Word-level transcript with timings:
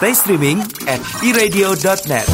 Stay 0.00 0.16
streaming 0.16 0.64
at 0.88 0.96
iradio.net. 1.20 2.24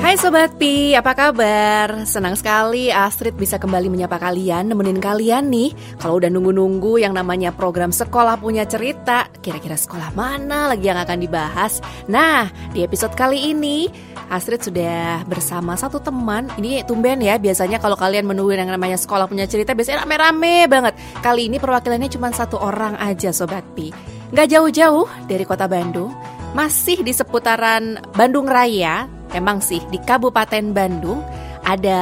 Hai 0.00 0.16
Sobat 0.16 0.56
Pi, 0.56 0.96
apa 0.96 1.12
kabar? 1.12 2.08
Senang 2.08 2.32
sekali 2.40 2.88
Astrid 2.88 3.36
bisa 3.36 3.60
kembali 3.60 3.92
menyapa 3.92 4.16
kalian, 4.16 4.72
nemenin 4.72 4.96
kalian 4.96 5.52
nih 5.52 5.76
Kalau 6.00 6.16
udah 6.16 6.32
nunggu-nunggu 6.32 7.04
yang 7.04 7.12
namanya 7.12 7.52
program 7.52 7.92
Sekolah 7.92 8.40
Punya 8.40 8.64
Cerita 8.64 9.28
Kira-kira 9.44 9.76
sekolah 9.76 10.16
mana 10.16 10.72
lagi 10.72 10.88
yang 10.88 10.96
akan 10.96 11.20
dibahas? 11.20 11.84
Nah, 12.08 12.48
di 12.72 12.80
episode 12.80 13.12
kali 13.12 13.52
ini 13.52 13.92
Astrid 14.32 14.64
sudah 14.64 15.20
bersama 15.28 15.76
satu 15.76 16.00
teman 16.00 16.48
Ini 16.56 16.88
tumben 16.88 17.20
ya, 17.20 17.36
biasanya 17.36 17.76
kalau 17.76 18.00
kalian 18.00 18.24
menunggu 18.24 18.56
yang 18.56 18.72
namanya 18.72 18.96
Sekolah 18.96 19.28
Punya 19.28 19.44
Cerita 19.44 19.76
Biasanya 19.76 20.08
rame-rame 20.08 20.64
banget 20.64 20.96
Kali 21.20 21.52
ini 21.52 21.60
perwakilannya 21.60 22.08
cuma 22.08 22.32
satu 22.32 22.56
orang 22.56 22.96
aja 23.04 23.36
Sobat 23.36 23.68
Pi 23.76 24.15
Gak 24.34 24.48
jauh-jauh 24.50 25.06
dari 25.30 25.46
kota 25.46 25.70
Bandung 25.70 26.10
Masih 26.56 27.02
di 27.02 27.14
seputaran 27.14 28.00
Bandung 28.16 28.50
Raya 28.50 29.06
Emang 29.34 29.60
sih 29.60 29.82
di 29.90 29.98
Kabupaten 30.00 30.72
Bandung 30.72 31.20
ada 31.66 32.00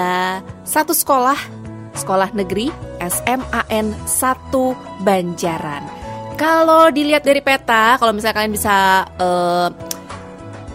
satu 0.68 0.92
sekolah, 0.92 1.40
sekolah 1.96 2.36
negeri 2.36 2.68
SMAN 3.00 3.96
1 4.04 4.52
Banjaran. 5.00 5.82
Kalau 6.36 6.92
dilihat 6.92 7.24
dari 7.24 7.40
peta, 7.40 7.96
kalau 7.96 8.12
misalnya 8.12 8.36
kalian 8.44 8.52
bisa 8.52 9.08
uh, 9.16 9.72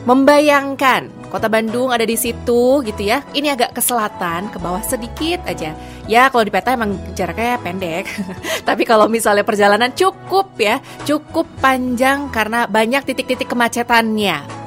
membayangkan 0.09 1.18
kota 1.29 1.47
Bandung 1.47 1.93
ada 1.93 2.03
di 2.03 2.17
situ 2.17 2.81
gitu 2.83 3.01
ya. 3.01 3.23
Ini 3.31 3.55
agak 3.55 3.77
ke 3.77 3.81
selatan, 3.81 4.49
ke 4.51 4.57
bawah 4.57 4.81
sedikit 4.83 5.45
aja. 5.45 5.73
Ya 6.09 6.27
kalau 6.27 6.43
di 6.43 6.51
peta 6.51 6.75
emang 6.75 6.97
jaraknya 7.13 7.61
pendek. 7.61 8.09
Tapi 8.67 8.83
kalau 8.83 9.07
misalnya 9.07 9.45
perjalanan 9.45 9.93
cukup 9.95 10.57
ya, 10.59 10.81
cukup 11.05 11.45
panjang 11.63 12.27
karena 12.33 12.65
banyak 12.65 13.05
titik-titik 13.05 13.47
kemacetannya 13.47 14.58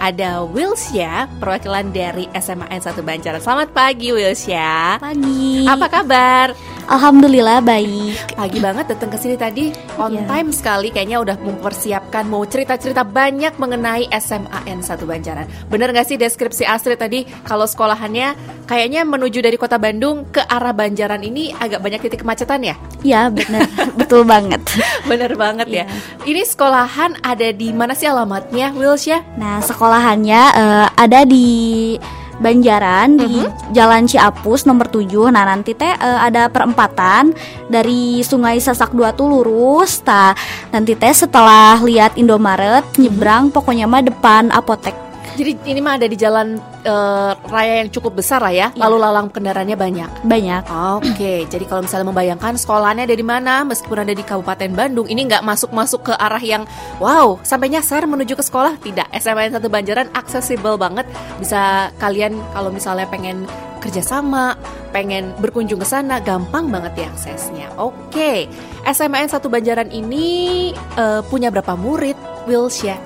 ada 0.00 0.42
Wilsya, 0.48 1.28
perwakilan 1.38 1.92
dari 1.92 2.24
SMA 2.40 2.66
N 2.72 2.80
1 2.80 2.96
Banjaran. 3.04 3.40
Selamat 3.44 3.68
pagi 3.76 4.10
Wilsya. 4.10 4.96
Pagi. 4.96 5.68
Apa 5.68 5.86
kabar? 5.92 6.56
Alhamdulillah 6.90 7.62
baik. 7.62 8.34
Pagi 8.34 8.58
banget 8.58 8.90
datang 8.90 9.14
ke 9.14 9.18
sini 9.20 9.36
tadi 9.38 9.70
on 10.00 10.16
yeah. 10.16 10.26
time 10.26 10.50
sekali 10.50 10.90
kayaknya 10.90 11.22
udah 11.22 11.36
mempersiapkan 11.38 12.26
mau 12.26 12.42
cerita-cerita 12.42 13.06
banyak 13.06 13.54
mengenai 13.60 14.10
SMA 14.18 14.66
N 14.66 14.82
1 14.82 14.98
Banjaran. 15.04 15.46
Bener 15.70 15.94
gak 15.94 16.08
sih 16.10 16.18
deskripsi 16.18 16.66
Astrid 16.66 16.98
tadi 16.98 17.22
kalau 17.46 17.68
sekolahannya 17.68 18.34
kayaknya 18.66 19.06
menuju 19.06 19.38
dari 19.38 19.54
kota 19.54 19.78
Bandung 19.78 20.26
ke 20.32 20.42
arah 20.42 20.74
Banjaran 20.74 21.22
ini 21.22 21.52
agak 21.54 21.78
banyak 21.84 22.00
titik 22.08 22.24
kemacetan 22.26 22.64
ya? 22.64 22.74
Iya 23.06 23.30
bener, 23.30 23.68
betul 24.00 24.24
banget. 24.26 24.64
bener 25.06 25.36
banget 25.36 25.68
ya. 25.70 25.84
Iya. 25.84 25.86
Ini 26.26 26.42
sekolahan 26.42 27.22
ada 27.22 27.54
di 27.54 27.70
mana 27.70 27.94
sih 27.94 28.10
alamatnya 28.10 28.74
Wilsya? 28.74 29.38
Nah 29.38 29.62
sekolah 29.62 29.89
sekolahannya 29.90 30.42
uh, 30.54 30.86
ada 30.94 31.26
di 31.26 31.98
Banjaran 32.40 33.18
uh 33.18 33.20
-huh. 33.20 33.26
di 33.26 33.32
mhm. 33.42 33.74
Jalan 33.74 34.06
Ciapus 34.06 34.64
nomor 34.64 34.86
7. 34.88 35.34
Nah, 35.34 35.44
nanti 35.44 35.76
teh 35.76 35.90
uh, 35.92 36.24
ada 36.24 36.48
perempatan 36.48 37.36
dari 37.68 38.24
Sungai 38.24 38.56
Sasak 38.62 38.96
2 38.96 39.12
tuh 39.12 39.28
lurus. 39.28 40.00
Nah, 40.06 40.32
nanti 40.72 40.96
teh 40.96 41.12
setelah 41.12 41.76
lihat 41.82 42.16
Indomaret 42.16 42.86
nyebrang 42.96 43.52
pokoknya 43.52 43.84
mah 43.84 44.00
depan 44.06 44.48
apotek 44.54 45.09
jadi 45.38 45.52
ini 45.66 45.80
mah 45.82 45.94
ada 46.00 46.06
di 46.10 46.16
jalan 46.18 46.58
uh, 46.86 47.32
raya 47.46 47.84
yang 47.84 47.90
cukup 47.92 48.18
besar 48.18 48.42
lah 48.42 48.50
ya, 48.50 48.68
ya. 48.74 48.78
lalu 48.78 48.96
lalang 48.98 49.30
kendaraannya 49.30 49.76
banyak. 49.78 50.10
Banyak. 50.26 50.62
Oke, 50.98 51.12
okay. 51.14 51.38
jadi 51.52 51.64
kalau 51.66 51.86
misalnya 51.86 52.06
membayangkan 52.10 52.54
sekolahnya 52.58 53.06
ada 53.06 53.16
di 53.16 53.26
mana, 53.26 53.62
meskipun 53.62 54.02
ada 54.02 54.14
di 54.14 54.24
Kabupaten 54.26 54.70
Bandung, 54.74 55.06
ini 55.06 55.26
nggak 55.30 55.46
masuk-masuk 55.46 56.10
ke 56.10 56.14
arah 56.16 56.42
yang 56.42 56.66
wow 56.98 57.38
sampai 57.46 57.70
nyasar 57.70 58.04
menuju 58.06 58.34
ke 58.34 58.44
sekolah, 58.44 58.78
tidak. 58.82 59.06
SMA 59.18 59.52
satu 59.54 59.68
Banjaran 59.70 60.10
aksesibel 60.12 60.74
banget, 60.74 61.06
bisa 61.38 61.94
kalian 62.02 62.34
kalau 62.50 62.74
misalnya 62.74 63.06
pengen 63.06 63.46
kerjasama, 63.80 64.60
pengen 64.92 65.32
berkunjung 65.40 65.80
ke 65.80 65.88
sana, 65.88 66.20
gampang 66.20 66.68
banget 66.68 66.92
diaksesnya. 67.00 67.72
Oke, 67.80 68.12
okay. 68.12 68.38
SMN 68.84 69.32
satu 69.32 69.48
Banjaran 69.48 69.88
ini 69.88 70.70
uh, 71.00 71.24
punya 71.26 71.48
berapa 71.48 71.74
murid, 71.74 72.14
Wilsya? 72.44 73.00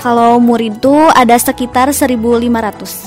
Kalau 0.00 0.40
murid 0.40 0.80
tuh 0.80 1.12
ada 1.12 1.36
sekitar 1.36 1.92
1.500 1.92 2.16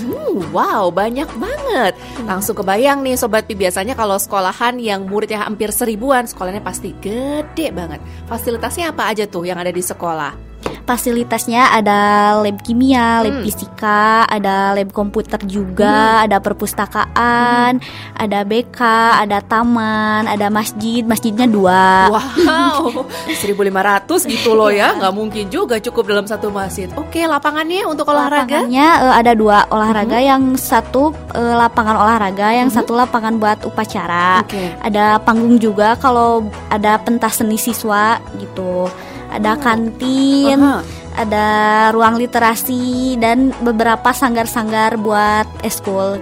hmm, 0.06 0.54
Wow 0.54 0.92
banyak 0.94 1.30
banget. 1.40 1.94
Langsung 2.28 2.56
kebayang 2.58 3.02
nih 3.02 3.16
Sobat 3.18 3.48
Pi 3.50 3.58
Biasanya 3.58 3.98
kalau 3.98 4.20
sekolahan 4.20 4.78
yang 4.78 5.08
muridnya 5.08 5.44
hampir 5.48 5.72
seribuan 5.74 6.28
Sekolahnya 6.28 6.62
pasti 6.62 6.94
gede 7.02 7.72
banget. 7.74 8.00
Fasilitasnya 8.30 8.92
apa 8.94 9.10
aja 9.10 9.26
tuh 9.26 9.48
yang 9.48 9.58
ada 9.58 9.72
di 9.72 9.82
sekolah? 9.82 10.55
Fasilitasnya 10.86 11.74
ada 11.74 12.00
lab 12.40 12.62
kimia, 12.62 13.26
lab 13.26 13.42
hmm. 13.42 13.44
fisika, 13.44 14.30
ada 14.30 14.78
lab 14.78 14.94
komputer 14.94 15.42
juga, 15.44 16.22
hmm. 16.22 16.26
ada 16.30 16.38
perpustakaan, 16.40 17.82
hmm. 17.82 18.22
ada 18.22 18.40
BK, 18.46 18.80
ada 19.26 19.42
taman, 19.42 20.30
ada 20.30 20.48
masjid, 20.54 21.02
masjidnya 21.02 21.50
dua. 21.50 22.14
Wow, 22.14 23.10
1.500 23.42 24.30
gitu 24.30 24.54
loh 24.54 24.70
ya, 24.70 24.94
nggak 24.94 25.14
mungkin 25.18 25.50
juga 25.50 25.82
cukup 25.82 26.06
dalam 26.06 26.30
satu 26.30 26.54
masjid. 26.54 26.88
Oke, 26.94 27.26
lapangannya 27.26 27.90
untuk 27.90 28.06
olahraga? 28.14 28.62
Lapangannya 28.62 28.88
uh, 29.02 29.14
ada 29.18 29.34
dua 29.34 29.66
olahraga, 29.74 30.22
hmm. 30.22 30.30
yang 30.30 30.44
satu 30.54 31.10
uh, 31.34 31.56
lapangan 31.58 31.98
olahraga, 31.98 32.54
yang 32.54 32.70
hmm. 32.70 32.78
satu 32.78 32.94
lapangan 32.94 33.42
buat 33.42 33.66
upacara. 33.66 34.46
Okay. 34.46 34.78
Ada 34.86 35.18
panggung 35.26 35.58
juga 35.58 35.98
kalau 35.98 36.46
ada 36.70 37.02
pentas 37.02 37.42
seni 37.42 37.58
siswa 37.58 38.22
gitu 38.38 38.86
ada 39.32 39.58
kantin, 39.60 40.60
uh 40.60 40.80
-huh. 40.80 40.82
ada 41.16 41.48
ruang 41.92 42.20
literasi 42.20 43.16
dan 43.20 43.52
beberapa 43.64 44.12
sanggar-sanggar 44.12 45.00
buat 45.00 45.48
eskul. 45.66 46.20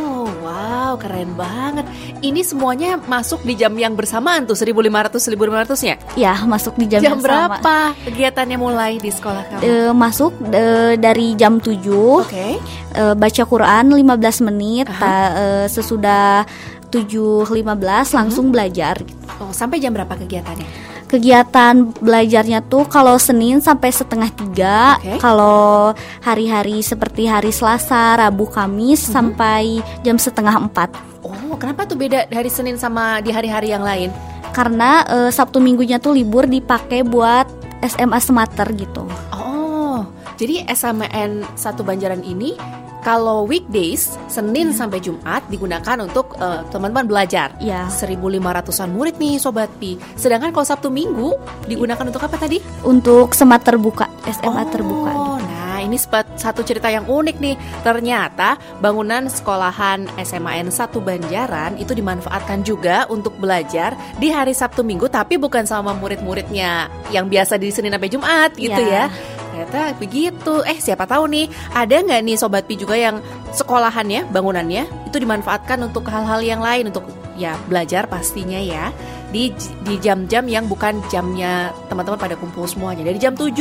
Oh, 0.00 0.28
wow, 0.44 0.98
keren 0.98 1.32
banget. 1.38 1.86
Ini 2.20 2.44
semuanya 2.44 3.00
masuk 3.00 3.40
di 3.48 3.56
jam 3.56 3.72
yang 3.80 3.96
bersamaan 3.96 4.44
tuh 4.44 4.58
1500 4.58 5.16
1500 5.16 5.86
nya? 5.88 5.94
Ya, 6.20 6.34
masuk 6.44 6.76
di 6.76 6.84
jam, 6.84 7.00
jam 7.00 7.16
yang 7.16 7.20
berapa 7.24 7.56
sama. 7.94 8.04
kegiatannya 8.04 8.58
mulai 8.60 9.00
di 9.00 9.08
sekolah 9.08 9.42
kamu? 9.48 9.62
E, 9.64 9.72
masuk 9.96 10.32
e, 10.52 10.64
dari 11.00 11.32
jam 11.40 11.56
7. 11.56 11.72
Oke. 11.72 12.28
Okay. 12.28 12.52
E, 12.92 13.02
baca 13.16 13.42
Quran 13.48 13.84
15 13.96 14.46
menit, 14.52 14.84
uh 14.84 14.92
-huh. 14.92 15.00
ta, 15.00 15.12
e, 15.32 15.44
sesudah 15.72 16.44
7.15 16.90 18.18
langsung 18.18 18.50
hmm. 18.50 18.54
belajar. 18.54 18.98
Oh, 19.38 19.54
sampai 19.54 19.78
jam 19.78 19.94
berapa 19.94 20.18
kegiatannya? 20.18 20.89
Kegiatan 21.10 21.90
belajarnya 21.98 22.62
tuh 22.70 22.86
kalau 22.86 23.18
Senin 23.18 23.58
sampai 23.58 23.90
setengah 23.90 24.30
tiga, 24.30 24.94
okay. 25.02 25.18
kalau 25.18 25.90
hari-hari 26.22 26.78
seperti 26.86 27.26
hari 27.26 27.50
Selasa, 27.50 28.14
Rabu, 28.14 28.46
Kamis 28.46 29.02
mm 29.02 29.06
-hmm. 29.10 29.14
sampai 29.18 29.62
jam 30.06 30.14
setengah 30.14 30.54
empat. 30.54 30.94
Oh, 31.26 31.58
kenapa 31.58 31.82
tuh 31.90 31.98
beda 31.98 32.30
hari 32.30 32.46
Senin 32.46 32.78
sama 32.78 33.18
di 33.18 33.34
hari-hari 33.34 33.74
yang 33.74 33.82
lain? 33.82 34.14
Karena 34.54 35.02
uh, 35.10 35.30
Sabtu 35.34 35.58
Minggunya 35.58 35.98
tuh 35.98 36.14
libur 36.14 36.46
dipakai 36.46 37.02
buat 37.02 37.50
SMA 37.82 38.18
Semater 38.22 38.70
gitu. 38.78 39.02
Oh, 39.34 40.06
jadi 40.38 40.62
SMN 40.70 41.58
satu 41.58 41.82
Banjaran 41.82 42.22
ini 42.22 42.54
kalau 43.00 43.48
weekdays 43.48 44.16
Senin 44.28 44.70
yeah. 44.72 44.76
sampai 44.76 44.98
Jumat 45.00 45.42
digunakan 45.48 45.96
untuk 46.00 46.36
uh, 46.38 46.64
teman-teman 46.68 47.08
belajar. 47.08 47.52
Ya. 47.58 47.88
Yeah. 47.88 48.18
1500-an 48.20 48.90
murid 48.92 49.16
nih 49.16 49.40
sobat 49.40 49.70
Pi. 49.80 49.96
Sedangkan 50.16 50.52
kalau 50.52 50.66
Sabtu 50.66 50.88
Minggu 50.92 51.36
digunakan 51.66 52.04
untuk 52.04 52.22
apa 52.24 52.36
tadi? 52.36 52.60
Untuk 52.84 53.32
semat 53.32 53.64
terbuka, 53.64 54.08
SMA 54.28 54.62
oh, 54.62 54.68
terbuka. 54.68 55.10
Oh, 55.12 55.36
nah 55.40 55.80
ini 55.80 55.96
satu 56.36 56.60
cerita 56.64 56.92
yang 56.92 57.08
unik 57.08 57.36
nih. 57.40 57.56
Ternyata 57.80 58.60
bangunan 58.78 59.28
sekolahan 59.28 60.08
SMAN 60.20 60.68
1 60.68 60.92
Banjaran 61.00 61.80
itu 61.80 61.92
dimanfaatkan 61.96 62.62
juga 62.64 63.08
untuk 63.08 63.36
belajar 63.40 63.96
di 64.20 64.28
hari 64.28 64.52
Sabtu 64.52 64.84
Minggu 64.84 65.08
tapi 65.08 65.40
bukan 65.40 65.64
sama 65.64 65.96
murid-muridnya 65.96 66.92
yang 67.08 67.26
biasa 67.26 67.56
di 67.56 67.72
Senin 67.72 67.96
sampai 67.96 68.12
Jumat 68.12 68.50
gitu 68.56 68.76
yeah. 68.76 69.08
ya 69.08 69.39
ternyata 69.60 69.92
begitu. 70.00 70.54
Eh 70.64 70.78
siapa 70.80 71.04
tahu 71.04 71.28
nih 71.28 71.46
ada 71.76 72.00
nggak 72.00 72.20
nih 72.24 72.36
sobat 72.40 72.64
pi 72.64 72.80
juga 72.80 72.96
yang 72.96 73.20
sekolahannya 73.52 74.24
bangunannya 74.32 74.88
itu 75.12 75.16
dimanfaatkan 75.20 75.84
untuk 75.84 76.08
hal-hal 76.08 76.40
yang 76.40 76.64
lain 76.64 76.88
untuk 76.88 77.04
ya 77.36 77.56
belajar 77.68 78.08
pastinya 78.08 78.56
ya 78.56 78.92
di 79.30 79.52
di 79.86 79.94
jam-jam 80.00 80.44
yang 80.44 80.66
bukan 80.66 81.00
jamnya 81.08 81.70
teman-teman 81.86 82.18
pada 82.18 82.34
kumpul 82.36 82.66
semuanya 82.66 83.06
dari 83.06 83.16
jam 83.16 83.32
7 83.32 83.54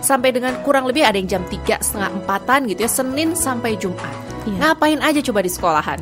sampai 0.00 0.30
dengan 0.32 0.56
kurang 0.62 0.86
lebih 0.86 1.02
ada 1.02 1.18
yang 1.18 1.26
jam 1.28 1.42
3 1.44 1.82
setengah 1.82 2.10
empatan 2.22 2.70
gitu 2.70 2.86
ya 2.86 2.90
Senin 2.90 3.34
sampai 3.34 3.74
Jumat 3.76 4.14
iya. 4.46 4.72
ngapain 4.72 5.02
aja 5.02 5.20
coba 5.20 5.42
di 5.42 5.50
sekolahan 5.50 5.98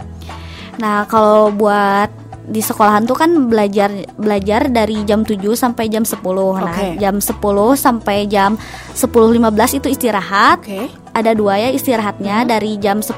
nah 0.78 1.08
kalau 1.08 1.50
buat 1.50 2.12
di 2.44 2.60
sekolahan 2.60 3.08
tuh 3.08 3.16
kan 3.16 3.48
belajar 3.48 3.88
belajar 4.20 4.68
dari 4.68 5.00
jam 5.08 5.24
7 5.24 5.40
sampai 5.56 5.88
jam 5.88 6.04
10. 6.04 6.20
Okay. 6.20 6.60
Nah, 6.60 6.76
jam 7.00 7.16
10 7.16 7.40
sampai 7.76 8.28
jam 8.28 8.60
10.15 8.92 9.78
itu 9.80 9.88
istirahat. 9.88 10.60
Okay. 10.60 10.92
Ada 11.14 11.30
dua 11.30 11.56
ya 11.62 11.70
istirahatnya 11.70 12.42
hmm. 12.42 12.48
dari 12.50 12.76
jam 12.82 12.98
10.15 12.98 13.16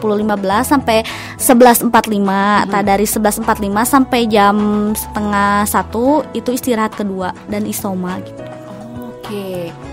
sampai 0.62 1.02
11.45. 1.40 1.90
Hmm. 1.90 2.70
Nah, 2.70 2.82
dari 2.84 3.06
11.45 3.08 3.42
sampai 3.88 4.20
jam 4.28 4.56
setengah 4.92 5.64
satu 5.66 6.22
itu 6.36 6.54
istirahat 6.54 6.94
kedua 6.94 7.34
dan 7.50 7.66
isoma 7.66 8.20
gitu. 8.22 8.42
Oke. 9.00 9.85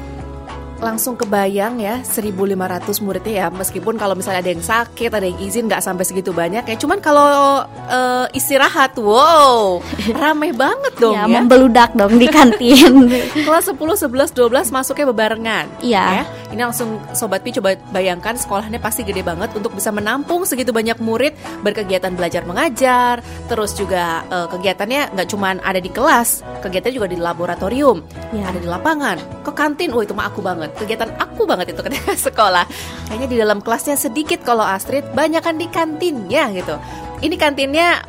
Langsung 0.84 1.16
kebayang 1.16 1.80
ya 1.80 2.04
1500 2.04 3.04
muridnya 3.04 3.34
ya. 3.34 3.48
Meskipun 3.50 3.96
kalau 3.96 4.14
misalnya 4.14 4.44
ada 4.44 4.52
yang 4.52 4.64
sakit 4.64 5.10
ada 5.10 5.26
yang 5.26 5.40
izin 5.40 5.72
nggak 5.72 5.82
sampai 5.82 6.04
segitu 6.04 6.36
banyak 6.36 6.64
ya. 6.68 6.76
Cuman 6.76 7.00
kalau 7.00 7.64
uh, 7.66 8.26
istirahat 8.36 9.00
wow 9.00 9.80
ramai 10.24 10.52
banget 10.52 10.94
dong 11.00 11.16
ya, 11.16 11.26
ya. 11.26 11.40
membeludak 11.40 11.96
dong 11.96 12.20
di 12.20 12.28
kantin. 12.28 13.10
Kelas 13.48 13.72
10 13.72 13.80
11 13.80 14.36
12 14.36 14.76
masuknya 14.76 15.06
bebarengan 15.10 15.66
iya. 15.80 16.22
ya. 16.22 16.26
ini 16.54 16.62
langsung 16.62 17.02
sobat 17.18 17.42
Pi 17.42 17.50
coba 17.56 17.74
bayangkan 17.90 18.38
sekolahnya 18.38 18.78
pasti 18.78 19.02
gede 19.02 19.26
banget 19.26 19.50
untuk 19.58 19.74
bisa 19.74 19.90
menampung 19.90 20.44
segitu 20.44 20.76
banyak 20.76 21.00
murid. 21.00 21.34
Berkegiatan 21.64 22.14
belajar 22.14 22.44
mengajar 22.44 23.24
terus 23.48 23.74
juga 23.74 24.28
uh, 24.30 24.48
kegiatannya 24.52 25.16
nggak 25.16 25.28
cuman 25.32 25.64
ada 25.64 25.80
di 25.80 25.90
kelas 25.90 26.46
kegiatan 26.62 26.92
juga 26.94 27.08
di 27.10 27.18
laboratorium 27.18 28.04
ya. 28.36 28.52
ada 28.52 28.60
di 28.60 28.68
lapangan 28.68 29.18
ke 29.48 29.52
kantin. 29.56 29.96
Oh 29.96 30.02
itu 30.04 30.14
mah 30.14 30.30
aku 30.30 30.44
banget 30.44 30.73
kegiatan 30.78 31.12
aku 31.18 31.46
banget 31.46 31.74
itu 31.74 31.82
ketika 31.82 32.14
sekolah. 32.30 32.66
Kayaknya 33.10 33.28
di 33.30 33.38
dalam 33.38 33.60
kelasnya 33.62 33.96
sedikit 33.98 34.42
kalau 34.42 34.66
Astrid, 34.66 35.06
banyak 35.14 35.42
kan 35.42 35.56
di 35.58 35.68
kantinnya 35.70 36.50
gitu. 36.54 36.76
Ini 37.24 37.36
kantinnya 37.40 38.04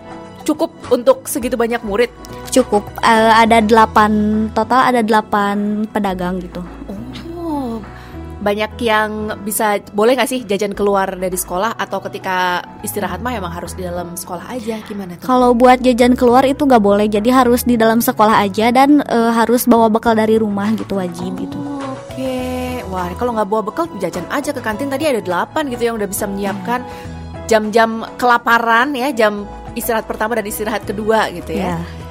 cukup 0.44 0.70
untuk 0.92 1.24
segitu 1.26 1.56
banyak 1.56 1.80
murid? 1.82 2.12
Cukup, 2.52 2.86
uh, 3.02 3.32
ada 3.34 3.58
delapan 3.58 4.46
total 4.54 4.94
ada 4.94 5.00
delapan 5.02 5.88
pedagang 5.90 6.38
gitu. 6.38 6.62
Oh, 7.34 7.82
banyak 8.44 8.78
yang 8.78 9.40
bisa 9.42 9.80
boleh 9.90 10.14
nggak 10.14 10.30
sih 10.30 10.40
jajan 10.46 10.76
keluar 10.76 11.18
dari 11.18 11.34
sekolah 11.34 11.74
atau 11.74 11.98
ketika 12.04 12.62
istirahat 12.84 13.24
mah 13.24 13.34
emang 13.34 13.50
harus 13.50 13.74
di 13.74 13.82
dalam 13.82 14.14
sekolah 14.14 14.54
aja 14.54 14.78
gimana 14.86 15.18
tuh? 15.18 15.26
Kalau 15.26 15.56
buat 15.56 15.82
jajan 15.82 16.14
keluar 16.14 16.46
itu 16.46 16.62
nggak 16.62 16.84
boleh, 16.84 17.10
jadi 17.10 17.26
harus 17.32 17.66
di 17.66 17.74
dalam 17.74 17.98
sekolah 17.98 18.44
aja 18.44 18.70
dan 18.70 19.02
uh, 19.02 19.34
harus 19.34 19.66
bawa 19.66 19.90
bekal 19.90 20.14
dari 20.14 20.38
rumah 20.38 20.70
gitu 20.78 21.00
wajib 21.00 21.34
gitu. 21.40 21.58
oh. 21.58 21.74
gitu. 21.74 21.74
Oke, 22.14 22.53
wah 22.94 23.10
kalau 23.18 23.34
nggak 23.34 23.48
bawa 23.50 23.62
bekal 23.66 23.90
jajan 23.98 24.22
aja 24.30 24.54
ke 24.54 24.62
kantin 24.62 24.86
tadi 24.86 25.10
ada 25.10 25.18
delapan 25.18 25.66
gitu 25.66 25.90
yang 25.90 25.98
udah 25.98 26.06
bisa 26.06 26.30
menyiapkan 26.30 26.86
jam-jam 27.50 28.06
kelaparan 28.16 28.94
ya, 28.94 29.10
jam 29.10 29.44
istirahat 29.74 30.06
pertama 30.06 30.38
dan 30.38 30.46
istirahat 30.46 30.86
kedua 30.86 31.28
gitu 31.34 31.52
ya. 31.52 31.76
Yeah. 31.76 32.03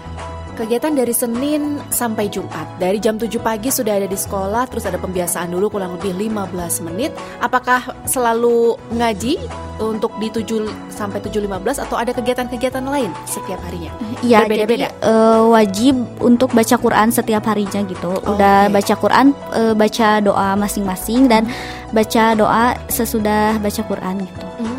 Kegiatan 0.53 0.93
dari 0.93 1.13
Senin 1.13 1.81
sampai 1.89 2.29
Jumat 2.29 2.77
Dari 2.77 3.01
jam 3.01 3.17
7 3.17 3.29
pagi 3.41 3.73
sudah 3.73 3.97
ada 3.97 4.05
di 4.05 4.17
sekolah 4.17 4.69
Terus 4.69 4.85
ada 4.85 5.01
pembiasaan 5.01 5.49
dulu 5.49 5.73
kurang 5.73 5.97
lebih 5.97 6.13
15 6.13 6.85
menit 6.85 7.09
Apakah 7.41 7.89
selalu 8.05 8.77
ngaji 8.93 9.41
untuk 9.81 10.13
di 10.21 10.29
7 10.29 10.93
sampai 10.93 11.17
7.15 11.23 11.83
atau 11.83 11.97
ada 11.97 12.13
kegiatan-kegiatan 12.13 12.85
lain 12.85 13.09
setiap 13.25 13.57
harinya? 13.65 13.89
Iya, 14.21 14.45
beda-beda. 14.45 14.93
Uh, 15.01 15.49
wajib 15.49 15.97
untuk 16.21 16.53
baca 16.53 16.75
Quran 16.77 17.09
setiap 17.09 17.43
harinya 17.49 17.81
gitu. 17.87 18.13
Oh, 18.21 18.37
Udah 18.37 18.69
okay. 18.69 18.73
baca 18.77 18.93
Quran, 18.99 19.27
uh, 19.51 19.73
baca 19.73 20.07
doa 20.21 20.53
masing-masing 20.53 21.25
dan 21.25 21.49
baca 21.89 22.37
doa 22.37 22.77
sesudah 22.87 23.57
baca 23.57 23.81
Quran 23.81 24.15
gitu. 24.23 24.45
Hmm, 24.45 24.61
Oke. 24.61 24.65
Okay. 24.69 24.72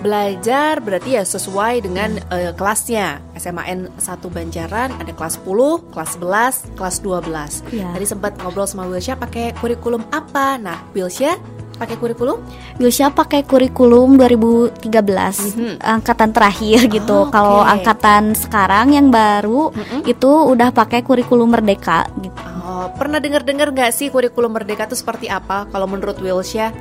Belajar 0.00 0.80
berarti 0.80 1.16
ya 1.16 1.24
sesuai 1.24 1.84
dengan 1.84 2.20
uh, 2.28 2.52
kelasnya. 2.52 3.20
SMAN 3.36 3.92
1 3.96 4.02
Banjaran 4.32 4.96
ada 4.96 5.12
kelas 5.12 5.40
10, 5.44 5.92
kelas 5.92 6.10
11, 6.18 6.76
kelas 6.76 6.96
12. 7.04 7.76
Ya. 7.76 7.88
Tadi 7.92 8.06
sempat 8.06 8.32
ngobrol 8.40 8.68
sama 8.68 8.88
Wilsya 8.88 9.16
pakai 9.16 9.52
kurikulum 9.56 10.04
apa? 10.12 10.56
Nah, 10.56 10.80
Wilsya 10.92 11.36
pakai 11.76 11.96
kurikulum? 12.00 12.40
Yusya 12.80 13.12
pakai 13.12 13.44
kurikulum 13.44 14.16
2013 14.16 14.80
mm-hmm. 14.80 15.72
angkatan 15.84 16.32
terakhir 16.32 16.88
gitu. 16.88 17.28
Oh, 17.28 17.28
Kalau 17.28 17.62
okay. 17.62 17.72
angkatan 17.78 18.32
sekarang 18.32 18.96
yang 18.96 19.12
baru 19.12 19.70
mm-hmm. 19.70 20.00
itu 20.08 20.30
udah 20.32 20.72
pakai 20.72 21.04
kurikulum 21.04 21.52
merdeka 21.52 22.08
gitu. 22.24 22.40
Oh, 22.66 22.90
pernah 22.96 23.20
dengar-dengar 23.20 23.70
nggak 23.70 23.92
sih 23.92 24.08
kurikulum 24.08 24.56
merdeka 24.56 24.88
itu 24.88 24.96
seperti 24.96 25.28
apa? 25.28 25.68
Kalau 25.70 25.86
menurut 25.86 26.16
Wilsya? 26.18 26.72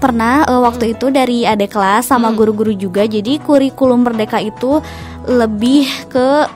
Pernah 0.00 0.48
uh, 0.48 0.64
waktu 0.64 0.90
hmm. 0.90 0.94
itu 0.96 1.06
dari 1.12 1.38
adik 1.44 1.76
kelas 1.76 2.08
sama 2.08 2.32
guru-guru 2.32 2.72
juga. 2.72 3.04
Jadi 3.04 3.36
kurikulum 3.44 4.08
merdeka 4.08 4.40
itu 4.40 4.80
lebih 5.28 5.86
ke 6.08 6.48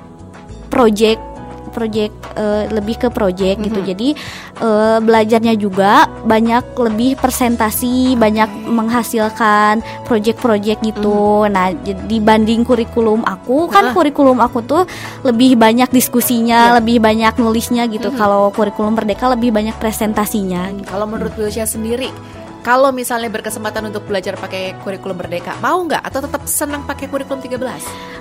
project 0.73 1.35
project 1.75 2.15
uh, 2.39 2.71
lebih 2.71 2.95
ke 3.03 3.09
project 3.11 3.59
mm 3.59 3.61
-hmm. 3.61 3.67
gitu. 3.67 3.81
Jadi 3.83 4.09
uh, 4.63 5.03
belajarnya 5.03 5.55
juga 5.59 6.07
banyak 6.23 6.79
lebih 6.79 7.19
presentasi, 7.19 8.15
banyak 8.15 8.71
menghasilkan 8.71 9.83
project-project 10.07 10.79
gitu. 10.87 11.43
Mm 11.43 11.51
-hmm. 11.51 11.53
Nah, 11.53 11.67
dibanding 12.07 12.63
kurikulum 12.63 13.27
aku 13.27 13.67
kan 13.67 13.91
kurikulum 13.91 14.39
aku 14.39 14.63
tuh 14.63 14.87
lebih 15.27 15.59
banyak 15.59 15.91
diskusinya, 15.91 16.71
yeah. 16.71 16.75
lebih 16.79 17.03
banyak 17.03 17.35
nulisnya 17.43 17.91
gitu. 17.91 18.09
Mm 18.09 18.15
-hmm. 18.15 18.23
Kalau 18.23 18.43
kurikulum 18.55 18.95
Merdeka 18.95 19.27
lebih 19.35 19.51
banyak 19.51 19.75
presentasinya. 19.83 20.71
Gitu. 20.71 20.87
Kalau 20.87 21.11
menurut 21.11 21.35
Wilsha 21.35 21.67
sendiri 21.67 22.15
kalau 22.65 22.89
misalnya 22.97 23.29
berkesempatan 23.29 23.93
untuk 23.93 24.09
belajar 24.09 24.41
pakai 24.41 24.81
kurikulum 24.81 25.21
merdeka, 25.21 25.53
mau 25.61 25.85
nggak 25.85 26.01
atau 26.01 26.25
tetap 26.25 26.43
senang 26.49 26.89
pakai 26.89 27.13
kurikulum 27.13 27.45
13? 27.45 27.61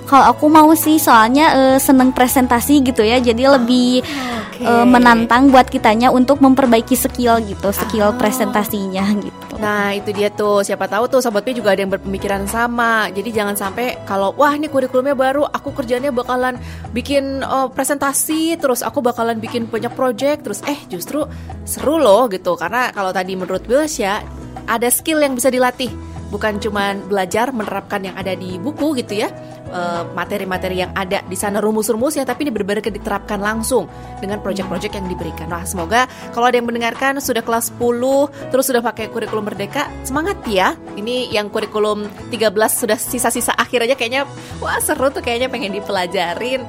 Kalau 0.04 0.24
aku 0.28 0.52
mau 0.52 0.68
sih, 0.76 1.00
soalnya 1.00 1.56
uh, 1.56 1.78
seneng 1.80 2.12
presentasi 2.12 2.84
gitu 2.84 3.00
ya, 3.00 3.16
jadi 3.24 3.48
oh, 3.48 3.56
lebih 3.56 4.04
okay. 4.04 4.68
uh, 4.68 4.84
menantang 4.84 5.48
buat 5.48 5.64
kitanya 5.72 6.12
untuk 6.12 6.44
memperbaiki 6.44 6.92
skill 6.92 7.40
gitu, 7.40 7.72
skill 7.72 8.12
oh. 8.12 8.16
presentasinya 8.20 9.08
gitu. 9.16 9.56
Nah 9.56 9.96
itu 9.96 10.12
dia 10.12 10.28
tuh, 10.28 10.60
siapa 10.60 10.92
tahu 10.92 11.08
tuh 11.08 11.24
sobat 11.24 11.40
P 11.40 11.56
juga 11.56 11.72
ada 11.72 11.80
yang 11.80 11.88
berpemikiran 11.88 12.44
sama. 12.44 13.08
Jadi 13.16 13.32
jangan 13.32 13.56
sampai 13.56 14.04
kalau 14.04 14.36
wah 14.36 14.52
ini 14.52 14.68
kurikulumnya 14.68 15.16
baru, 15.16 15.48
aku 15.48 15.72
kerjanya 15.72 16.12
bakalan 16.12 16.60
bikin 16.92 17.40
uh, 17.40 17.72
presentasi, 17.72 18.60
terus 18.60 18.84
aku 18.84 19.00
bakalan 19.00 19.40
bikin 19.40 19.72
banyak 19.72 19.96
project, 19.96 20.44
terus 20.44 20.60
eh 20.68 20.76
justru 20.92 21.24
seru 21.64 21.96
loh 21.96 22.28
gitu. 22.28 22.60
Karena 22.60 22.92
kalau 22.92 23.08
tadi 23.08 23.32
menurut 23.40 23.64
Wills 23.64 23.96
ya 23.96 24.20
ada 24.64 24.88
skill 24.88 25.20
yang 25.20 25.36
bisa 25.36 25.52
dilatih 25.52 25.92
bukan 26.34 26.58
cuma 26.58 26.98
belajar 27.06 27.54
menerapkan 27.54 28.02
yang 28.02 28.18
ada 28.18 28.34
di 28.34 28.58
buku 28.58 28.98
gitu 28.98 29.22
ya 29.22 29.30
eh, 29.70 30.02
materi-materi 30.18 30.82
yang 30.82 30.90
ada 30.90 31.22
di 31.22 31.38
sana 31.38 31.62
rumus-rumusnya 31.62 32.26
tapi 32.26 32.42
ini 32.42 32.50
benar-benar 32.50 32.90
diterapkan 32.90 33.38
langsung 33.38 33.86
dengan 34.18 34.42
proyek-proyek 34.42 34.98
yang 34.98 35.06
diberikan. 35.06 35.46
Nah, 35.46 35.62
semoga 35.62 36.10
kalau 36.34 36.50
ada 36.50 36.58
yang 36.58 36.66
mendengarkan 36.66 37.22
sudah 37.22 37.44
kelas 37.46 37.70
10 37.78 38.50
terus 38.50 38.66
sudah 38.66 38.82
pakai 38.82 39.14
kurikulum 39.14 39.46
merdeka, 39.46 39.86
semangat 40.02 40.42
ya. 40.50 40.74
Ini 40.98 41.30
yang 41.30 41.54
kurikulum 41.54 42.10
13 42.34 42.50
sudah 42.72 42.98
sisa-sisa 42.98 43.54
akhir 43.54 43.86
aja 43.86 43.94
kayaknya 43.94 44.26
wah 44.58 44.82
seru 44.82 45.14
tuh 45.14 45.22
kayaknya 45.22 45.46
pengen 45.46 45.70
dipelajarin. 45.70 46.66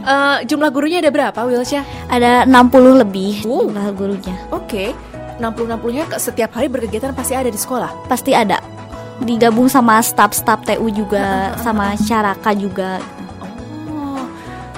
Uh, 0.00 0.44
jumlah 0.46 0.70
gurunya 0.70 1.02
ada 1.02 1.10
berapa 1.10 1.40
Wilsya? 1.44 1.82
Ada 2.12 2.46
60 2.46 3.02
lebih 3.02 3.42
uh. 3.42 3.66
jumlah 3.66 3.86
gurunya. 3.96 4.36
Oke. 4.54 4.94
Okay. 4.94 5.09
60-60-nya 5.40 6.04
setiap 6.20 6.50
hari 6.52 6.68
berkegiatan 6.68 7.16
pasti 7.16 7.32
ada 7.32 7.48
di 7.48 7.56
sekolah? 7.56 8.06
Pasti 8.06 8.36
ada. 8.36 8.60
Digabung 9.24 9.68
sama 9.72 10.00
staf-staf 10.00 10.64
TU 10.64 10.88
juga, 10.92 11.56
sama 11.60 11.96
Caraka 11.96 12.52
juga. 12.52 13.00
Oh, 13.88 14.24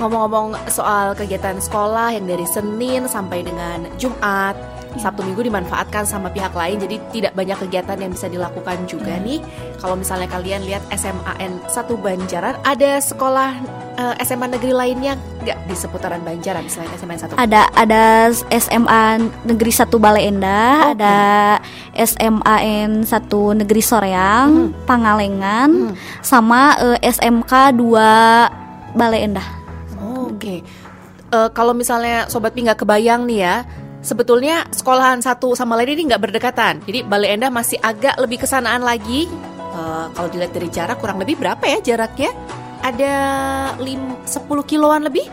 ngomong-ngomong 0.02 0.70
soal 0.70 1.14
kegiatan 1.18 1.58
sekolah 1.58 2.14
yang 2.14 2.26
dari 2.26 2.46
Senin 2.46 3.06
sampai 3.06 3.46
dengan 3.46 3.86
Jumat, 3.98 4.54
Sabtu 4.98 5.24
Minggu 5.24 5.48
dimanfaatkan 5.48 6.04
sama 6.04 6.28
pihak 6.28 6.52
lain 6.52 6.76
jadi 6.82 6.96
tidak 7.14 7.32
banyak 7.32 7.56
kegiatan 7.64 7.96
yang 7.96 8.12
bisa 8.12 8.26
dilakukan 8.28 8.84
juga 8.84 9.16
nih. 9.22 9.40
Kalau 9.80 9.96
misalnya 9.96 10.28
kalian 10.28 10.66
lihat 10.68 10.82
SMAN 10.92 11.62
1 11.64 11.72
Banjaran 11.96 12.54
ada 12.66 13.00
sekolah 13.00 13.50
uh, 13.96 14.14
eh, 14.18 14.24
SMA 14.24 14.52
negeri 14.52 14.72
lainnya 14.74 15.16
nggak 15.42 15.58
di 15.66 15.74
seputaran 15.74 16.22
Banjaran 16.22 16.64
selain 16.70 16.90
SMA 16.94 17.18
1? 17.18 17.34
Ada 17.36 17.62
ada 17.74 18.30
SMA 18.48 19.02
Negeri 19.42 19.72
1 19.74 19.90
Baleendah, 19.98 20.94
okay. 20.94 20.94
ada 20.96 21.16
SMAN 21.92 22.90
1 23.04 23.60
Negeri 23.60 23.82
Soreang, 23.82 24.50
hmm. 24.70 24.86
Pangalengan, 24.86 25.70
hmm. 25.90 25.94
sama 26.22 26.78
uh, 26.78 26.98
SMK 27.02 27.74
2 27.74 28.96
Baleendah. 28.96 29.48
Oh, 29.98 30.30
Oke. 30.30 30.38
Okay. 30.38 30.58
Uh, 31.32 31.48
kalau 31.50 31.72
misalnya 31.72 32.28
sobat 32.28 32.52
Pi 32.52 32.62
nggak 32.62 32.84
kebayang 32.84 33.24
nih 33.24 33.40
ya, 33.40 33.56
sebetulnya 34.04 34.68
sekolahan 34.68 35.22
satu 35.24 35.56
sama 35.56 35.78
lain 35.80 35.96
ini 35.96 36.12
nggak 36.12 36.22
berdekatan. 36.22 36.84
Jadi 36.84 37.06
Bale 37.06 37.32
Endah 37.32 37.48
masih 37.48 37.80
agak 37.80 38.20
lebih 38.20 38.44
kesanaan 38.44 38.84
lagi. 38.84 39.26
Uh, 39.72 40.12
kalau 40.12 40.28
dilihat 40.28 40.52
dari 40.52 40.68
jarak 40.68 41.00
kurang 41.00 41.16
lebih 41.16 41.40
berapa 41.40 41.64
ya 41.64 41.80
jaraknya? 41.80 42.28
Ada 42.82 43.14
lim 43.78 44.18
10 44.26 44.42
kiloan 44.66 45.06
lebih? 45.06 45.26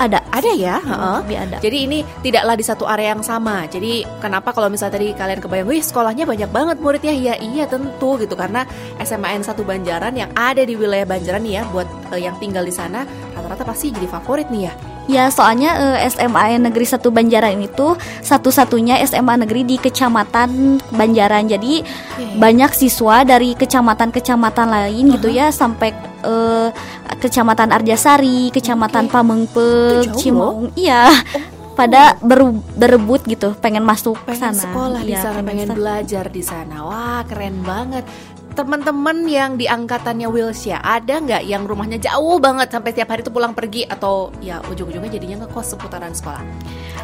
Ada, 0.00 0.24
ada 0.32 0.50
ya. 0.56 0.80
Uh, 0.80 1.20
lebih 1.20 1.36
ada. 1.36 1.56
Jadi 1.60 1.78
ini 1.84 1.98
tidaklah 2.24 2.56
di 2.56 2.64
satu 2.64 2.88
area 2.88 3.12
yang 3.12 3.20
sama. 3.20 3.68
Jadi 3.68 4.00
kenapa 4.16 4.56
kalau 4.56 4.72
misalnya 4.72 4.96
tadi 4.96 5.12
kalian 5.12 5.44
kebayang, 5.44 5.68
wih 5.68 5.84
sekolahnya 5.84 6.24
banyak 6.24 6.48
banget 6.48 6.80
muridnya? 6.80 7.12
Ya 7.12 7.34
iya 7.36 7.68
tentu 7.68 8.16
gitu 8.16 8.32
karena 8.32 8.64
SMAN 8.96 9.44
1 9.44 9.52
Banjaran 9.60 10.16
yang 10.16 10.32
ada 10.32 10.64
di 10.64 10.72
wilayah 10.72 11.04
Banjaran 11.04 11.44
ya 11.44 11.68
buat 11.68 11.84
uh, 12.08 12.16
yang 12.16 12.32
tinggal 12.40 12.64
di 12.64 12.72
sana 12.72 13.04
rata-rata 13.50 13.66
pasti 13.74 13.90
jadi 13.90 14.06
favorit 14.06 14.46
nih 14.46 14.70
ya. 14.70 14.72
Ya, 15.10 15.24
soalnya 15.26 15.74
uh, 15.74 15.98
SMA 16.06 16.62
Negeri 16.62 16.86
1 16.86 17.02
Banjaran 17.02 17.58
itu 17.58 17.98
satu-satunya 18.22 19.02
SMA 19.02 19.42
negeri 19.42 19.66
di 19.66 19.74
Kecamatan 19.74 20.78
Banjaran. 20.94 21.50
Jadi 21.50 21.82
okay. 21.82 22.38
banyak 22.38 22.70
siswa 22.70 23.26
dari 23.26 23.58
kecamatan-kecamatan 23.58 24.68
lain 24.70 25.02
uh 25.02 25.08
-huh. 25.10 25.14
gitu 25.18 25.28
ya 25.34 25.50
sampai 25.50 25.90
uh, 26.22 26.70
Kecamatan 27.18 27.74
Arjasari, 27.74 28.54
Kecamatan 28.54 29.10
okay. 29.10 29.14
Pamengpe, 29.18 29.70
Cimaung. 30.14 30.70
Iya. 30.78 31.10
Oh 31.10 31.58
pada 31.80 32.12
ber, 32.20 32.52
berebut 32.76 33.24
gitu 33.24 33.56
pengen 33.56 33.80
masuk 33.80 34.20
pengen 34.28 34.52
sana. 34.52 34.64
sekolah 34.68 35.00
di 35.00 35.16
Iya, 35.16 35.22
sana 35.24 35.40
pengen 35.40 35.68
belajar 35.72 36.24
di 36.28 36.42
sana 36.44 36.76
wah 36.84 37.22
keren 37.24 37.64
banget 37.64 38.04
teman-teman 38.50 39.24
yang 39.24 39.54
di 39.54 39.64
angkatannya 39.64 40.26
Wilsya 40.26 40.82
ada 40.82 41.22
nggak 41.22 41.42
yang 41.46 41.64
rumahnya 41.64 41.96
jauh 41.96 42.36
banget 42.36 42.68
sampai 42.68 42.90
tiap 42.90 43.08
hari 43.08 43.22
itu 43.22 43.30
pulang 43.30 43.54
pergi 43.54 43.86
atau 43.86 44.28
ya 44.38 44.58
ujung-ujungnya 44.66 45.10
jadinya 45.10 45.46
ngekos 45.46 45.74
seputaran 45.74 46.12
sekolah 46.12 46.42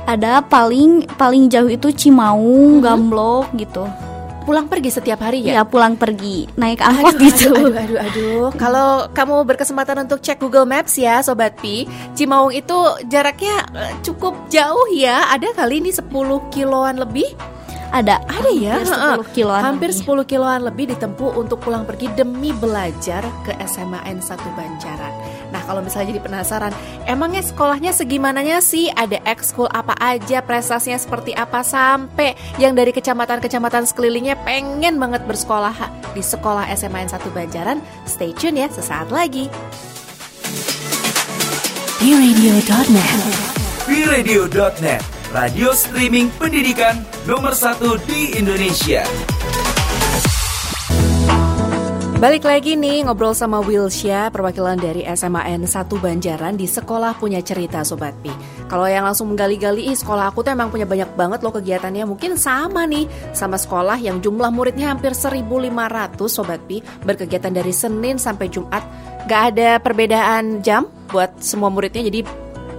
ada 0.07 0.43
paling 0.43 1.07
paling 1.17 1.47
jauh 1.47 1.67
itu 1.67 1.91
Cimaung, 1.91 2.79
Gamblok 2.79 3.50
gitu. 3.55 3.87
pulang 4.47 4.71
pergi 4.71 4.95
setiap 4.95 5.26
hari 5.26 5.43
ya 5.43 5.59
Ya 5.59 5.62
pulang 5.67 5.99
pergi 5.99 6.47
naik 6.55 6.79
angkot 6.79 7.19
Aduh, 7.19 7.26
gitu. 7.26 7.50
aduh, 7.50 7.67
aduh, 7.67 7.76
aduh, 7.83 7.99
aduh. 7.99 8.45
Kalau 8.55 9.11
kamu 9.11 9.43
berkesempatan 9.43 10.07
untuk 10.07 10.23
cek 10.23 10.38
Google 10.38 10.62
Maps 10.71 10.95
ya, 10.95 11.19
Sobat 11.19 11.59
Pi, 11.59 11.83
Cimaung 12.15 12.55
itu 12.55 12.79
jaraknya 13.11 13.67
eh, 13.75 13.91
cukup 14.07 14.47
jauh 14.47 14.87
ya. 14.95 15.35
Ada 15.35 15.50
kali 15.50 15.83
ini 15.83 15.91
10 15.91 16.07
kiloan 16.55 16.95
lebih. 16.95 17.26
Ada 17.95 18.19
Ada 18.26 18.50
ya, 18.52 18.83
hampir 18.83 18.90
heeh. 18.93 19.16
10 19.23 19.37
kiloan. 19.37 19.61
Hampir 19.62 19.90
lebih. 19.95 20.26
10 20.26 20.31
kiloan 20.31 20.61
lebih 20.66 20.85
ditempuh 20.95 21.31
untuk 21.38 21.59
pulang 21.62 21.87
pergi 21.87 22.11
demi 22.12 22.50
belajar 22.50 23.23
ke 23.47 23.52
SMAN 23.62 24.19
1 24.21 24.59
Banjaran. 24.59 25.14
Nah, 25.55 25.62
kalau 25.64 25.81
misalnya 25.81 26.16
jadi 26.16 26.23
penasaran, 26.23 26.73
emangnya 27.07 27.43
sekolahnya 27.47 27.95
segimananya 27.95 28.59
sih? 28.61 28.90
Ada 28.93 29.23
ekskul 29.25 29.71
apa 29.71 29.95
aja, 30.02 30.43
prestasinya 30.43 30.99
seperti 30.99 31.33
apa 31.33 31.62
sampai 31.62 32.35
yang 32.61 32.75
dari 32.75 32.90
kecamatan-kecamatan 32.93 33.87
sekelilingnya 33.88 34.37
pengen 34.43 34.99
banget 35.00 35.25
bersekolah 35.25 35.75
di 36.12 36.23
sekolah 36.23 36.69
SMAN 36.75 37.09
1 37.09 37.23
Banjaran? 37.33 37.78
Stay 38.05 38.35
tune 38.37 38.61
ya, 38.61 38.69
sesaat 38.69 39.09
lagi. 39.14 39.49
biradio.net 42.07 43.21
biradio.net 43.88 45.15
Radio 45.37 45.69
streaming 45.76 46.33
pendidikan 46.40 47.05
nomor 47.28 47.52
satu 47.52 48.00
di 48.09 48.33
Indonesia 48.40 49.05
Balik 52.16 52.49
lagi 52.49 52.73
nih 52.73 53.05
ngobrol 53.05 53.37
sama 53.37 53.61
Wilsya, 53.61 54.33
perwakilan 54.33 54.81
dari 54.81 55.05
SMAN 55.05 55.69
1 55.69 55.93
Banjaran 56.00 56.57
di 56.57 56.64
Sekolah 56.64 57.21
Punya 57.21 57.45
Cerita 57.45 57.85
Sobat 57.85 58.16
Pi. 58.25 58.33
Kalau 58.64 58.88
yang 58.88 59.05
langsung 59.05 59.28
menggali-gali, 59.28 59.93
sekolah 59.93 60.33
aku 60.33 60.40
tuh 60.40 60.57
emang 60.57 60.73
punya 60.73 60.88
banyak 60.88 61.12
banget 61.12 61.45
loh 61.45 61.52
kegiatannya. 61.52 62.09
Mungkin 62.09 62.40
sama 62.40 62.88
nih 62.88 63.05
sama 63.37 63.61
sekolah 63.61 64.00
yang 64.00 64.25
jumlah 64.25 64.49
muridnya 64.49 64.88
hampir 64.88 65.12
1.500 65.12 65.45
Sobat 66.33 66.64
Pi. 66.64 66.81
Berkegiatan 67.05 67.52
dari 67.52 67.76
Senin 67.76 68.16
sampai 68.16 68.49
Jumat. 68.49 68.81
Gak 69.28 69.52
ada 69.52 69.76
perbedaan 69.85 70.64
jam 70.64 70.88
buat 71.12 71.37
semua 71.45 71.69
muridnya, 71.69 72.09
jadi 72.09 72.25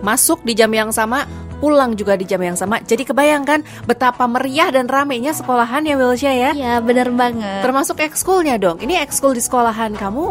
masuk 0.01 0.41
di 0.41 0.57
jam 0.57 0.73
yang 0.73 0.89
sama, 0.89 1.25
pulang 1.57 1.97
juga 1.97 2.13
di 2.15 2.25
jam 2.25 2.41
yang 2.41 2.55
sama. 2.55 2.81
Jadi 2.81 3.03
kebayangkan 3.05 3.85
betapa 3.89 4.29
meriah 4.29 4.69
dan 4.69 4.85
ramenya 4.85 5.33
sekolahan 5.33 5.83
ya 5.85 5.95
Wilsya 5.97 6.33
ya. 6.33 6.51
Ya 6.53 6.73
bener 6.79 7.09
banget. 7.13 7.65
Termasuk 7.65 8.01
ekskulnya 8.01 8.61
dong. 8.61 8.77
Ini 8.81 9.01
ekskul 9.03 9.33
di 9.33 9.41
sekolahan 9.41 9.97
kamu 9.97 10.25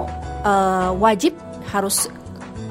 eh, 0.47 0.91
wajib 0.97 1.35
harus 1.71 2.07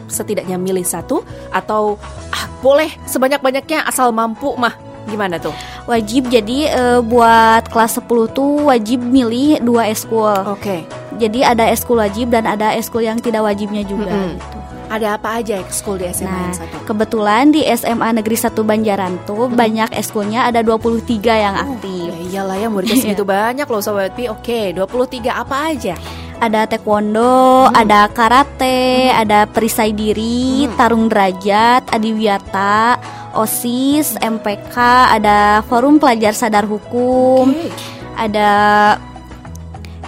setidaknya 0.07 0.55
milih 0.55 0.85
satu 0.85 1.25
atau 1.51 1.99
ah, 2.31 2.45
boleh 2.63 2.87
sebanyak-banyaknya 3.09 3.83
asal 3.83 4.15
mampu 4.15 4.55
mah. 4.55 4.73
Gimana 5.05 5.37
tuh? 5.37 5.53
Wajib 5.85 6.33
jadi 6.33 6.57
eh, 6.73 6.99
buat 7.05 7.69
kelas 7.69 8.01
10 8.01 8.09
tuh 8.33 8.65
wajib 8.65 9.05
milih 9.05 9.61
dua 9.61 9.91
eskul. 9.91 10.33
Oke. 10.49 10.87
Jadi 11.15 11.45
ada 11.47 11.69
eskul 11.71 12.01
wajib 12.01 12.33
dan 12.33 12.43
ada 12.43 12.75
eskul 12.75 13.05
yang 13.05 13.21
tidak 13.21 13.45
wajibnya 13.45 13.87
juga 13.87 14.11
Mm-mm. 14.11 14.35
gitu. 14.35 14.57
Ada 14.95 15.19
apa 15.19 15.43
aja 15.43 15.59
ekskul 15.59 15.99
di 15.99 16.07
SMA 16.09 16.25
Nah, 16.25 16.39
yang 16.41 16.55
satu? 16.55 16.75
kebetulan 16.87 17.51
di 17.51 17.67
SMA 17.67 18.09
Negeri 18.15 18.37
1 18.39 18.55
Banjaran 18.55 19.13
tuh 19.23 19.51
banyak 19.51 19.91
eskulnya 19.91 20.47
ada 20.47 20.63
23 20.63 21.03
yang 21.35 21.55
aktif. 21.59 22.07
Ya 22.07 22.39
iyalah 22.39 22.55
ya 22.55 22.67
muridnya 22.67 22.95
segitu 23.03 23.27
banyak 23.27 23.67
loh 23.67 23.83
Sobat 23.83 24.15
Pi. 24.15 24.31
Oke, 24.31 24.71
23 24.71 25.27
apa 25.29 25.69
aja? 25.69 25.99
Ada 26.35 26.63
taekwondo, 26.65 27.67
ada 27.71 28.07
karate, 28.07 29.07
ada 29.07 29.43
perisai 29.45 29.91
diri, 29.91 30.67
tarung 30.75 31.07
derajat, 31.07 31.87
adiwiyata, 31.87 32.99
OSIS, 33.33 34.15
MPK, 34.19 34.75
ada 35.11 35.63
forum 35.63 35.95
pelajar 35.95 36.31
sadar 36.31 36.63
hukum, 36.63 37.51
Oke. 37.51 37.71
ada 38.15 38.49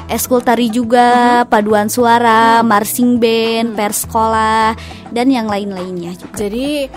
eskul 0.08 0.40
tari 0.44 0.72
juga, 0.72 1.44
paduan 1.48 1.92
suara, 1.92 2.64
marching 2.64 3.20
band, 3.20 3.76
pers 3.76 4.08
sekolah, 4.08 4.76
dan 5.12 5.28
yang 5.32 5.48
lain-lainnya 5.48 6.16
juga. 6.16 6.36
Jadi 6.48 6.88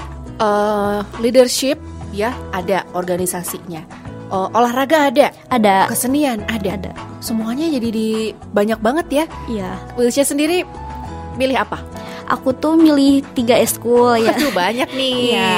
eh, 0.41 0.99
leadership 1.23 1.79
ya 2.15 2.35
ada 2.55 2.87
organisasinya. 2.95 3.83
Eh, 4.31 4.49
olahraga 4.55 5.11
ada, 5.11 5.35
Ada, 5.51 5.91
kesenian 5.91 6.47
ada. 6.47 6.79
ada. 6.79 6.93
Semuanya 7.19 7.67
jadi 7.69 7.89
di 7.91 8.09
banyak 8.55 8.79
banget 8.79 9.07
ya. 9.11 9.25
Iya. 9.51 9.71
Wilsya 9.99 10.25
sendiri 10.25 10.63
milih 11.37 11.59
apa? 11.59 11.83
Aku 12.31 12.55
tuh 12.55 12.79
milih 12.79 13.27
tiga 13.35 13.59
eskul 13.59 14.23
ya. 14.23 14.31
Aduh 14.33 14.55
banyak 14.55 14.87
nih. 14.95 15.35
Iya. 15.35 15.57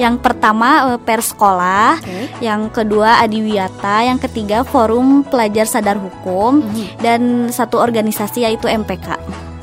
Yang 0.00 0.24
pertama 0.24 0.94
eh, 0.94 1.00
pers 1.00 1.32
sekolah, 1.32 2.00
Oke. 2.00 2.28
yang 2.44 2.68
kedua 2.68 3.20
adiwiyata, 3.20 4.04
yang 4.04 4.20
ketiga 4.20 4.62
forum 4.62 5.24
pelajar 5.24 5.64
sadar 5.64 5.96
hukum, 5.96 6.60
Mhm. 6.60 6.84
dan 7.00 7.20
satu 7.48 7.80
organisasi 7.80 8.44
yaitu 8.44 8.68
MPK. 8.68 9.16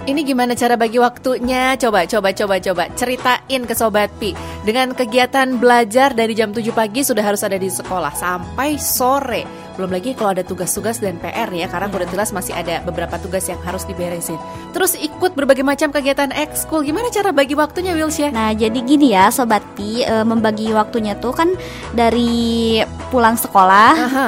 Ini 0.09 0.25
gimana 0.25 0.57
cara 0.57 0.74
bagi 0.74 0.98
waktunya? 0.98 1.77
Coba, 1.77 2.01
coba, 2.09 2.33
coba, 2.33 2.57
coba 2.57 2.83
ceritain 2.98 3.62
ke 3.62 3.74
Sobat 3.77 4.09
Pi. 4.17 4.33
Dengan 4.65 4.98
kegiatan 4.98 5.62
belajar 5.62 6.17
dari 6.17 6.33
jam 6.33 6.50
7 6.50 6.74
pagi 6.74 7.05
sudah 7.05 7.21
harus 7.21 7.45
ada 7.45 7.62
di 7.62 7.69
sekolah 7.69 8.17
sampai 8.17 8.81
sore. 8.81 9.69
Belum 9.79 9.95
lagi 9.95 10.12
kalau 10.12 10.36
ada 10.36 10.43
tugas-tugas 10.43 11.00
dan 11.00 11.15
PR 11.24 11.48
ya, 11.55 11.71
karena 11.71 11.88
udah 11.88 12.03
jelas 12.12 12.36
masih 12.36 12.51
ada 12.51 12.83
beberapa 12.83 13.15
tugas 13.15 13.48
yang 13.48 13.55
harus 13.63 13.88
diberesin. 13.88 14.36
Terus 14.75 15.00
ikut 15.00 15.39
berbagai 15.39 15.63
macam 15.63 15.88
kegiatan 15.88 16.36
ekskul. 16.36 16.83
Gimana 16.83 17.07
cara 17.15 17.31
bagi 17.31 17.55
waktunya, 17.55 17.95
Wilsya? 17.95 18.36
Nah, 18.36 18.51
jadi 18.51 18.75
gini 18.83 19.15
ya 19.15 19.31
Sobat 19.31 19.63
Pi, 19.79 20.03
eh, 20.03 20.27
membagi 20.27 20.75
waktunya 20.75 21.15
tuh 21.15 21.31
kan 21.31 21.55
dari 21.95 22.83
pulang 23.07 23.39
sekolah 23.39 23.91
Aha. 23.95 24.27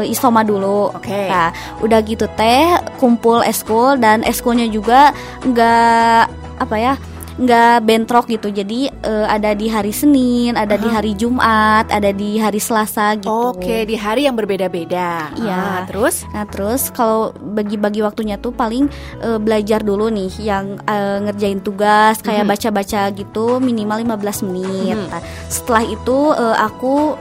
eh, 0.00 0.08
isoma 0.08 0.40
dulu. 0.40 0.96
Oke. 0.96 1.28
Nah, 1.28 1.52
udah 1.84 2.00
gitu 2.00 2.24
teh 2.32 2.80
kumpul 2.96 3.44
eskul 3.44 4.00
dan 4.00 4.24
eskulnya 4.24 4.64
juga 4.64 5.12
nggak 5.44 6.24
apa 6.56 6.76
ya 6.80 6.94
nggak 7.34 7.82
bentrok 7.82 8.30
gitu. 8.30 8.46
Jadi 8.46 8.86
eh, 8.86 9.26
ada 9.26 9.52
di 9.52 9.66
hari 9.66 9.90
Senin, 9.90 10.54
ada 10.54 10.78
di 10.78 10.86
Aha. 10.86 11.02
hari 11.02 11.18
Jumat, 11.18 11.90
ada 11.90 12.14
di 12.14 12.38
hari 12.38 12.62
Selasa 12.62 13.18
gitu. 13.18 13.50
Oke, 13.50 13.82
di 13.82 13.98
hari 13.98 14.30
yang 14.30 14.38
berbeda-beda. 14.38 15.34
Iya. 15.34 15.58
Ah, 15.58 15.80
terus? 15.82 16.22
Nah 16.30 16.46
terus 16.46 16.94
kalau 16.94 17.34
bagi-bagi 17.34 18.06
waktunya 18.06 18.38
tuh 18.38 18.54
paling 18.54 18.86
eh, 19.18 19.38
belajar 19.42 19.82
dulu 19.82 20.06
nih 20.14 20.30
yang 20.38 20.78
eh, 20.86 21.18
ngerjain 21.26 21.58
tugas 21.58 22.22
kayak 22.22 22.46
Mhm. 22.46 22.52
baca-baca 22.54 23.02
gitu 23.10 23.58
minimal 23.58 23.98
15 23.98 24.38
menit. 24.46 24.94
Mhm. 24.94 25.10
Nah, 25.10 25.22
setelah 25.50 25.82
itu 25.82 26.18
eh, 26.32 26.56
aku 26.56 27.18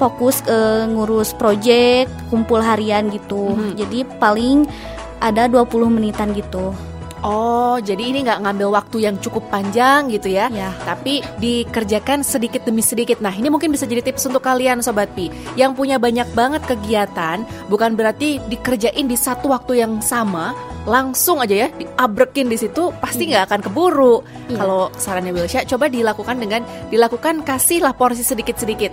fokus 0.00 0.40
eh, 0.48 0.88
ngurus 0.88 1.36
project, 1.36 2.08
kumpul 2.32 2.64
harian 2.64 3.12
gitu. 3.12 3.52
Mhm. 3.52 3.76
Jadi 3.76 3.98
paling 4.16 4.64
ada 5.20 5.46
20 5.46 5.86
menitan 5.86 6.32
gitu. 6.32 6.72
Oh, 7.22 7.78
jadi 7.78 8.02
ini 8.10 8.26
nggak 8.26 8.42
ngambil 8.42 8.68
waktu 8.74 9.06
yang 9.06 9.14
cukup 9.22 9.46
panjang 9.46 10.10
gitu 10.10 10.26
ya? 10.26 10.50
Ya. 10.50 10.74
Tapi 10.82 11.22
dikerjakan 11.38 12.26
sedikit 12.26 12.66
demi 12.66 12.82
sedikit. 12.82 13.22
Nah, 13.22 13.30
ini 13.30 13.46
mungkin 13.46 13.70
bisa 13.70 13.86
jadi 13.86 14.02
tips 14.02 14.26
untuk 14.26 14.42
kalian 14.42 14.82
Sobat 14.82 15.14
Pi 15.14 15.30
Yang 15.54 15.78
punya 15.78 15.96
banyak 16.02 16.26
banget 16.34 16.62
kegiatan 16.66 17.46
Bukan 17.70 17.94
berarti 17.94 18.42
dikerjain 18.50 19.06
di 19.06 19.14
satu 19.14 19.54
waktu 19.54 19.82
yang 19.82 20.02
sama 20.02 20.54
Langsung 20.82 21.38
aja 21.38 21.66
ya, 21.66 21.68
diabrekin 21.70 22.50
di 22.50 22.58
situ 22.58 22.90
Pasti 22.98 23.30
nggak 23.30 23.46
akan 23.50 23.60
keburu 23.70 24.16
Iya. 24.50 24.58
Kalau 24.58 24.90
sarannya 24.98 25.30
Wilsya, 25.34 25.66
coba 25.66 25.86
dilakukan 25.86 26.36
dengan 26.38 26.66
Dilakukan 26.90 27.46
kasihlah 27.46 27.94
porsi 27.94 28.26
sedikit-sedikit 28.26 28.90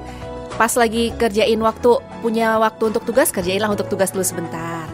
Pas 0.57 0.73
lagi 0.77 1.09
kerjain 1.17 1.57
waktu 1.61 1.97
Punya 2.21 2.57
waktu 2.61 2.93
untuk 2.93 3.05
tugas, 3.05 3.33
kerjainlah 3.33 3.73
untuk 3.73 3.89
tugas 3.89 4.13
dulu 4.13 4.25
sebentar 4.25 4.88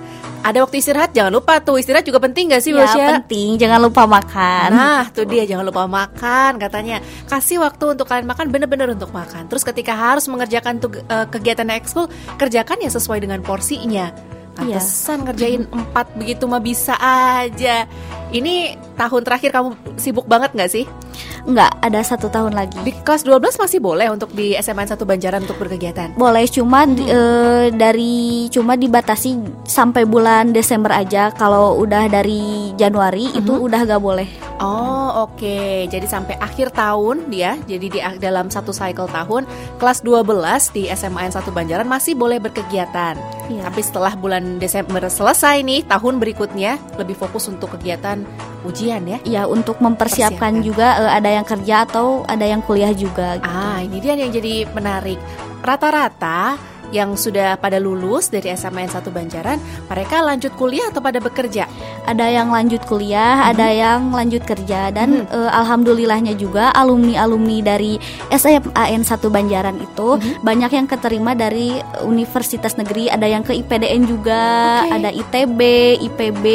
ada 0.46 0.62
waktu 0.62 0.78
istirahat, 0.78 1.10
jangan 1.10 1.34
lupa 1.34 1.58
tuh 1.58 1.82
istirahat 1.82 2.06
juga 2.06 2.22
penting 2.22 2.54
gak 2.54 2.62
sih 2.62 2.70
Ya, 2.70 2.86
Wilsya? 2.86 3.06
penting 3.18 3.58
jangan 3.58 3.82
lupa 3.82 4.06
makan. 4.06 4.70
Nah, 4.70 5.10
tuh 5.10 5.26
dia 5.26 5.42
jangan 5.42 5.66
lupa 5.66 5.90
makan 5.90 6.62
katanya. 6.62 7.02
Kasih 7.26 7.58
waktu 7.58 7.98
untuk 7.98 8.06
kalian 8.06 8.30
makan 8.30 8.54
bener-bener 8.54 8.94
untuk 8.94 9.10
makan. 9.10 9.50
Terus 9.50 9.66
ketika 9.66 9.98
harus 9.98 10.30
mengerjakan 10.30 10.78
tug- 10.78 11.02
eh, 11.02 11.26
kegiatan 11.26 11.66
ekskul, 11.74 12.06
kerjakan 12.38 12.78
ya 12.78 12.94
sesuai 12.94 13.20
dengan 13.20 13.42
porsinya. 13.42 14.14
Iya. 14.56 14.80
Pantesan 14.80 15.26
ngerjain 15.26 15.68
empat 15.68 16.16
begitu 16.16 16.46
mah 16.46 16.62
bisa 16.62 16.94
aja. 16.96 17.90
Ini 18.36 18.76
tahun 19.00 19.24
terakhir 19.24 19.56
kamu 19.56 19.96
sibuk 19.96 20.28
banget 20.28 20.52
nggak 20.52 20.68
sih? 20.68 20.84
Enggak, 21.48 21.72
ada 21.80 22.02
satu 22.04 22.28
tahun 22.28 22.52
lagi. 22.52 22.76
Di 22.84 22.92
kelas 23.06 23.24
12 23.24 23.62
masih 23.62 23.80
boleh 23.80 24.12
untuk 24.12 24.34
di 24.36 24.58
SMA 24.60 24.84
1 24.84 24.98
Banjaran 24.98 25.48
untuk 25.48 25.62
berkegiatan? 25.62 26.18
Boleh, 26.20 26.44
cuma 26.52 26.84
hmm. 26.84 27.06
e, 27.06 27.20
dari 27.72 28.50
cuma 28.52 28.76
dibatasi 28.76 29.64
sampai 29.64 30.04
bulan 30.04 30.52
Desember 30.52 30.92
aja. 30.92 31.32
Kalau 31.32 31.80
udah 31.80 32.12
dari 32.12 32.76
Januari 32.76 33.32
hmm. 33.32 33.40
itu 33.40 33.54
udah 33.56 33.88
gak 33.88 34.04
boleh. 34.04 34.28
Oh, 34.60 35.30
oke. 35.30 35.38
Okay. 35.38 35.86
Jadi 35.88 36.10
sampai 36.10 36.36
akhir 36.42 36.74
tahun 36.74 37.30
dia, 37.30 37.56
jadi 37.70 37.88
di 37.88 38.00
dalam 38.18 38.50
satu 38.50 38.74
cycle 38.74 39.08
tahun, 39.08 39.46
kelas 39.78 40.02
12 40.02 40.76
di 40.76 40.90
SMA 40.92 41.30
1 41.30 41.46
Banjaran 41.54 41.88
masih 41.88 42.18
boleh 42.18 42.42
berkegiatan. 42.42 43.16
Ya. 43.46 43.62
Tapi 43.70 43.82
setelah 43.86 44.18
bulan 44.18 44.58
Desember 44.58 45.06
selesai 45.06 45.62
nih, 45.62 45.86
tahun 45.86 46.18
berikutnya 46.18 46.82
lebih 46.98 47.14
fokus 47.14 47.46
untuk 47.46 47.78
kegiatan 47.78 48.25
ujian 48.66 49.02
ya? 49.06 49.20
Ya 49.24 49.44
untuk 49.46 49.78
mempersiapkan 49.80 50.60
Persiapkan. 50.60 50.66
juga 50.66 50.88
uh, 51.02 51.12
ada 51.14 51.30
yang 51.30 51.46
kerja 51.46 51.86
atau 51.86 52.26
ada 52.26 52.46
yang 52.46 52.62
kuliah 52.66 52.92
juga. 52.92 53.38
Gitu. 53.40 53.48
Ah 53.50 53.80
ini 53.82 53.98
dia 54.02 54.18
yang 54.18 54.34
jadi 54.34 54.66
menarik. 54.74 55.20
Rata-rata 55.66 56.58
yang 56.94 57.18
sudah 57.18 57.58
pada 57.58 57.82
lulus 57.82 58.30
dari 58.30 58.52
SMA 58.54 58.86
N1 58.90 59.06
Banjaran, 59.10 59.58
mereka 59.90 60.22
lanjut 60.22 60.52
kuliah 60.60 60.90
atau 60.90 61.02
pada 61.02 61.18
bekerja? 61.22 61.66
Ada 62.06 62.30
yang 62.30 62.54
lanjut 62.54 62.84
kuliah, 62.86 63.46
hmm. 63.46 63.52
ada 63.56 63.68
yang 63.72 64.02
lanjut 64.14 64.44
kerja 64.46 64.94
dan 64.94 65.26
hmm. 65.26 65.32
uh, 65.34 65.52
alhamdulillahnya 65.66 66.38
juga 66.38 66.70
alumni-alumni 66.76 67.64
dari 67.66 67.98
SMA 68.30 68.84
N1 69.02 69.22
Banjaran 69.32 69.78
itu 69.82 70.10
hmm. 70.20 70.46
banyak 70.46 70.72
yang 70.74 70.88
keterima 70.90 71.34
dari 71.34 71.82
universitas 72.06 72.78
negeri, 72.78 73.10
ada 73.10 73.26
yang 73.26 73.42
ke 73.42 73.56
IPDN 73.56 74.06
juga, 74.06 74.44
okay. 74.86 74.94
ada 75.00 75.10
ITB, 75.10 75.60
IPB, 76.12 76.46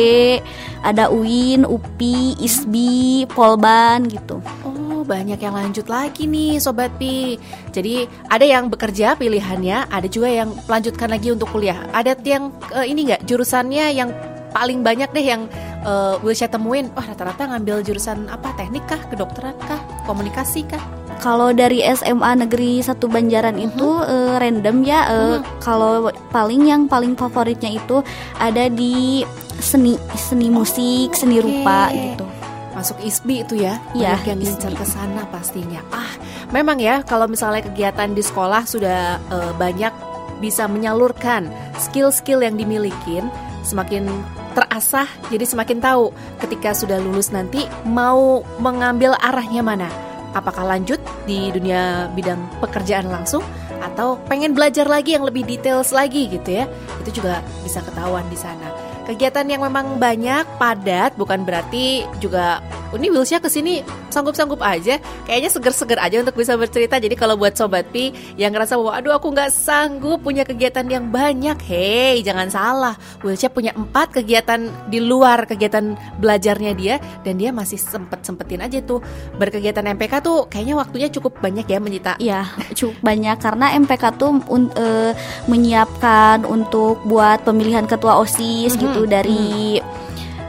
ada 0.81 1.13
UIN, 1.13 1.69
UPI, 1.69 2.41
ISBI, 2.41 3.29
Polban 3.31 4.09
gitu. 4.09 4.41
Oh 4.65 4.70
banyak 5.11 5.43
yang 5.43 5.59
lanjut 5.59 5.91
lagi 5.91 6.31
nih 6.31 6.63
Sobat 6.63 6.95
Pi 6.95 7.35
Jadi 7.75 8.07
ada 8.31 8.47
yang 8.47 8.71
bekerja 8.71 9.19
pilihannya 9.19 9.91
Ada 9.91 10.07
juga 10.07 10.31
yang 10.31 10.55
melanjutkan 10.71 11.11
lagi 11.11 11.35
untuk 11.35 11.51
kuliah 11.51 11.83
Ada 11.91 12.15
yang 12.23 12.55
uh, 12.71 12.87
ini 12.87 13.11
nggak 13.11 13.27
jurusannya 13.27 13.91
yang 13.91 14.15
paling 14.55 14.87
banyak 14.87 15.11
deh 15.11 15.27
yang 15.27 15.51
uh, 15.83 16.15
saya 16.31 16.55
temuin 16.55 16.87
Wah 16.95 17.03
rata-rata 17.03 17.51
ngambil 17.51 17.83
jurusan 17.83 18.31
apa 18.31 18.55
teknik 18.55 18.87
kah, 18.87 19.03
kedokteran 19.11 19.59
kah, 19.67 19.83
komunikasi 20.07 20.63
kah 20.71 20.83
kalau 21.21 21.53
dari 21.53 21.85
SMA 21.85 22.33
Negeri 22.33 22.81
Satu 22.81 23.05
Banjaran 23.05 23.61
uh 23.61 23.61
-huh. 23.61 23.69
itu 23.69 23.89
uh, 23.93 24.41
random 24.41 24.81
ya. 24.89 25.05
Uh, 25.05 25.13
uh 25.13 25.21
-huh. 25.21 25.39
Kalau 25.61 25.93
paling 26.33 26.65
yang 26.65 26.89
paling 26.89 27.13
favoritnya 27.13 27.77
itu 27.77 28.01
ada 28.41 28.73
di 28.73 29.21
seni 29.61 30.01
seni 30.17 30.49
musik, 30.49 31.13
seni 31.13 31.37
okay. 31.37 31.45
rupa 31.45 31.93
gitu 31.93 32.40
masuk 32.81 32.97
ISBI 33.05 33.45
itu 33.45 33.55
ya, 33.61 33.77
ya 33.93 34.17
banyak 34.17 34.33
yang 34.33 34.39
ngincar 34.41 34.73
ke 34.73 34.87
sana 34.89 35.29
pastinya. 35.29 35.85
Ah, 35.93 36.17
memang 36.49 36.81
ya 36.81 37.05
kalau 37.05 37.29
misalnya 37.29 37.69
kegiatan 37.69 38.17
di 38.17 38.25
sekolah 38.25 38.65
sudah 38.65 39.21
uh, 39.29 39.53
banyak 39.61 39.93
bisa 40.41 40.65
menyalurkan 40.65 41.53
skill-skill 41.77 42.41
yang 42.41 42.57
dimiliki, 42.57 43.21
semakin 43.61 44.09
terasah, 44.57 45.07
jadi 45.29 45.45
semakin 45.45 45.79
tahu 45.85 46.09
ketika 46.41 46.73
sudah 46.73 46.97
lulus 46.97 47.29
nanti 47.29 47.69
mau 47.85 48.41
mengambil 48.57 49.13
arahnya 49.21 49.61
mana. 49.61 49.93
Apakah 50.33 50.65
lanjut 50.65 50.97
di 51.29 51.53
dunia 51.53 52.09
bidang 52.17 52.41
pekerjaan 52.65 53.13
langsung 53.13 53.45
atau 53.81 54.17
pengen 54.31 54.57
belajar 54.57 54.87
lagi 54.89 55.19
yang 55.19 55.27
lebih 55.27 55.45
details 55.45 55.93
lagi 55.93 56.31
gitu 56.33 56.65
ya. 56.65 56.65
Itu 57.05 57.21
juga 57.21 57.45
bisa 57.61 57.85
ketahuan 57.85 58.25
di 58.33 58.39
sana. 58.39 58.70
Kegiatan 59.11 59.43
yang 59.51 59.67
memang 59.67 59.99
banyak, 59.99 60.47
padat, 60.55 61.19
bukan 61.19 61.43
berarti 61.43 62.07
juga 62.23 62.63
ini 62.99 63.07
Wilsya 63.13 63.39
ke 63.39 63.47
sini 63.47 63.87
sanggup-sanggup 64.11 64.59
aja. 64.59 64.99
Kayaknya 65.27 65.51
seger-seger 65.51 65.99
aja 66.03 66.17
untuk 66.27 66.35
bisa 66.35 66.59
bercerita. 66.59 66.99
Jadi 66.99 67.15
kalau 67.15 67.39
buat 67.39 67.55
sobat 67.55 67.87
pi 67.95 68.11
yang 68.35 68.51
ngerasa 68.51 68.75
bahwa 68.75 68.93
aduh 68.99 69.15
aku 69.15 69.31
nggak 69.31 69.51
sanggup 69.55 70.23
punya 70.27 70.43
kegiatan 70.43 70.87
yang 70.91 71.07
banyak. 71.09 71.55
Hei 71.63 72.19
jangan 72.27 72.51
salah. 72.51 72.95
Wilsya 73.23 73.51
punya 73.55 73.71
empat 73.79 74.23
kegiatan 74.23 74.67
di 74.91 74.99
luar 74.99 75.47
kegiatan 75.47 75.95
belajarnya 76.19 76.73
dia. 76.75 76.97
Dan 77.23 77.39
dia 77.39 77.55
masih 77.55 77.79
sempet 77.79 78.27
sempetin 78.27 78.65
aja 78.65 78.83
tuh. 78.83 78.99
Berkegiatan 79.39 79.87
MPK 79.95 80.23
tuh 80.25 80.51
kayaknya 80.51 80.75
waktunya 80.75 81.09
cukup 81.13 81.39
banyak 81.39 81.67
ya 81.71 81.79
menyita 81.79 82.13
ya 82.19 82.51
cukup 82.79 82.99
banyak. 83.07 83.37
Karena 83.39 83.71
MPK 83.79 84.05
tuh 84.19 84.43
un, 84.51 84.67
uh, 84.75 85.13
menyiapkan 85.47 86.43
untuk 86.43 87.07
buat 87.07 87.47
pemilihan 87.47 87.87
ketua 87.87 88.19
OSIS 88.19 88.75
mm 88.75 88.79
-hmm. 88.79 88.83
gitu. 88.83 89.03
Dari 89.07 89.79
mm 89.79 89.87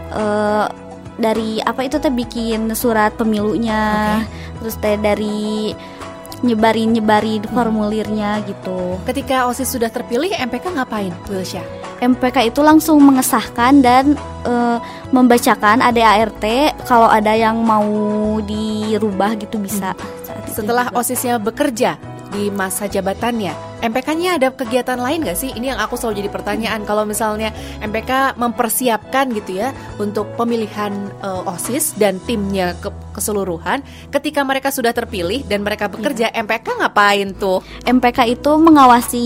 -hmm. 0.10 0.90
Dari 1.21 1.62
apa 1.62 1.86
itu 1.86 2.01
teh 2.01 2.10
bikin 2.10 2.73
surat 2.73 3.13
pemilunya 3.13 4.17
okay. 4.25 4.57
terus 4.57 4.75
teh 4.81 4.97
dari 4.97 5.71
nyebarin 6.41 6.89
nyebarin 6.97 7.41
hmm. 7.45 7.53
formulirnya 7.53 8.41
gitu. 8.49 8.97
Ketika 9.05 9.45
OSIS 9.47 9.77
sudah 9.77 9.93
terpilih, 9.93 10.34
MPK 10.34 10.73
ngapain, 10.73 11.13
Wilsya? 11.29 11.62
MPK 12.01 12.49
itu 12.49 12.65
langsung 12.65 12.97
mengesahkan 12.97 13.77
dan 13.77 14.17
e, 14.41 14.53
membacakan 15.13 15.86
ADART 15.86 16.73
kalau 16.89 17.05
ada 17.05 17.38
yang 17.38 17.62
mau 17.62 17.86
dirubah 18.41 19.38
gitu 19.38 19.62
bisa. 19.62 19.93
Hmm. 19.93 20.49
Setelah. 20.49 20.89
OSISnya 20.91 21.38
bekerja, 21.38 21.95
di 22.32 22.50
masa 22.50 22.88
jabatannya. 22.88 23.54
MPK-nya 23.82 24.38
ada 24.38 24.54
kegiatan 24.54 24.98
lain 24.98 25.26
gak 25.26 25.38
sih? 25.38 25.52
Ini 25.52 25.74
yang 25.74 25.80
aku 25.82 25.98
selalu 25.98 26.26
jadi 26.26 26.30
pertanyaan. 26.30 26.82
Kalau 26.86 27.04
misalnya 27.04 27.50
MPK 27.82 28.38
mempersiapkan 28.38 29.34
gitu 29.34 29.58
ya 29.58 29.74
untuk 29.98 30.30
pemilihan 30.38 30.94
uh, 31.26 31.44
OSIS 31.50 31.98
dan 31.98 32.22
timnya 32.24 32.78
ke 32.78 32.94
keseluruhan, 33.12 33.84
ketika 34.13 34.46
mereka 34.46 34.72
sudah 34.72 34.96
terpilih 34.96 35.44
dan 35.50 35.65
mereka 35.65 35.91
bekerja, 35.91 36.32
ya. 36.32 36.46
MPK 36.46 36.80
ngapain 36.80 37.36
tuh? 37.36 37.60
MPK 37.84 38.39
itu 38.39 38.52
mengawasi 38.56 39.26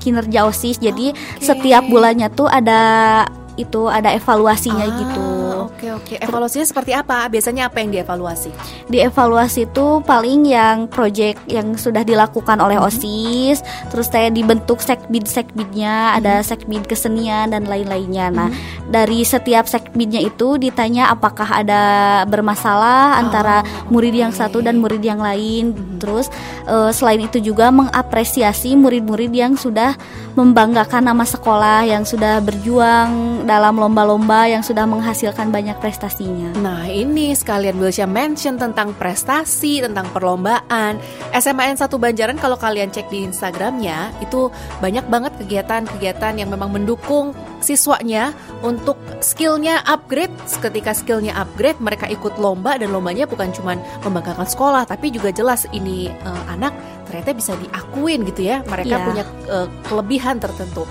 kinerja 0.00 0.46
OSIS. 0.48 0.78
Jadi 0.78 1.12
okay. 1.12 1.42
setiap 1.42 1.84
bulannya 1.90 2.30
tuh 2.32 2.48
ada 2.48 3.22
itu 3.56 3.88
ada 3.88 4.12
evaluasinya 4.12 4.86
ah, 4.86 4.96
gitu. 5.00 5.24
Oke 5.66 5.86
oke. 5.92 6.14
Evaluasinya 6.20 6.66
seperti 6.68 6.92
apa? 6.92 7.26
Biasanya 7.28 7.68
apa 7.68 7.82
yang 7.82 7.90
dievaluasi? 7.92 8.50
Dievaluasi 8.92 9.66
itu 9.66 9.86
paling 10.04 10.46
yang 10.46 10.86
project 10.86 11.42
yang 11.48 11.74
sudah 11.74 12.04
dilakukan 12.04 12.60
oleh 12.60 12.76
mm-hmm. 12.76 13.00
OSIS, 13.00 13.58
terus 13.90 14.08
saya 14.12 14.28
dibentuk 14.30 14.80
sekbid 14.84 15.26
sekbidnya, 15.26 16.12
hmm. 16.12 16.16
ada 16.22 16.32
mm-hmm. 16.40 16.48
sekbid 16.48 16.84
kesenian 16.86 17.50
dan 17.50 17.64
lain-lainnya. 17.66 18.28
Nah, 18.30 18.48
hmm. 18.52 18.92
dari 18.92 19.24
setiap 19.24 19.66
sekbidnya 19.66 20.22
itu 20.22 20.60
ditanya 20.60 21.10
apakah 21.10 21.48
ada 21.64 22.22
bermasalah 22.28 23.16
oh, 23.16 23.20
antara 23.26 23.64
murid 23.88 24.14
yang 24.14 24.32
okay. 24.32 24.46
satu 24.46 24.60
dan 24.62 24.78
murid 24.78 25.02
yang 25.02 25.18
lain. 25.18 25.72
Hmm. 25.72 25.98
Terus 25.98 26.28
uh, 26.68 26.92
selain 26.92 27.24
itu 27.24 27.40
juga 27.40 27.72
mengapresiasi 27.72 28.76
murid-murid 28.76 29.32
yang 29.32 29.56
sudah 29.56 29.96
membanggakan 30.36 31.08
nama 31.08 31.24
sekolah, 31.24 31.88
yang 31.88 32.04
sudah 32.04 32.44
berjuang 32.44 33.45
dalam 33.46 33.78
lomba-lomba 33.78 34.50
yang 34.50 34.66
sudah 34.66 34.84
menghasilkan 34.90 35.54
banyak 35.54 35.78
prestasinya. 35.78 36.50
Nah 36.58 36.90
ini 36.90 37.30
sekalian 37.30 37.78
Wilsha 37.78 38.04
mention 38.04 38.58
tentang 38.58 38.90
prestasi, 38.98 39.78
tentang 39.80 40.10
perlombaan. 40.10 40.98
SMAN 41.30 41.78
1 41.78 41.86
Banjaran 41.86 42.36
kalau 42.42 42.58
kalian 42.58 42.90
cek 42.90 43.06
di 43.06 43.22
Instagramnya 43.22 44.10
itu 44.18 44.50
banyak 44.82 45.06
banget 45.06 45.32
kegiatan-kegiatan 45.38 46.42
yang 46.42 46.50
memang 46.50 46.74
mendukung 46.74 47.32
siswanya 47.62 48.34
untuk 48.66 48.98
skillnya 49.22 49.80
upgrade. 49.86 50.34
Ketika 50.58 50.90
skillnya 50.90 51.38
upgrade, 51.38 51.78
mereka 51.78 52.10
ikut 52.10 52.42
lomba 52.42 52.74
dan 52.76 52.90
lombanya 52.90 53.30
bukan 53.30 53.54
cuma 53.54 53.78
membanggakan 54.02 54.44
sekolah, 54.44 54.90
tapi 54.90 55.14
juga 55.14 55.30
jelas 55.30 55.70
ini 55.70 56.10
uh, 56.26 56.44
anak 56.50 56.74
ternyata 57.06 57.30
bisa 57.30 57.54
diakuin 57.54 58.26
gitu 58.26 58.42
ya. 58.50 58.66
Mereka 58.66 58.96
yeah. 58.98 59.06
punya 59.06 59.24
uh, 59.46 59.70
kelebihan 59.86 60.42
tertentu 60.42 60.82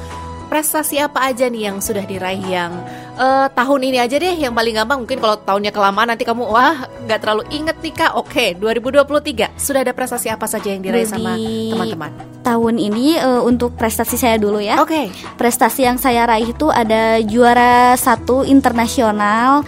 prestasi 0.48 1.02
apa 1.02 1.30
aja 1.30 1.50
nih 1.50 1.70
yang 1.72 1.78
sudah 1.84 2.06
diraih 2.06 2.42
yang 2.46 2.72
uh, 3.18 3.48
tahun 3.52 3.82
ini 3.92 3.98
aja 4.00 4.16
deh 4.16 4.36
yang 4.38 4.54
paling 4.54 4.78
gampang? 4.78 5.04
Mungkin 5.04 5.20
kalau 5.20 5.36
tahunnya 5.42 5.72
kelamaan 5.74 6.14
nanti 6.14 6.24
kamu 6.24 6.46
wah 6.48 6.88
nggak 7.06 7.20
terlalu 7.22 7.44
inget 7.52 7.78
nih 7.82 7.94
kak. 7.94 8.12
Oke 8.16 8.56
2023 8.58 9.58
sudah 9.60 9.82
ada 9.84 9.94
prestasi 9.94 10.32
apa 10.32 10.46
saja 10.46 10.72
yang 10.72 10.82
diraih 10.86 11.06
Jadi, 11.06 11.14
sama 11.14 11.34
teman-teman? 11.38 12.12
tahun 12.46 12.76
ini 12.78 13.18
uh, 13.18 13.42
untuk 13.42 13.74
prestasi 13.74 14.16
saya 14.16 14.38
dulu 14.38 14.62
ya. 14.62 14.80
Oke. 14.80 15.10
Okay. 15.10 15.36
prestasi 15.36 15.90
yang 15.90 15.98
saya 15.98 16.30
raih 16.30 16.54
itu 16.54 16.70
ada 16.70 17.20
juara 17.26 17.98
satu 17.98 18.46
internasional 18.46 19.66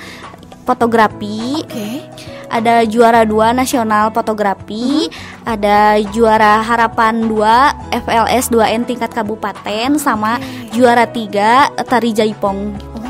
fotografi. 0.63 1.65
Oke. 1.65 1.73
okay 1.73 2.36
ada 2.47 2.83
juara 2.87 3.23
dua 3.27 3.51
nasional 3.51 4.11
fotografi, 4.11 5.07
mm-hmm. 5.07 5.47
ada 5.47 5.99
juara 6.11 6.63
harapan 6.63 7.27
dua 7.27 7.75
FLS 7.91 8.51
2N 8.51 8.87
tingkat 8.87 9.11
kabupaten, 9.13 9.99
sama 9.99 10.39
juara 10.71 11.07
tiga 11.07 11.71
tari 11.87 12.11
jaipong. 12.15 12.75
Oh, 12.97 13.07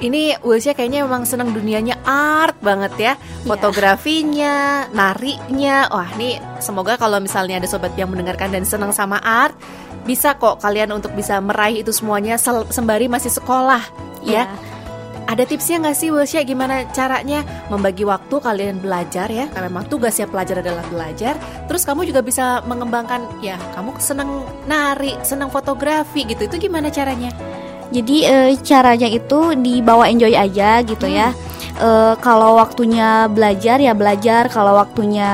ini 0.00 0.36
Wilsya 0.44 0.76
kayaknya 0.76 1.08
memang 1.08 1.24
senang 1.24 1.56
dunianya 1.56 1.96
art 2.04 2.60
banget 2.60 2.92
ya, 2.96 3.12
iya. 3.16 3.46
fotografinya, 3.48 4.86
narinya. 4.92 5.88
Wah, 5.88 6.08
ini 6.20 6.36
semoga 6.60 7.00
kalau 7.00 7.16
misalnya 7.16 7.60
ada 7.60 7.68
sobat 7.68 7.96
yang 7.96 8.12
mendengarkan 8.12 8.52
dan 8.52 8.68
senang 8.68 8.92
sama 8.92 9.16
art, 9.24 9.56
bisa 10.04 10.36
kok 10.36 10.60
kalian 10.60 10.92
untuk 10.92 11.16
bisa 11.16 11.40
meraih 11.40 11.80
itu 11.80 11.96
semuanya 11.96 12.36
sembari 12.68 13.08
masih 13.08 13.32
sekolah, 13.32 13.82
ya. 14.20 14.44
ya 14.44 14.75
ada 15.26 15.42
tipsnya 15.42 15.82
nggak 15.82 15.96
sih 15.98 16.08
Wilsya 16.14 16.46
gimana 16.46 16.86
caranya 16.94 17.42
membagi 17.66 18.06
waktu 18.06 18.38
kalian 18.38 18.78
belajar 18.78 19.26
ya? 19.26 19.50
Karena 19.50 19.66
memang 19.66 19.90
tugasnya 19.90 20.30
pelajar 20.30 20.62
adalah 20.62 20.86
belajar. 20.86 21.34
Terus 21.66 21.82
kamu 21.82 22.06
juga 22.06 22.22
bisa 22.22 22.62
mengembangkan 22.62 23.42
ya 23.42 23.58
kamu 23.74 23.98
seneng 23.98 24.46
nari, 24.70 25.18
seneng 25.26 25.50
fotografi 25.50 26.22
gitu. 26.30 26.46
Itu 26.46 26.62
gimana 26.62 26.94
caranya? 26.94 27.34
Jadi 27.90 28.26
e, 28.26 28.54
caranya 28.62 29.06
itu 29.10 29.54
dibawa 29.58 30.06
enjoy 30.06 30.34
aja 30.34 30.82
gitu 30.86 31.06
ya. 31.10 31.34
hmm. 31.34 31.38
ya. 31.78 31.82
E, 31.82 31.88
kalau 32.22 32.58
waktunya 32.58 33.26
belajar 33.26 33.82
ya 33.82 33.98
belajar. 33.98 34.46
Kalau 34.46 34.78
waktunya 34.78 35.30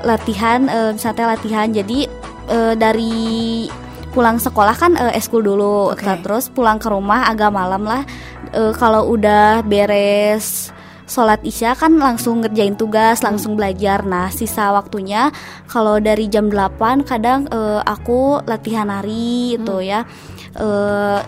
latihan, 0.00 0.64
e, 0.64 0.80
misalnya 0.96 1.36
latihan. 1.36 1.68
Jadi 1.68 2.08
e, 2.48 2.58
dari 2.76 3.68
pulang 4.14 4.38
sekolah 4.38 4.78
kan 4.78 4.94
uh, 4.94 5.10
eskul 5.10 5.42
dulu 5.42 5.90
okay. 5.90 6.22
terus 6.22 6.46
pulang 6.46 6.78
ke 6.78 6.86
rumah 6.86 7.26
agak 7.26 7.50
malam 7.50 7.82
lah 7.82 8.06
uh, 8.54 8.70
kalau 8.78 9.10
udah 9.10 9.66
beres 9.66 10.70
sholat 11.04 11.42
isya 11.44 11.76
kan 11.76 12.00
langsung 12.00 12.40
ngerjain 12.40 12.78
tugas 12.78 13.20
hmm. 13.20 13.26
langsung 13.28 13.52
belajar 13.58 14.06
nah 14.06 14.32
sisa 14.32 14.72
waktunya 14.72 15.28
kalau 15.68 16.00
dari 16.00 16.30
jam 16.30 16.48
8 16.48 17.04
kadang 17.04 17.44
uh, 17.52 17.82
aku 17.84 18.40
latihan 18.48 18.88
nari 18.88 19.58
itu 19.58 19.76
hmm. 19.76 19.84
ya 19.84 20.00
uh, 20.58 21.20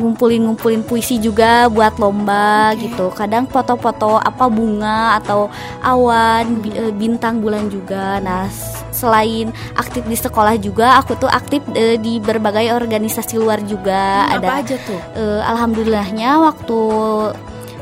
ngumpulin-ngumpulin 0.00 0.84
puisi 0.84 1.20
juga 1.20 1.68
buat 1.68 2.00
lomba 2.00 2.72
okay. 2.72 2.88
gitu. 2.88 3.12
Kadang 3.12 3.44
foto-foto 3.48 4.16
apa 4.20 4.48
bunga 4.48 5.20
atau 5.20 5.52
awan, 5.84 6.60
hmm. 6.60 6.96
bintang 6.96 7.44
bulan 7.44 7.68
juga. 7.68 8.20
Nah, 8.20 8.48
selain 8.90 9.52
aktif 9.76 10.04
di 10.08 10.16
sekolah 10.16 10.56
juga, 10.60 11.00
aku 11.00 11.16
tuh 11.20 11.30
aktif 11.30 11.60
uh, 11.76 11.96
di 12.00 12.18
berbagai 12.20 12.72
organisasi 12.72 13.36
luar 13.36 13.60
juga. 13.64 14.28
Hmm, 14.28 14.40
Ada 14.40 14.46
apa 14.46 14.52
aja 14.64 14.76
tuh? 14.84 15.00
Uh, 15.16 15.40
alhamdulillahnya 15.44 16.30
waktu 16.40 16.80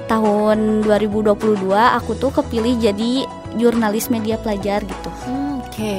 tahun 0.09 0.89
2022 0.89 1.69
aku 1.77 2.17
tuh 2.17 2.33
kepilih 2.33 2.81
jadi 2.81 3.29
jurnalis 3.61 4.09
media 4.09 4.41
pelajar 4.41 4.81
gitu. 4.83 5.11
Hmm, 5.29 5.61
Oke, 5.61 5.69
okay. 5.69 5.97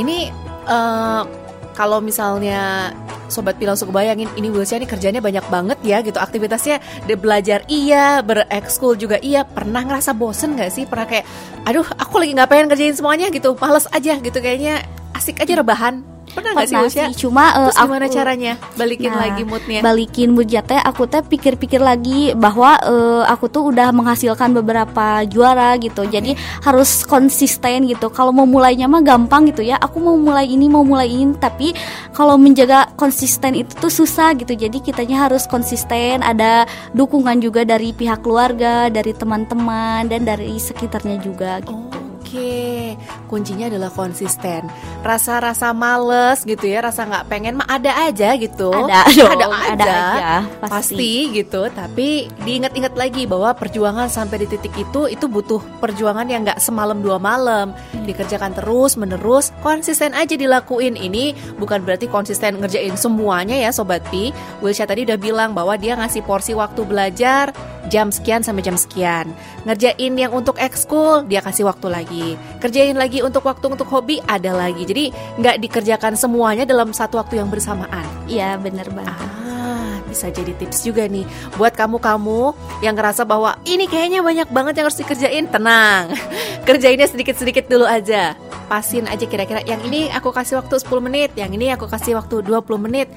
ini 0.00 0.32
uh, 0.64 1.28
kalau 1.76 2.00
misalnya 2.00 2.92
sobat 3.30 3.56
pilau 3.56 3.78
suka 3.78 3.94
bayangin 3.94 4.28
ini 4.36 4.50
Wilsya 4.50 4.82
ini 4.82 4.86
kerjanya 4.90 5.22
banyak 5.22 5.46
banget 5.48 5.78
ya 5.86 6.02
gitu. 6.02 6.18
Aktivitasnya 6.20 6.82
de 7.06 7.14
belajar 7.16 7.64
iya 7.70 8.20
berekskul 8.20 8.98
juga 8.98 9.16
iya. 9.22 9.46
Pernah 9.46 9.86
ngerasa 9.86 10.12
bosen 10.12 10.58
gak 10.58 10.74
sih? 10.74 10.84
Pernah 10.84 11.06
kayak 11.08 11.24
aduh 11.64 11.86
aku 11.96 12.20
lagi 12.20 12.34
nggak 12.36 12.50
pengen 12.50 12.66
kerjain 12.68 12.94
semuanya? 12.98 13.30
Gitu 13.32 13.54
males 13.56 13.86
aja 13.94 14.18
gitu. 14.18 14.38
Kayaknya 14.38 14.84
asik 15.14 15.40
aja 15.40 15.62
rebahan 15.62 16.02
Pernah 16.30 16.52
gak 16.54 16.68
sih 16.70 16.76
Usya? 16.78 17.06
Cuma 17.16 17.44
uh, 17.52 17.68
Terus 17.70 17.78
gimana 17.82 18.06
aku, 18.06 18.14
caranya 18.14 18.52
balikin 18.78 19.10
nah, 19.10 19.20
lagi 19.26 19.42
moodnya? 19.42 19.80
Balikin 19.82 20.28
moodnya 20.32 20.62
teh 20.62 20.80
aku 20.80 21.02
teh 21.10 21.22
pikir-pikir 21.26 21.82
lagi 21.82 22.32
bahwa 22.38 22.78
uh, 22.86 23.22
aku 23.26 23.50
tuh 23.50 23.74
udah 23.74 23.90
menghasilkan 23.90 24.54
beberapa 24.54 25.26
juara 25.26 25.74
gitu. 25.82 26.06
Okay. 26.06 26.20
Jadi 26.20 26.30
harus 26.62 27.02
konsisten 27.02 27.90
gitu. 27.90 28.08
Kalau 28.14 28.30
mau 28.30 28.46
mulainya 28.46 28.86
mah 28.86 29.02
gampang 29.02 29.50
gitu 29.50 29.66
ya. 29.66 29.76
Aku 29.82 29.98
mau 29.98 30.14
mulai 30.14 30.46
ini 30.46 30.70
mau 30.70 30.86
mulai 30.86 31.10
ini 31.10 31.34
tapi 31.36 31.74
kalau 32.14 32.38
menjaga 32.38 32.90
konsisten 32.94 33.58
itu 33.58 33.74
tuh 33.78 33.90
susah 33.90 34.34
gitu. 34.38 34.54
Jadi 34.54 34.78
kitanya 34.80 35.26
harus 35.26 35.50
konsisten, 35.50 36.22
ada 36.22 36.64
dukungan 36.94 37.42
juga 37.42 37.66
dari 37.66 37.90
pihak 37.90 38.22
keluarga, 38.22 38.86
dari 38.86 39.10
teman-teman 39.10 40.06
dan 40.06 40.22
dari 40.22 40.54
sekitarnya 40.56 41.18
juga 41.18 41.58
gitu. 41.64 41.74
Oh. 41.74 41.89
Oke, 42.30 42.94
kuncinya 43.26 43.66
adalah 43.66 43.90
konsisten. 43.90 44.62
Rasa-rasa 45.02 45.74
males 45.74 46.46
gitu 46.46 46.62
ya, 46.62 46.78
rasa 46.78 47.02
nggak 47.02 47.26
pengen 47.26 47.58
mah 47.58 47.66
ada 47.66 48.06
aja 48.06 48.38
gitu. 48.38 48.70
Ada, 48.70 49.02
dong, 49.18 49.34
ada, 49.34 49.46
aja, 49.50 49.74
ada 49.74 49.90
aja, 49.90 50.32
pasti. 50.62 50.70
pasti 50.70 51.14
gitu. 51.34 51.66
Tapi 51.74 52.30
diingat-ingat 52.46 52.94
lagi 52.94 53.26
bahwa 53.26 53.50
perjuangan 53.58 54.06
sampai 54.06 54.46
di 54.46 54.46
titik 54.46 54.70
itu 54.78 55.10
itu 55.10 55.26
butuh 55.26 55.58
perjuangan 55.82 56.30
yang 56.30 56.46
nggak 56.46 56.62
semalam 56.62 57.02
dua 57.02 57.18
malam. 57.18 57.74
Hmm. 57.74 58.06
Dikerjakan 58.06 58.54
terus 58.54 58.94
menerus, 58.94 59.50
konsisten 59.66 60.14
aja 60.14 60.38
dilakuin. 60.38 60.94
Ini 60.94 61.58
bukan 61.58 61.82
berarti 61.82 62.06
konsisten 62.06 62.62
ngerjain 62.62 62.94
semuanya 62.94 63.58
ya, 63.58 63.74
sobat 63.74 64.06
Pi. 64.06 64.30
Wilsha 64.62 64.86
tadi 64.86 65.02
udah 65.02 65.18
bilang 65.18 65.50
bahwa 65.50 65.74
dia 65.74 65.98
ngasih 65.98 66.22
porsi 66.22 66.54
waktu 66.54 66.86
belajar 66.86 67.50
jam 67.90 68.14
sekian 68.14 68.46
sampai 68.46 68.62
jam 68.62 68.78
sekian. 68.78 69.34
Ngerjain 69.66 70.14
yang 70.14 70.30
untuk 70.30 70.56
ekskul 70.62 71.26
dia 71.26 71.42
kasih 71.42 71.66
waktu 71.66 71.90
lagi. 71.90 72.19
Kerjain 72.60 72.96
lagi 72.96 73.24
untuk 73.24 73.44
waktu 73.46 73.66
untuk 73.72 73.88
hobi 73.88 74.20
ada 74.24 74.52
lagi. 74.52 74.84
Jadi 74.84 75.10
nggak 75.40 75.56
dikerjakan 75.62 76.14
semuanya 76.14 76.64
dalam 76.68 76.92
satu 76.92 77.20
waktu 77.20 77.40
yang 77.40 77.48
bersamaan. 77.48 78.06
Iya 78.28 78.56
bener 78.60 78.88
banget. 78.92 79.28
Ah, 79.50 79.98
bisa 80.06 80.28
jadi 80.28 80.52
tips 80.56 80.86
juga 80.86 81.06
nih 81.06 81.24
buat 81.56 81.72
kamu-kamu 81.74 82.54
yang 82.84 82.94
ngerasa 82.96 83.24
bahwa 83.24 83.56
ini 83.64 83.86
kayaknya 83.86 84.20
banyak 84.20 84.48
banget 84.50 84.72
yang 84.80 84.86
harus 84.88 85.00
dikerjain. 85.00 85.46
Tenang, 85.50 86.14
kerjainnya 86.68 87.08
sedikit-sedikit 87.08 87.66
dulu 87.66 87.88
aja. 87.88 88.36
Pasin 88.70 89.10
aja 89.10 89.26
kira-kira 89.26 89.66
yang 89.66 89.82
ini 89.82 90.06
aku 90.14 90.30
kasih 90.30 90.62
waktu 90.62 90.78
10 90.78 91.02
menit, 91.02 91.30
yang 91.34 91.50
ini 91.50 91.74
aku 91.74 91.90
kasih 91.90 92.14
waktu 92.14 92.46
20 92.46 92.86
menit 92.86 93.10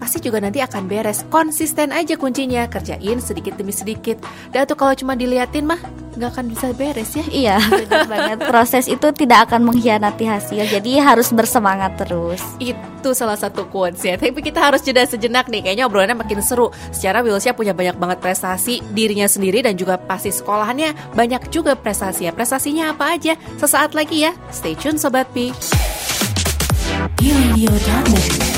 pasti 0.00 0.18
juga 0.24 0.40
nanti 0.40 0.64
akan 0.64 0.88
beres. 0.88 1.28
Konsisten 1.28 1.92
aja 1.92 2.16
kuncinya, 2.16 2.64
kerjain 2.66 3.20
sedikit 3.20 3.60
demi 3.60 3.70
sedikit. 3.70 4.16
Dan 4.48 4.64
tuh 4.64 4.74
kalau 4.74 4.96
cuma 4.96 5.12
diliatin 5.12 5.68
mah 5.68 5.76
nggak 6.16 6.30
akan 6.32 6.46
bisa 6.48 6.72
beres 6.72 7.12
ya. 7.12 7.24
Iya, 7.28 7.56
benar 7.84 8.08
banget. 8.12 8.38
Proses 8.48 8.88
itu 8.88 9.08
tidak 9.12 9.52
akan 9.52 9.68
mengkhianati 9.68 10.24
hasil. 10.24 10.64
Jadi 10.64 10.96
harus 10.96 11.28
bersemangat 11.30 12.00
terus. 12.00 12.40
Itu 12.56 13.12
salah 13.12 13.36
satu 13.36 13.68
quotes 13.68 14.00
ya. 14.00 14.16
Tapi 14.16 14.40
kita 14.40 14.58
harus 14.58 14.80
jeda 14.80 15.04
sejenak 15.04 15.52
nih. 15.52 15.60
Kayaknya 15.68 15.84
obrolannya 15.84 16.16
makin 16.16 16.40
seru. 16.40 16.72
Secara 16.90 17.20
Wilsya 17.20 17.52
punya 17.52 17.76
banyak 17.76 18.00
banget 18.00 18.18
prestasi 18.24 18.80
dirinya 18.96 19.28
sendiri 19.28 19.60
dan 19.60 19.76
juga 19.76 20.00
pasti 20.00 20.32
sekolahannya 20.32 21.12
banyak 21.12 21.52
juga 21.52 21.76
prestasi 21.76 22.26
ya. 22.26 22.32
Prestasinya 22.32 22.96
apa 22.96 23.20
aja? 23.20 23.36
Sesaat 23.60 23.92
lagi 23.92 24.24
ya. 24.24 24.32
Stay 24.48 24.72
tune 24.72 24.96
Sobat 24.96 25.28
Pi. 25.36 25.52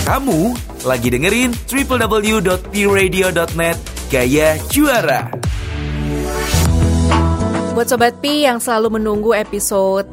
Kamu 0.03 0.59
lagi 0.83 1.15
dengerin 1.15 1.55
www.pradio.net 1.71 3.79
Gaya 4.11 4.59
Juara. 4.67 5.31
Buat 7.71 7.87
Sobat 7.87 8.19
Pi 8.19 8.43
yang 8.43 8.59
selalu 8.59 8.99
menunggu 8.99 9.31
episode 9.31 10.11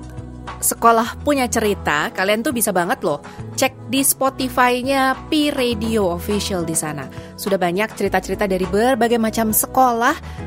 Sekolah 0.61 1.17
Punya 1.25 1.49
Cerita, 1.49 2.13
kalian 2.13 2.45
tuh 2.45 2.53
bisa 2.53 2.69
banget 2.69 3.01
loh 3.01 3.17
cek 3.57 3.89
di 3.89 4.05
Spotify-nya 4.05 5.25
Pi 5.25 5.49
Radio 5.49 6.13
Official 6.13 6.69
di 6.69 6.77
sana. 6.77 7.09
Sudah 7.33 7.57
banyak 7.57 7.89
cerita-cerita 7.89 8.45
dari 8.45 8.69
berbagai 8.69 9.17
macam 9.17 9.49
sekolah 9.49 10.45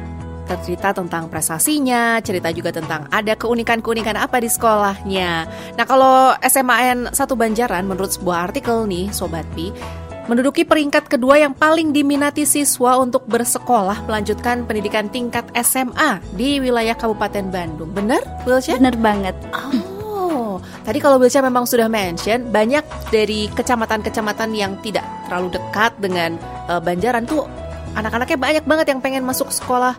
cerita 0.62 0.92
tentang 0.92 1.30
prestasinya, 1.30 2.18
cerita 2.20 2.52
juga 2.52 2.74
tentang 2.74 3.08
ada 3.08 3.34
keunikan-keunikan 3.34 4.18
apa 4.18 4.42
di 4.42 4.48
sekolahnya. 4.50 5.30
Nah 5.78 5.84
kalau 5.86 6.34
SMAN 6.42 7.10
satu 7.14 7.34
Banjaran 7.38 7.86
menurut 7.88 8.12
sebuah 8.14 8.52
artikel 8.52 8.84
nih 8.86 9.08
Sobat 9.14 9.46
Pi, 9.56 9.72
menduduki 10.30 10.62
peringkat 10.62 11.10
kedua 11.10 11.40
yang 11.40 11.54
paling 11.54 11.90
diminati 11.90 12.46
siswa 12.46 12.98
untuk 13.00 13.26
bersekolah 13.26 14.06
melanjutkan 14.06 14.62
pendidikan 14.68 15.10
tingkat 15.10 15.46
SMA 15.62 16.22
di 16.38 16.62
wilayah 16.62 16.94
Kabupaten 16.94 17.50
Bandung. 17.50 17.90
Benar, 17.90 18.22
Wilsha? 18.46 18.78
Benar 18.78 18.96
banget. 18.98 19.34
Oh, 19.50 20.62
tadi 20.86 20.98
kalau 21.02 21.18
Wilsha 21.18 21.42
memang 21.42 21.66
sudah 21.66 21.90
mention 21.90 22.50
banyak 22.52 22.84
dari 23.10 23.50
kecamatan-kecamatan 23.50 24.50
yang 24.54 24.78
tidak 24.84 25.06
terlalu 25.26 25.58
dekat 25.58 25.92
dengan 25.98 26.38
uh, 26.70 26.78
Banjaran 26.78 27.26
tuh 27.26 27.48
anak-anaknya 27.96 28.38
banyak 28.38 28.64
banget 28.64 28.86
yang 28.88 29.00
pengen 29.04 29.24
masuk 29.26 29.52
sekolah 29.52 29.96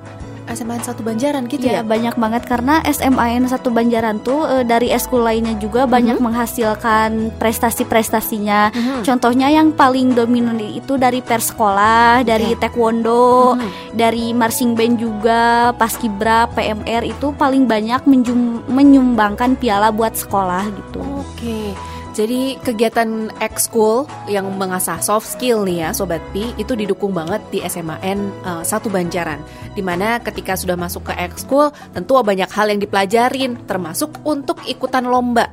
SMAN 0.49 0.83
satu 0.83 1.01
Banjaran 1.01 1.47
gitu 1.47 1.63
ya, 1.63 1.79
ya? 1.79 1.81
banyak 1.81 2.15
banget 2.19 2.43
karena 2.45 2.83
SMAN 2.83 3.47
satu 3.47 3.71
Banjaran 3.71 4.19
tuh 4.21 4.45
e, 4.45 4.55
dari 4.67 4.91
eskul 4.91 5.23
lainnya 5.23 5.55
juga 5.57 5.83
mm-hmm. 5.83 5.95
banyak 5.95 6.17
menghasilkan 6.19 7.11
prestasi-prestasinya. 7.39 8.71
Mm-hmm. 8.73 8.99
Contohnya 9.07 9.47
yang 9.49 9.71
paling 9.71 10.13
dominan 10.13 10.59
itu 10.59 10.99
dari 10.99 11.23
persekolah, 11.23 12.21
dari 12.27 12.53
taekwondo, 12.59 13.55
mm-hmm. 13.57 13.95
dari 13.95 14.35
marching 14.35 14.75
band 14.75 14.95
juga, 14.99 15.71
paskibra, 15.75 16.51
PMR 16.51 17.07
itu 17.07 17.31
paling 17.35 17.65
banyak 17.65 18.03
menjum- 18.03 18.63
menyumbangkan 18.67 19.55
piala 19.55 19.89
buat 19.89 20.13
sekolah 20.13 20.63
gitu. 20.69 20.99
Oke. 21.01 21.25
Okay. 21.39 21.93
Jadi 22.13 22.61
kegiatan 22.61 23.33
ekskul 23.41 24.05
yang 24.29 24.45
mengasah 24.53 25.01
soft 25.01 25.25
skill 25.25 25.65
nih 25.65 25.81
ya 25.81 25.89
Sobat 25.97 26.21
Pi 26.29 26.53
itu 26.61 26.77
didukung 26.77 27.09
banget 27.09 27.41
di 27.49 27.57
SMAN 27.65 28.29
uh, 28.45 28.61
eh, 28.61 28.63
satu 28.63 28.93
Banjaran 28.93 29.41
Di 29.73 29.81
mana 29.81 30.21
ketika 30.21 30.53
sudah 30.53 30.77
masuk 30.77 31.09
ke 31.09 31.13
ekskul 31.17 31.73
tentu 31.89 32.13
banyak 32.21 32.47
hal 32.53 32.69
yang 32.69 32.77
dipelajarin 32.77 33.65
termasuk 33.65 34.13
untuk 34.21 34.61
ikutan 34.69 35.09
lomba 35.09 35.49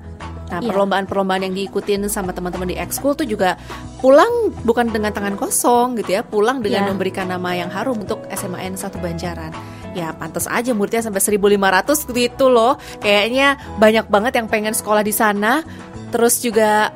Nah, 0.51 0.59
yeah. 0.59 0.67
perlombaan-perlombaan 0.75 1.47
yang 1.47 1.55
diikutin 1.55 2.11
sama 2.11 2.35
teman-teman 2.35 2.75
di 2.75 2.77
ekskul 2.77 3.15
tuh 3.15 3.23
juga 3.23 3.55
pulang 4.03 4.51
bukan 4.67 4.91
dengan 4.91 5.15
tangan 5.15 5.39
kosong 5.39 5.95
gitu 6.03 6.19
ya, 6.19 6.27
pulang 6.27 6.59
dengan 6.59 6.85
yeah. 6.85 6.91
memberikan 6.91 7.31
nama 7.31 7.55
yang 7.55 7.71
harum 7.71 8.03
untuk 8.03 8.27
SMAN 8.27 8.75
satu 8.75 8.99
Banjaran. 8.99 9.55
Ya, 9.95 10.15
pantas 10.15 10.47
aja 10.51 10.71
muridnya 10.75 11.03
sampai 11.03 11.23
1500 11.23 12.07
gitu 12.15 12.47
loh. 12.51 12.79
Kayaknya 12.99 13.59
banyak 13.79 14.07
banget 14.11 14.33
yang 14.39 14.47
pengen 14.51 14.75
sekolah 14.75 15.03
di 15.03 15.15
sana 15.15 15.63
terus 16.11 16.43
juga 16.43 16.95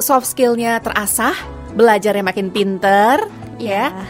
soft 0.00 0.32
skillnya 0.32 0.80
terasah, 0.80 1.36
belajarnya 1.76 2.24
makin 2.24 2.48
pinter, 2.48 3.24
ya. 3.60 3.92
ya. 3.92 4.04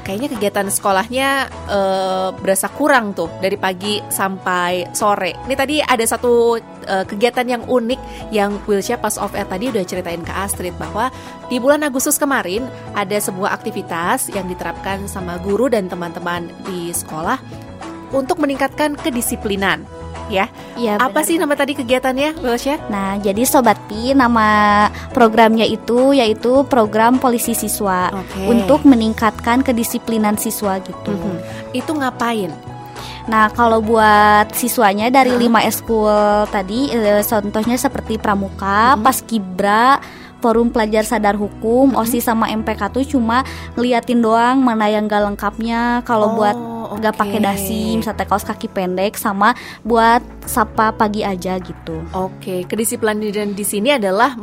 kayaknya 0.00 0.32
kegiatan 0.34 0.66
sekolahnya 0.66 1.28
uh, 1.70 2.28
berasa 2.34 2.66
kurang 2.72 3.14
tuh 3.14 3.30
dari 3.38 3.54
pagi 3.54 4.02
sampai 4.10 4.90
sore. 4.90 5.38
Ini 5.46 5.54
tadi 5.54 5.76
ada 5.78 6.02
satu 6.02 6.58
uh, 6.58 7.04
kegiatan 7.06 7.46
yang 7.46 7.62
unik 7.68 8.32
yang 8.34 8.58
Wilsha 8.66 8.98
pas 8.98 9.14
off 9.20 9.36
air 9.38 9.46
tadi 9.46 9.70
udah 9.70 9.84
ceritain 9.86 10.24
ke 10.26 10.32
Astrid 10.34 10.74
bahwa 10.80 11.14
di 11.46 11.62
bulan 11.62 11.86
Agustus 11.86 12.18
kemarin 12.18 12.66
ada 12.98 13.14
sebuah 13.14 13.54
aktivitas 13.54 14.34
yang 14.34 14.50
diterapkan 14.50 15.06
sama 15.06 15.38
guru 15.38 15.70
dan 15.70 15.86
teman-teman 15.86 16.50
di 16.66 16.90
sekolah 16.90 17.38
untuk 18.10 18.42
meningkatkan 18.42 18.98
kedisiplinan 18.98 19.86
ya. 20.30 20.46
Iya. 20.78 20.96
Apa 21.02 21.26
sih 21.26 21.36
nama 21.36 21.52
tadi 21.58 21.74
kegiatannya, 21.74 22.40
Wilshire? 22.40 22.80
Nah, 22.88 23.18
jadi 23.18 23.42
Sobat 23.44 23.76
Pi 23.90 24.14
nama 24.14 24.88
programnya 25.10 25.66
itu 25.66 26.14
yaitu 26.14 26.62
program 26.70 27.18
polisi 27.18 27.52
siswa 27.52 28.08
okay. 28.14 28.46
untuk 28.48 28.86
meningkatkan 28.86 29.66
kedisiplinan 29.66 30.38
siswa 30.38 30.78
gitu. 30.80 31.12
Mm 31.12 31.20
-hmm. 31.20 31.76
Itu 31.76 31.92
ngapain? 31.98 32.54
Nah, 33.30 33.46
kalau 33.52 33.78
buat 33.84 34.50
siswanya 34.56 35.06
dari 35.12 35.36
lima 35.36 35.62
eskul 35.62 36.46
tadi, 36.48 36.90
eh, 36.90 37.22
contohnya 37.22 37.76
seperti 37.76 38.16
pramuka, 38.16 38.96
hmm. 38.96 39.02
paskibra, 39.04 40.00
forum 40.40 40.72
pelajar 40.72 41.04
sadar 41.04 41.36
hukum, 41.36 41.92
hmm. 41.92 42.00
OSIS 42.00 42.26
sama 42.26 42.48
MPK 42.50 42.90
tuh 42.90 43.04
cuma 43.04 43.44
ngeliatin 43.76 44.24
doang 44.24 44.58
mana 44.64 44.88
yang 44.88 45.06
gak 45.06 45.22
lengkapnya. 45.30 46.00
Kalau 46.08 46.32
oh. 46.32 46.34
buat 46.40 46.56
nggak 47.00 47.16
okay. 47.16 47.22
pakai 47.24 47.40
dasi 47.40 47.80
misalnya 47.96 48.28
kaos 48.28 48.44
kaki 48.44 48.68
pendek 48.70 49.16
sama 49.16 49.56
buat 49.82 50.20
sapa 50.44 50.92
pagi 50.94 51.24
aja 51.24 51.56
gitu. 51.58 52.04
Oke, 52.12 52.36
okay. 52.36 52.60
kedisiplinan 52.68 53.18
di 53.56 53.64
sini 53.64 53.96
adalah 53.96 54.36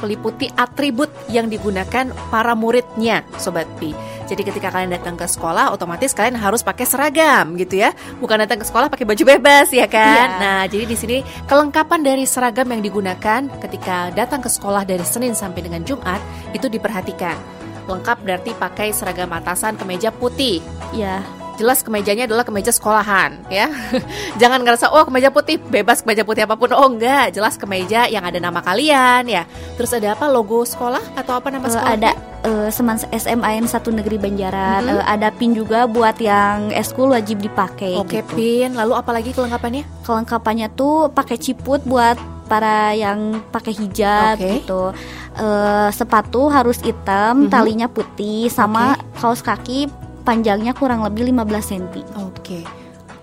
meliputi 0.00 0.46
atribut 0.52 1.10
yang 1.28 1.50
digunakan 1.50 2.08
para 2.30 2.52
muridnya, 2.54 3.26
sobat 3.36 3.66
Pi. 3.76 3.92
Jadi 4.24 4.40
ketika 4.40 4.72
kalian 4.72 4.96
datang 4.96 5.20
ke 5.20 5.28
sekolah, 5.28 5.68
otomatis 5.72 6.16
kalian 6.16 6.40
harus 6.40 6.64
pakai 6.64 6.88
seragam 6.88 7.60
gitu 7.60 7.84
ya, 7.84 7.92
bukan 8.20 8.40
datang 8.40 8.56
ke 8.60 8.66
sekolah 8.66 8.88
pakai 8.88 9.04
baju 9.04 9.24
bebas 9.36 9.68
ya 9.68 9.84
kan. 9.84 10.28
Yeah. 10.28 10.40
Nah, 10.40 10.62
jadi 10.64 10.84
di 10.88 10.96
sini 10.96 11.18
kelengkapan 11.44 12.00
dari 12.00 12.24
seragam 12.24 12.72
yang 12.72 12.80
digunakan 12.80 13.40
ketika 13.60 14.08
datang 14.16 14.40
ke 14.40 14.48
sekolah 14.48 14.88
dari 14.88 15.04
Senin 15.04 15.36
sampai 15.36 15.60
dengan 15.60 15.84
Jumat 15.84 16.24
itu 16.56 16.72
diperhatikan. 16.72 17.36
Lengkap 17.84 18.24
berarti 18.24 18.56
pakai 18.56 18.96
seragam 18.96 19.28
atasan 19.28 19.76
kemeja 19.76 20.08
putih. 20.08 20.64
Ya 20.96 21.20
jelas 21.54 21.86
kemejanya 21.86 22.26
adalah 22.26 22.42
kemeja 22.42 22.74
sekolahan 22.74 23.38
ya. 23.48 23.70
Jangan 24.40 24.62
ngerasa 24.66 24.90
oh 24.90 25.06
kemeja 25.06 25.30
putih 25.30 25.58
bebas 25.58 26.02
kemeja 26.02 26.26
putih 26.26 26.44
apa 26.46 26.58
pun. 26.58 26.70
Oh 26.74 26.90
enggak, 26.90 27.34
jelas 27.34 27.54
kemeja 27.54 28.10
yang 28.10 28.26
ada 28.26 28.38
nama 28.42 28.60
kalian 28.60 29.26
ya. 29.30 29.46
Terus 29.78 29.94
ada 29.94 30.18
apa 30.18 30.26
logo 30.26 30.66
sekolah 30.66 31.02
atau 31.18 31.38
apa 31.38 31.48
nama 31.54 31.66
uh, 31.66 31.72
sekolah? 31.72 31.94
Ada 31.94 32.10
uh, 32.44 32.68
Seman 32.70 32.98
SMAN 32.98 33.64
satu 33.70 33.94
negeri 33.94 34.18
Banjaran. 34.18 34.82
Mm 34.86 34.90
-hmm. 34.90 35.02
uh, 35.02 35.04
ada 35.06 35.28
pin 35.34 35.54
juga 35.54 35.86
buat 35.86 36.18
yang 36.18 36.74
eskul 36.74 37.14
wajib 37.14 37.40
dipakai. 37.40 37.94
Oke, 37.98 38.18
okay, 38.18 38.22
gitu. 38.22 38.34
pin. 38.34 38.70
Lalu 38.74 38.92
apalagi 38.98 39.30
kelengkapannya? 39.30 39.86
Kelengkapannya 40.04 40.68
tuh 40.74 41.10
pakai 41.14 41.38
ciput 41.38 41.82
buat 41.86 42.18
para 42.44 42.92
yang 42.92 43.40
pakai 43.48 43.72
hijab 43.72 44.36
okay. 44.36 44.60
gitu. 44.60 44.92
Uh, 45.34 45.90
sepatu 45.90 46.46
harus 46.46 46.78
hitam, 46.78 47.34
mm 47.34 47.42
-hmm. 47.48 47.50
talinya 47.50 47.88
putih, 47.90 48.46
sama 48.52 48.94
okay. 48.94 49.18
kaos 49.18 49.42
kaki 49.42 49.90
panjangnya 50.24 50.72
kurang 50.72 51.04
lebih 51.04 51.28
15 51.30 51.70
cm. 51.70 51.86
Oke. 51.92 52.04
Okay. 52.40 52.64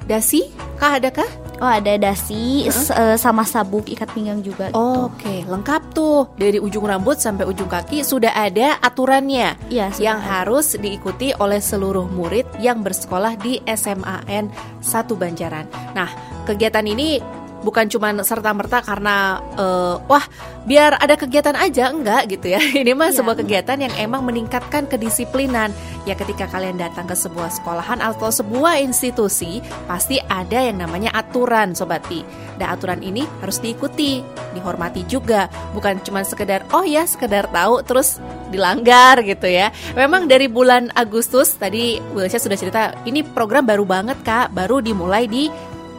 Dasi? 0.06 0.50
Kah 0.82 0.98
adakah? 0.98 1.30
Oh 1.62 1.70
ada 1.70 1.94
dasi 1.94 2.66
uh-huh. 2.66 3.14
sama 3.22 3.46
sabuk 3.46 3.86
ikat 3.86 4.10
pinggang 4.18 4.42
juga. 4.42 4.74
Gitu. 4.74 4.82
Oh, 4.82 5.14
Oke, 5.14 5.22
okay. 5.22 5.40
lengkap 5.46 5.94
tuh 5.94 6.26
dari 6.34 6.58
ujung 6.58 6.90
rambut 6.90 7.22
sampai 7.22 7.46
ujung 7.46 7.70
kaki 7.70 8.02
sudah 8.02 8.34
ada 8.34 8.82
aturannya 8.82 9.54
ya, 9.70 9.94
yang 10.02 10.18
ada. 10.18 10.42
harus 10.42 10.74
diikuti 10.74 11.38
oleh 11.38 11.62
seluruh 11.62 12.10
murid 12.10 12.50
yang 12.58 12.82
bersekolah 12.82 13.38
di 13.38 13.62
SMAN 13.70 14.50
1 14.82 15.22
Banjaran. 15.22 15.70
Nah, 15.94 16.10
kegiatan 16.50 16.82
ini 16.82 17.22
bukan 17.62 17.88
cuma 17.90 18.12
serta 18.26 18.52
merta 18.54 18.82
karena 18.82 19.40
uh, 19.58 20.02
wah 20.10 20.26
biar 20.66 20.98
ada 21.02 21.18
kegiatan 21.18 21.58
aja 21.58 21.90
enggak 21.90 22.30
gitu 22.30 22.54
ya. 22.54 22.62
Ini 22.82 22.94
mah 22.94 23.14
ya, 23.14 23.22
sebuah 23.22 23.42
kegiatan 23.42 23.78
yang 23.82 23.94
emang 23.98 24.26
meningkatkan 24.26 24.86
kedisiplinan. 24.90 25.74
Ya 26.06 26.18
ketika 26.18 26.50
kalian 26.50 26.82
datang 26.82 27.06
ke 27.06 27.14
sebuah 27.14 27.54
sekolahan 27.54 28.02
atau 28.02 28.34
sebuah 28.34 28.82
institusi 28.82 29.62
pasti 29.86 30.18
ada 30.30 30.58
yang 30.58 30.82
namanya 30.82 31.14
aturan 31.14 31.74
sobat 31.78 32.02
pi. 32.10 32.26
Dan 32.58 32.78
aturan 32.78 33.02
ini 33.02 33.26
harus 33.42 33.58
diikuti 33.58 34.22
dihormati 34.54 35.06
juga. 35.10 35.50
Bukan 35.74 36.02
cuma 36.06 36.22
sekedar 36.26 36.66
oh 36.74 36.86
ya 36.86 37.06
sekedar 37.06 37.50
tahu 37.50 37.82
terus 37.86 38.22
dilanggar 38.54 39.22
gitu 39.26 39.50
ya. 39.50 39.74
Memang 39.98 40.30
dari 40.30 40.46
bulan 40.46 40.94
Agustus 40.94 41.58
tadi 41.58 41.98
Wilsha 42.14 42.38
sudah 42.38 42.58
cerita 42.58 42.82
ini 43.06 43.26
program 43.26 43.66
baru 43.66 43.86
banget 43.86 44.22
kak. 44.22 44.54
Baru 44.54 44.82
dimulai 44.82 45.26
di 45.26 45.50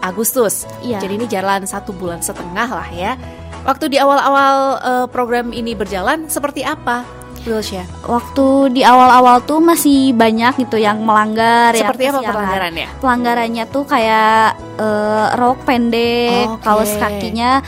Agustus. 0.03 0.67
Iya. 0.83 0.99
Jadi 0.99 1.23
ini 1.23 1.27
jalan 1.31 1.65
satu 1.65 1.95
bulan 1.95 2.21
setengah 2.21 2.69
lah 2.69 2.89
ya. 2.91 3.15
Waktu 3.63 3.95
di 3.95 3.99
awal-awal 4.03 4.57
uh, 4.83 5.07
program 5.07 5.55
ini 5.55 5.79
berjalan 5.79 6.27
seperti 6.27 6.67
apa? 6.67 7.07
Wilsha? 7.47 7.83
Waktu 8.07 8.71
di 8.75 8.83
awal-awal 8.87 9.43
tuh 9.43 9.59
masih 9.59 10.15
banyak 10.15 10.63
gitu 10.63 10.79
yang 10.79 11.03
melanggar 11.03 11.75
Seperti 11.75 12.07
ya, 12.07 12.15
apa 12.15 12.23
pelanggarannya? 12.23 12.89
Pelanggarannya 13.03 13.65
tuh 13.71 13.85
kayak 13.87 14.59
uh, 14.79 15.35
rok 15.39 15.59
pendek, 15.67 16.47
okay. 16.47 16.63
kaos 16.63 16.93
kakinya 16.99 17.63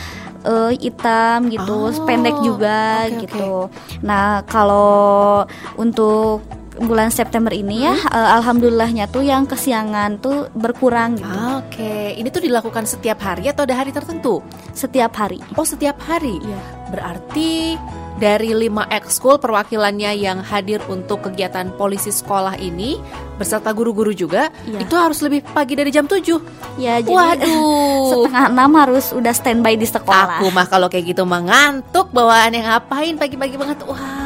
uh, 0.47 0.71
hitam 0.71 1.51
gitu, 1.51 1.91
oh, 1.91 2.07
pendek 2.07 2.39
juga 2.43 3.11
okay, 3.11 3.27
gitu. 3.27 3.67
Okay. 3.67 3.99
Nah, 4.07 4.47
kalau 4.47 5.43
untuk 5.75 6.47
bulan 6.79 7.15
September 7.15 7.55
ini 7.55 7.87
ya, 7.87 7.95
hmm. 7.95 8.11
uh, 8.11 8.29
alhamdulillahnya 8.43 9.07
tuh 9.11 9.23
yang 9.23 9.47
kesiangan 9.47 10.19
tuh 10.19 10.51
berkurang 10.55 11.19
gitu. 11.19 11.31
Ah, 11.31 11.63
Oke, 11.63 11.79
okay. 11.79 12.19
ini 12.19 12.29
tuh 12.31 12.43
dilakukan 12.43 12.85
setiap 12.85 13.23
hari 13.23 13.47
atau 13.51 13.63
ada 13.63 13.75
hari 13.79 13.95
tertentu? 13.95 14.43
Setiap 14.75 15.15
hari. 15.15 15.39
Oh, 15.55 15.67
setiap 15.67 15.99
hari. 16.03 16.43
Iya. 16.43 16.61
Berarti 16.91 17.79
dari 18.15 18.55
lima 18.55 18.87
ekskul 18.91 19.43
perwakilannya 19.43 20.15
yang 20.15 20.39
hadir 20.41 20.79
untuk 20.87 21.27
kegiatan 21.27 21.75
polisi 21.75 22.15
sekolah 22.15 22.55
ini 22.63 22.99
beserta 23.35 23.75
guru-guru 23.75 24.15
juga 24.15 24.55
iya. 24.71 24.87
itu 24.87 24.95
harus 24.95 25.19
lebih 25.19 25.43
pagi 25.51 25.75
dari 25.75 25.91
jam 25.91 26.07
7 26.07 26.79
ya 26.79 27.03
jadi 27.03 27.11
Waduh. 27.11 28.07
setengah 28.15 28.45
enam 28.55 28.71
harus 28.79 29.11
udah 29.11 29.35
standby 29.35 29.75
di 29.75 29.91
sekolah 29.91 30.39
aku 30.39 30.47
mah 30.55 30.67
kalau 30.71 30.87
kayak 30.87 31.11
gitu 31.11 31.27
mengantuk 31.27 32.15
bawaannya 32.15 32.63
ngapain 32.63 33.19
pagi-pagi 33.19 33.59
banget 33.59 33.83
wah 33.83 34.24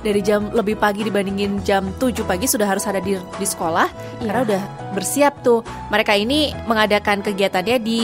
dari 0.00 0.20
jam 0.24 0.48
lebih 0.50 0.80
pagi 0.80 1.04
dibandingin 1.04 1.60
jam 1.64 1.92
7 1.96 2.24
pagi 2.24 2.48
sudah 2.48 2.66
harus 2.66 2.84
ada 2.88 2.98
di, 3.00 3.16
di 3.16 3.46
sekolah 3.46 3.88
yeah. 4.20 4.24
karena 4.28 4.40
udah 4.44 4.62
bersiap 4.96 5.44
tuh. 5.44 5.60
Mereka 5.92 6.16
ini 6.16 6.52
mengadakan 6.64 7.20
kegiatannya 7.20 7.76
di 7.80 8.02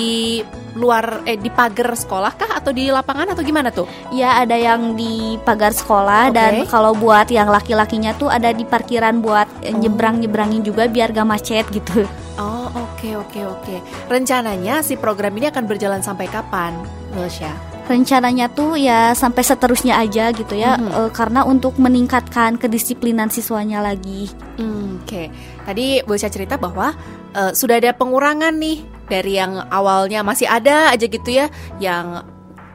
luar 0.76 1.24
eh 1.24 1.40
di 1.40 1.48
pagar 1.48 1.96
sekolah 1.96 2.36
kah 2.36 2.60
atau 2.60 2.70
di 2.70 2.92
lapangan 2.92 3.32
atau 3.32 3.42
gimana 3.42 3.72
tuh? 3.72 3.88
Ya 4.12 4.36
ada 4.44 4.54
yang 4.54 4.92
di 4.92 5.40
pagar 5.42 5.72
sekolah 5.72 6.30
okay. 6.30 6.36
dan 6.36 6.52
kalau 6.68 6.92
buat 6.92 7.32
yang 7.32 7.48
laki-lakinya 7.48 8.12
tuh 8.20 8.28
ada 8.28 8.52
di 8.52 8.68
parkiran 8.68 9.24
buat 9.24 9.48
oh. 9.48 9.72
nyebrang 9.72 10.20
nyebrangin 10.20 10.62
juga 10.62 10.86
biar 10.86 11.16
gak 11.16 11.26
macet 11.26 11.64
gitu. 11.72 12.04
Oh 12.36 12.68
oke 12.68 13.00
okay, 13.00 13.12
oke 13.16 13.32
okay, 13.32 13.44
oke. 13.48 13.64
Okay. 13.64 13.78
Rencananya 14.12 14.84
si 14.84 15.00
program 15.00 15.32
ini 15.40 15.48
akan 15.48 15.64
berjalan 15.64 16.04
sampai 16.04 16.28
kapan, 16.28 16.76
Melsia? 17.16 17.75
Rencananya 17.86 18.50
tuh 18.50 18.74
ya 18.74 19.14
sampai 19.14 19.42
seterusnya 19.46 19.96
aja 20.02 20.34
gitu 20.34 20.58
ya 20.58 20.74
mm 20.74 20.82
-hmm. 20.82 20.92
uh, 20.98 21.10
karena 21.14 21.46
untuk 21.46 21.78
meningkatkan 21.78 22.58
kedisiplinan 22.58 23.30
siswanya 23.30 23.78
lagi. 23.78 24.30
Mm, 24.58 25.06
Oke, 25.06 25.06
okay. 25.06 25.26
tadi 25.62 26.02
bisa 26.02 26.26
cerita 26.26 26.58
bahwa 26.58 26.92
uh, 27.32 27.52
sudah 27.54 27.78
ada 27.78 27.94
pengurangan 27.94 28.52
nih 28.58 28.82
dari 29.06 29.38
yang 29.38 29.70
awalnya 29.70 30.26
masih 30.26 30.50
ada 30.50 30.90
aja 30.90 31.06
gitu 31.06 31.30
ya 31.30 31.46
yang 31.78 32.26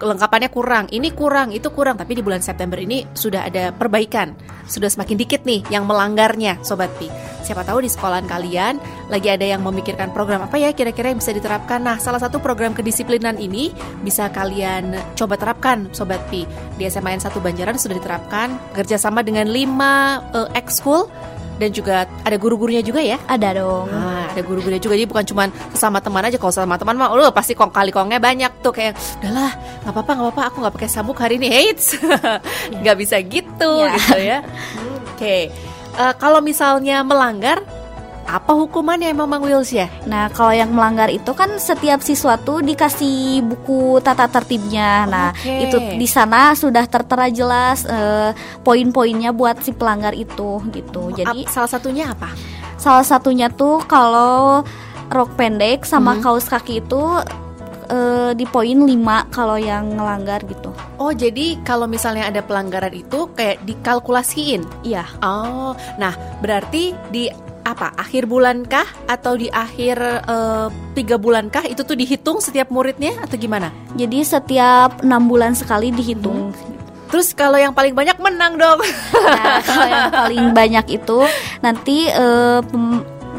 kelengkapannya 0.01 0.49
kurang, 0.49 0.89
ini 0.89 1.13
kurang, 1.13 1.53
itu 1.53 1.69
kurang, 1.69 1.93
tapi 1.93 2.17
di 2.17 2.25
bulan 2.25 2.41
September 2.41 2.81
ini 2.81 3.05
sudah 3.13 3.45
ada 3.45 3.69
perbaikan, 3.69 4.33
sudah 4.65 4.89
semakin 4.89 5.13
dikit 5.13 5.45
nih 5.45 5.61
yang 5.69 5.85
melanggarnya, 5.85 6.57
sobat 6.65 6.89
Pi. 6.97 7.30
Siapa 7.41 7.65
tahu 7.65 7.85
di 7.85 7.89
sekolahan 7.89 8.25
kalian 8.29 8.77
lagi 9.11 9.27
ada 9.27 9.43
yang 9.43 9.61
memikirkan 9.65 10.13
program 10.15 10.45
apa 10.45 10.55
ya 10.57 10.71
kira-kira 10.71 11.11
yang 11.11 11.19
bisa 11.19 11.35
diterapkan. 11.35 11.81
Nah, 11.83 11.97
salah 11.97 12.21
satu 12.21 12.39
program 12.39 12.71
kedisiplinan 12.71 13.37
ini 13.41 13.73
bisa 14.05 14.29
kalian 14.29 14.95
coba 15.17 15.35
terapkan, 15.35 15.89
sobat 15.91 16.21
Pi. 16.29 16.45
Di 16.79 16.87
SMAN 16.87 17.19
1 17.19 17.33
Banjaran 17.37 17.77
sudah 17.77 17.97
diterapkan 17.97 18.55
kerjasama 18.73 19.21
dengan 19.25 19.49
5 19.49 19.57
uh, 19.57 20.49
ekskul 20.55 21.09
dan 21.61 21.69
juga 21.69 22.09
ada 22.25 22.41
guru-gurunya 22.41 22.81
juga 22.81 23.05
ya? 23.05 23.21
Ada 23.29 23.61
dong. 23.61 23.85
Nah, 23.93 24.33
ada 24.33 24.41
guru-gurunya 24.41 24.81
juga 24.81 24.97
jadi 24.97 25.05
bukan 25.05 25.25
cuma 25.29 25.45
sama 25.77 26.01
teman 26.01 26.25
aja. 26.25 26.41
Kalau 26.41 26.49
sama 26.49 26.73
teman 26.81 26.97
mah, 26.97 27.13
lo 27.13 27.29
pasti 27.29 27.53
kong 27.53 27.69
kali 27.69 27.93
kongnya 27.93 28.17
banyak 28.17 28.65
tuh 28.65 28.73
kayak, 28.73 28.97
udahlah, 29.21 29.53
nggak 29.85 29.93
apa-apa, 29.93 30.11
nggak 30.17 30.25
apa-apa, 30.25 30.43
aku 30.49 30.57
nggak 30.65 30.73
pakai 30.81 30.89
sabuk 30.89 31.17
hari 31.21 31.37
ini, 31.37 31.53
hates, 31.53 32.01
nggak 32.81 32.97
bisa 32.97 33.21
gitu, 33.21 33.71
yeah. 33.77 33.93
gitu 33.93 34.17
ya. 34.17 34.39
Oke, 35.13 35.13
okay. 35.13 35.41
Uh, 35.97 36.11
eh, 36.11 36.13
kalau 36.19 36.39
misalnya 36.39 37.03
melanggar, 37.03 37.63
apa 38.31 38.53
hukumannya 38.55 39.11
Mamang 39.11 39.43
Wills 39.43 39.73
ya? 39.75 39.91
Nah, 40.07 40.31
kalau 40.31 40.55
yang 40.55 40.71
melanggar 40.71 41.11
itu 41.11 41.35
kan 41.35 41.57
setiap 41.59 41.99
siswa 41.99 42.39
tuh 42.39 42.63
dikasih 42.63 43.43
buku 43.43 43.99
tata 43.99 44.29
tertibnya. 44.31 45.03
Nah, 45.09 45.29
okay. 45.35 45.67
itu 45.67 45.77
di 45.97 46.07
sana 46.07 46.55
sudah 46.55 46.87
tertera 46.87 47.27
jelas 47.27 47.83
uh, 47.89 48.31
poin-poinnya 48.63 49.35
buat 49.35 49.59
si 49.65 49.75
pelanggar 49.75 50.15
itu 50.15 50.63
gitu. 50.71 51.11
Jadi 51.11 51.49
salah 51.51 51.69
satunya 51.69 52.13
apa? 52.13 52.31
Salah 52.79 53.05
satunya 53.05 53.51
tuh 53.51 53.83
kalau 53.85 54.63
rok 55.11 55.35
pendek 55.35 55.83
sama 55.83 56.15
hmm. 56.15 56.21
kaos 56.23 56.47
kaki 56.47 56.79
itu 56.79 57.01
uh, 57.91 58.31
di 58.31 58.47
poin 58.47 58.87
5 58.87 58.87
kalau 59.35 59.59
yang 59.59 59.99
ngelanggar 59.99 60.41
gitu. 60.47 60.71
Oh, 60.97 61.11
jadi 61.11 61.59
kalau 61.67 61.85
misalnya 61.85 62.31
ada 62.31 62.39
pelanggaran 62.39 62.95
itu 62.95 63.29
kayak 63.35 63.61
dikalkulasiin? 63.67 64.63
Iya. 64.87 65.05
Oh, 65.19 65.75
nah 65.99 66.15
berarti 66.39 66.95
di 67.11 67.27
apa 67.61 67.93
akhir 67.93 68.25
bulan 68.25 68.65
kah 68.65 68.89
atau 69.05 69.37
di 69.37 69.45
akhir 69.53 70.01
uh, 70.25 70.73
tiga 70.97 71.21
bulan 71.21 71.53
kah 71.53 71.61
itu 71.61 71.85
tuh 71.85 71.93
dihitung 71.93 72.41
setiap 72.41 72.73
muridnya 72.73 73.13
atau 73.21 73.37
gimana? 73.37 73.69
Jadi 73.93 74.25
setiap 74.25 75.05
enam 75.05 75.29
bulan 75.29 75.53
sekali 75.53 75.93
dihitung. 75.93 76.49
Hmm. 76.49 76.69
Terus 77.11 77.35
kalau 77.35 77.59
yang 77.59 77.75
paling 77.75 77.91
banyak 77.91 78.17
menang 78.17 78.55
dong. 78.55 78.79
Nah, 79.21 79.63
kalau 79.63 79.87
yang 79.87 80.11
paling 80.11 80.45
banyak 80.51 80.85
itu 81.01 81.19
nanti 81.63 82.09
uh, 82.09 82.59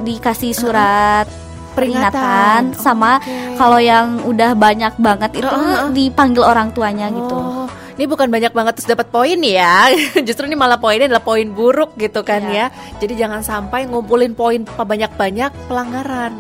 dikasih 0.03 0.55
surat 0.57 1.27
peringatan, 1.73 2.13
peringatan. 2.13 2.63
sama 2.77 3.19
okay. 3.19 3.57
kalau 3.57 3.79
yang 3.81 4.21
udah 4.25 4.53
banyak 4.55 4.95
banget 5.01 5.31
itu 5.41 5.49
uh, 5.49 5.89
uh. 5.89 5.91
dipanggil 5.91 6.45
orang 6.45 6.71
tuanya 6.71 7.09
gitu. 7.11 7.37
oh. 7.37 7.67
gitu 7.69 7.81
ini 7.93 8.05
bukan 8.09 8.29
banyak 8.33 8.53
banget 8.57 8.73
terus 8.81 8.89
dapat 8.89 9.09
poin 9.13 9.39
ya 9.41 9.93
justru 10.27 10.49
ini 10.49 10.57
malah 10.57 10.81
poinnya 10.81 11.13
adalah 11.13 11.25
poin 11.25 11.47
buruk 11.53 11.95
gitu 12.01 12.25
kan 12.25 12.41
ya, 12.49 12.67
ya. 12.73 12.99
jadi 12.99 13.27
jangan 13.27 13.45
sampai 13.45 13.85
ngumpulin 13.87 14.33
poin 14.33 14.65
banyak-banyak 14.65 15.53
pelanggaran 15.69 16.33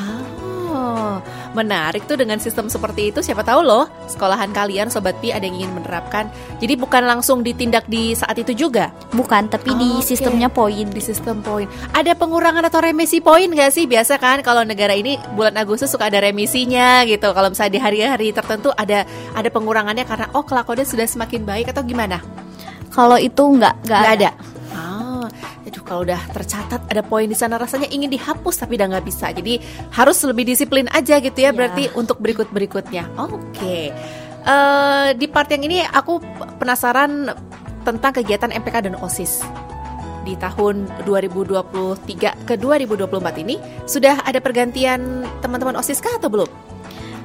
oh 0.00 1.20
menarik 1.52 2.04
tuh 2.04 2.16
dengan 2.18 2.36
sistem 2.40 2.68
seperti 2.68 3.14
itu. 3.14 3.20
Siapa 3.20 3.44
tahu 3.44 3.60
loh 3.64 3.88
sekolahan 4.08 4.52
kalian 4.52 4.88
sobat 4.88 5.16
pi 5.20 5.32
ada 5.32 5.44
yang 5.44 5.64
ingin 5.64 5.72
menerapkan. 5.76 6.28
Jadi 6.58 6.74
bukan 6.76 7.04
langsung 7.04 7.40
ditindak 7.40 7.88
di 7.88 8.16
saat 8.16 8.36
itu 8.40 8.52
juga? 8.52 8.92
Bukan 9.12 9.48
tapi 9.52 9.72
oh, 9.72 9.78
di 9.78 9.90
okay. 10.00 10.14
sistemnya 10.14 10.48
poin. 10.48 10.88
Di 10.88 11.02
sistem 11.02 11.40
poin. 11.40 11.68
Ada 11.92 12.16
pengurangan 12.16 12.64
atau 12.68 12.80
remisi 12.80 13.20
poin 13.20 13.48
gak 13.52 13.72
sih? 13.72 13.84
Biasa 13.88 14.16
kan 14.20 14.40
kalau 14.40 14.64
negara 14.64 14.96
ini 14.96 15.16
bulan 15.36 15.56
Agustus 15.56 15.92
suka 15.92 16.08
ada 16.08 16.20
remisinya 16.20 17.04
gitu. 17.08 17.32
Kalau 17.32 17.48
misalnya 17.52 17.72
di 17.76 17.80
hari-hari 17.80 18.28
tertentu 18.32 18.72
ada 18.74 19.04
ada 19.32 19.48
pengurangannya 19.48 20.04
karena 20.04 20.26
oh 20.36 20.44
kelakuannya 20.44 20.84
sudah 20.88 21.06
semakin 21.06 21.44
baik 21.44 21.72
atau 21.72 21.84
gimana? 21.84 22.20
Kalau 22.92 23.16
itu 23.16 23.40
nggak 23.40 23.88
nggak 23.88 24.00
ada, 24.04 24.12
ada 24.12 24.51
aduh 25.72 25.80
kalau 25.88 26.04
udah 26.04 26.20
tercatat 26.36 26.84
ada 26.84 27.00
poin 27.00 27.24
di 27.24 27.32
sana 27.32 27.56
rasanya 27.56 27.88
ingin 27.88 28.12
dihapus 28.12 28.60
tapi 28.60 28.76
udah 28.76 28.92
nggak 28.92 29.08
bisa 29.08 29.32
jadi 29.32 29.56
harus 29.96 30.20
lebih 30.20 30.44
disiplin 30.44 30.84
aja 30.92 31.16
gitu 31.16 31.40
ya, 31.40 31.48
ya. 31.48 31.56
berarti 31.56 31.88
untuk 31.96 32.20
berikut 32.20 32.52
berikutnya 32.52 33.08
oke 33.16 33.40
okay. 33.56 33.88
uh, 34.44 35.08
eh, 35.08 35.08
di 35.16 35.32
part 35.32 35.48
yang 35.48 35.64
ini 35.64 35.80
aku 35.80 36.20
penasaran 36.60 37.32
tentang 37.88 38.12
kegiatan 38.20 38.52
MPK 38.52 38.92
dan 38.92 39.00
OSIS 39.00 39.40
di 40.28 40.36
tahun 40.36 40.92
2023 41.08 42.44
ke 42.44 42.54
2024 42.60 43.42
ini 43.48 43.56
sudah 43.88 44.28
ada 44.28 44.44
pergantian 44.44 45.24
teman-teman 45.40 45.80
OSIS 45.80 45.98
kah 45.98 46.14
atau 46.20 46.30
belum? 46.30 46.50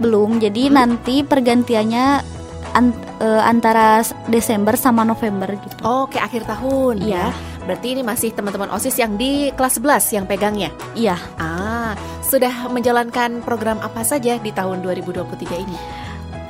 Belum. 0.02 0.42
Jadi 0.42 0.70
hmm. 0.70 0.74
nanti 0.74 1.22
pergantiannya 1.22 2.37
an, 2.74 2.92
uh, 3.20 3.44
antara 3.44 4.04
Desember 4.28 4.76
sama 4.76 5.08
November 5.08 5.54
gitu. 5.56 5.76
Oh, 5.84 6.10
kayak 6.10 6.32
akhir 6.32 6.44
tahun 6.50 7.04
ya. 7.04 7.32
ya. 7.32 7.58
Berarti 7.68 8.00
ini 8.00 8.02
masih 8.04 8.32
teman-teman 8.32 8.72
OSIS 8.72 8.96
yang 8.96 9.20
di 9.20 9.52
kelas 9.52 9.80
11 9.80 10.16
yang 10.16 10.26
pegangnya? 10.26 10.72
Iya. 10.96 11.20
Ah, 11.36 12.00
sudah 12.24 12.72
menjalankan 12.72 13.44
program 13.44 13.80
apa 13.84 14.08
saja 14.08 14.40
di 14.40 14.52
tahun 14.56 14.80
2023 14.84 15.64
ini? 15.68 15.78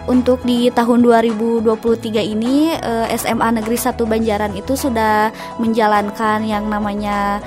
Untuk 0.08 0.39
di 0.47 0.71
tahun 0.71 1.03
2023 1.03 2.23
ini 2.23 2.71
eh, 2.71 3.08
SMA 3.17 3.60
Negeri 3.60 3.75
1 3.75 3.97
Banjaran 3.97 4.53
itu 4.56 4.77
sudah 4.77 5.34
menjalankan 5.60 6.47
yang 6.47 6.69
namanya 6.71 7.43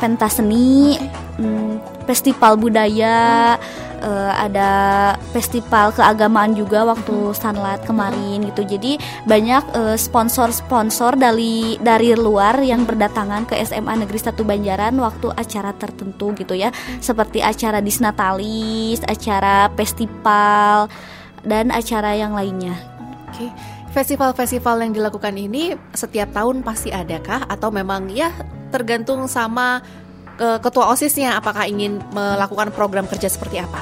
pentas 0.00 0.40
seni, 0.40 0.96
okay. 0.96 1.42
hmm, 1.42 2.06
festival 2.08 2.56
budaya, 2.56 3.58
hmm 3.58 3.75
uh, 4.00 4.32
ada 4.36 4.70
festival 5.36 5.92
keagamaan 5.92 6.56
juga 6.56 6.86
waktu 6.86 7.34
Sunlight 7.36 7.84
kemarin 7.84 8.46
gitu. 8.48 8.62
Jadi 8.64 8.96
banyak 9.26 9.74
sponsor 9.96 10.36
sponsor-sponsor 10.36 11.16
dari 11.16 11.80
dari 11.80 12.12
luar 12.12 12.60
yang 12.62 12.84
berdatangan 12.84 13.48
ke 13.48 13.56
SMA 13.64 14.04
Negeri 14.04 14.20
1 14.20 14.36
Banjaran 14.36 14.94
waktu 15.00 15.32
acara 15.32 15.72
tertentu 15.74 16.36
gitu 16.36 16.52
ya. 16.52 16.70
Seperti 17.00 17.40
acara 17.40 17.80
disnatalis, 17.80 19.00
acara 19.06 19.72
festival 19.74 20.92
dan 21.42 21.72
acara 21.72 22.14
yang 22.14 22.36
lainnya. 22.36 22.76
Oke. 23.32 23.48
Festival-festival 23.96 24.84
yang 24.84 24.92
dilakukan 24.92 25.32
ini 25.40 25.72
setiap 25.96 26.36
tahun 26.36 26.60
pasti 26.60 26.92
adakah 26.92 27.48
atau 27.48 27.72
memang 27.72 28.12
ya 28.12 28.28
tergantung 28.68 29.24
sama 29.24 29.80
ke 30.36 30.48
ketua 30.60 30.92
OSISnya 30.92 31.40
apakah 31.40 31.64
ingin 31.64 31.98
melakukan 32.12 32.70
program 32.70 33.08
kerja 33.08 33.32
seperti 33.32 33.64
apa? 33.64 33.80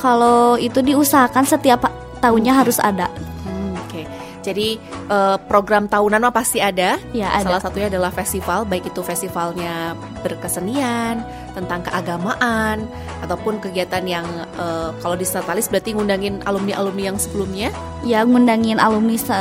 Kalau 0.00 0.56
itu 0.56 0.80
diusahakan 0.82 1.44
setiap 1.46 1.86
tahunnya 2.18 2.52
hmm. 2.56 2.60
harus 2.60 2.78
ada. 2.80 3.06
Hmm, 3.46 3.76
Oke. 3.86 4.02
Okay. 4.02 4.04
Jadi 4.40 4.80
uh, 5.12 5.36
program 5.36 5.84
tahunan 5.84 6.24
mah 6.24 6.32
pasti 6.32 6.64
ada. 6.64 6.96
Ya, 7.12 7.28
ada. 7.28 7.44
Salah 7.44 7.60
satunya 7.60 7.92
adalah 7.92 8.08
festival, 8.08 8.64
baik 8.64 8.88
itu 8.88 9.04
festivalnya 9.04 9.92
berkesenian, 10.24 11.20
tentang 11.52 11.84
keagamaan, 11.84 12.88
ataupun 13.20 13.60
kegiatan 13.60 14.00
yang 14.08 14.24
uh, 14.56 14.96
kalau 15.04 15.12
di 15.12 15.28
Statalis 15.28 15.68
berarti 15.68 15.92
ngundangin 15.92 16.40
alumni-alumni 16.48 17.12
yang 17.12 17.18
sebelumnya. 17.20 17.68
Ya, 18.00 18.24
ngundangin 18.24 18.80
alumni 18.80 19.20
se 19.20 19.36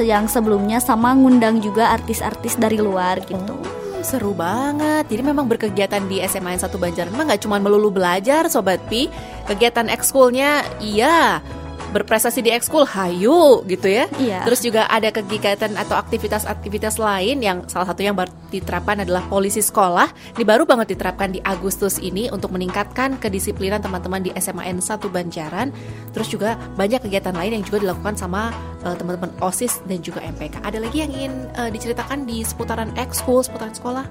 yang 0.00 0.24
sebelumnya 0.32 0.80
sama 0.80 1.12
ngundang 1.12 1.60
juga 1.60 1.92
artis-artis 1.92 2.56
dari 2.56 2.80
luar 2.80 3.20
gitu. 3.28 3.52
Oh 3.52 3.77
seru 4.02 4.32
banget. 4.34 5.06
Jadi 5.08 5.22
memang 5.22 5.46
berkegiatan 5.46 6.02
di 6.06 6.22
SMA 6.26 6.56
yang 6.58 6.62
satu 6.62 6.76
Banjaran 6.80 7.14
mah 7.14 7.24
nggak 7.28 7.42
cuma 7.44 7.62
melulu 7.62 7.90
belajar, 7.92 8.46
sobat 8.50 8.82
Pi. 8.86 9.10
Kegiatan 9.46 9.88
ekskulnya 9.88 10.66
iya, 10.82 11.42
berprestasi 11.90 12.44
di 12.44 12.50
ekskul 12.52 12.84
hayu 12.84 13.64
gitu 13.64 13.88
ya. 13.88 14.04
Iya. 14.20 14.44
Terus 14.44 14.60
juga 14.64 14.84
ada 14.88 15.08
kegiatan 15.08 15.72
atau 15.76 15.96
aktivitas-aktivitas 15.96 17.00
lain 17.00 17.40
yang 17.40 17.64
salah 17.66 17.88
satu 17.90 18.04
yang 18.04 18.16
baru 18.16 18.30
diterapkan 18.52 19.04
adalah 19.04 19.24
polisi 19.28 19.60
sekolah. 19.60 20.08
Ini 20.36 20.44
baru 20.44 20.64
banget 20.64 20.96
diterapkan 20.96 21.32
di 21.32 21.40
Agustus 21.44 22.00
ini 22.00 22.32
untuk 22.32 22.52
meningkatkan 22.52 23.20
kedisiplinan 23.20 23.80
teman-teman 23.84 24.24
di 24.24 24.30
SMAN 24.36 24.80
1 24.80 25.04
Banjaran. 25.08 25.68
Terus 26.12 26.28
juga 26.32 26.56
banyak 26.76 27.04
kegiatan 27.04 27.36
lain 27.36 27.60
yang 27.60 27.64
juga 27.64 27.84
dilakukan 27.84 28.16
sama 28.16 28.52
uh, 28.84 28.96
teman-teman 28.96 29.32
OSIS 29.44 29.84
dan 29.84 30.00
juga 30.00 30.24
MPK. 30.24 30.64
Ada 30.64 30.78
lagi 30.80 31.04
yang 31.04 31.12
ingin 31.12 31.32
uh, 31.56 31.68
diceritakan 31.68 32.24
di 32.24 32.44
seputaran 32.44 32.92
ekskul, 32.96 33.44
seputaran 33.44 33.76
sekolah? 33.76 34.06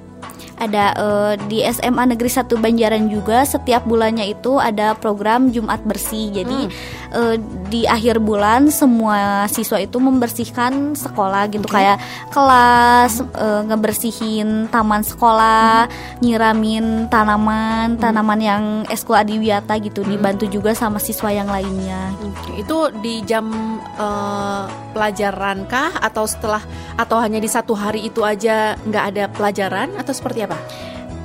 ada 0.57 0.93
uh, 0.97 1.33
di 1.47 1.61
SMA 1.69 2.17
Negeri 2.17 2.29
1 2.33 2.49
Banjaran 2.57 3.03
juga 3.13 3.45
setiap 3.45 3.85
bulannya 3.85 4.33
itu 4.33 4.57
ada 4.57 4.97
program 4.97 5.53
Jumat 5.53 5.85
bersih. 5.85 6.33
Jadi 6.33 6.59
hmm. 6.67 7.13
uh, 7.13 7.35
di 7.67 7.83
akhir 7.83 8.23
bulan 8.23 8.71
semua 8.71 9.45
siswa 9.51 9.77
itu 9.77 9.99
membersihkan 9.99 10.95
sekolah 10.95 11.51
gitu 11.51 11.67
okay. 11.67 11.83
kayak 11.83 11.97
kelas, 12.31 13.19
uh, 13.35 13.61
ngebersihin 13.67 14.71
taman 14.71 15.03
sekolah, 15.03 15.87
hmm. 15.87 16.23
nyiramin 16.23 16.85
tanaman, 17.11 17.95
hmm. 17.95 18.01
tanaman 18.01 18.39
yang 18.39 18.63
eskul 18.87 19.19
adiwiyata 19.19 19.75
gitu 19.83 20.01
hmm. 20.01 20.09
dibantu 20.15 20.45
juga 20.47 20.71
sama 20.71 20.97
siswa 20.97 21.29
yang 21.29 21.51
lainnya. 21.51 22.15
Okay. 22.39 22.63
Itu 22.63 22.89
di 23.03 23.21
jam 23.27 23.51
uh, 23.99 24.65
pelajaran 24.95 25.67
kah 25.67 25.91
atau 25.99 26.23
setelah 26.23 26.63
atau 26.95 27.19
hanya 27.19 27.43
di 27.43 27.51
satu 27.51 27.75
hari 27.75 28.07
itu 28.07 28.23
aja 28.23 28.79
nggak 28.87 29.03
ada 29.13 29.23
pelajaran 29.29 29.91
atau 29.99 30.15
seperti 30.15 30.47
apa? 30.47 30.57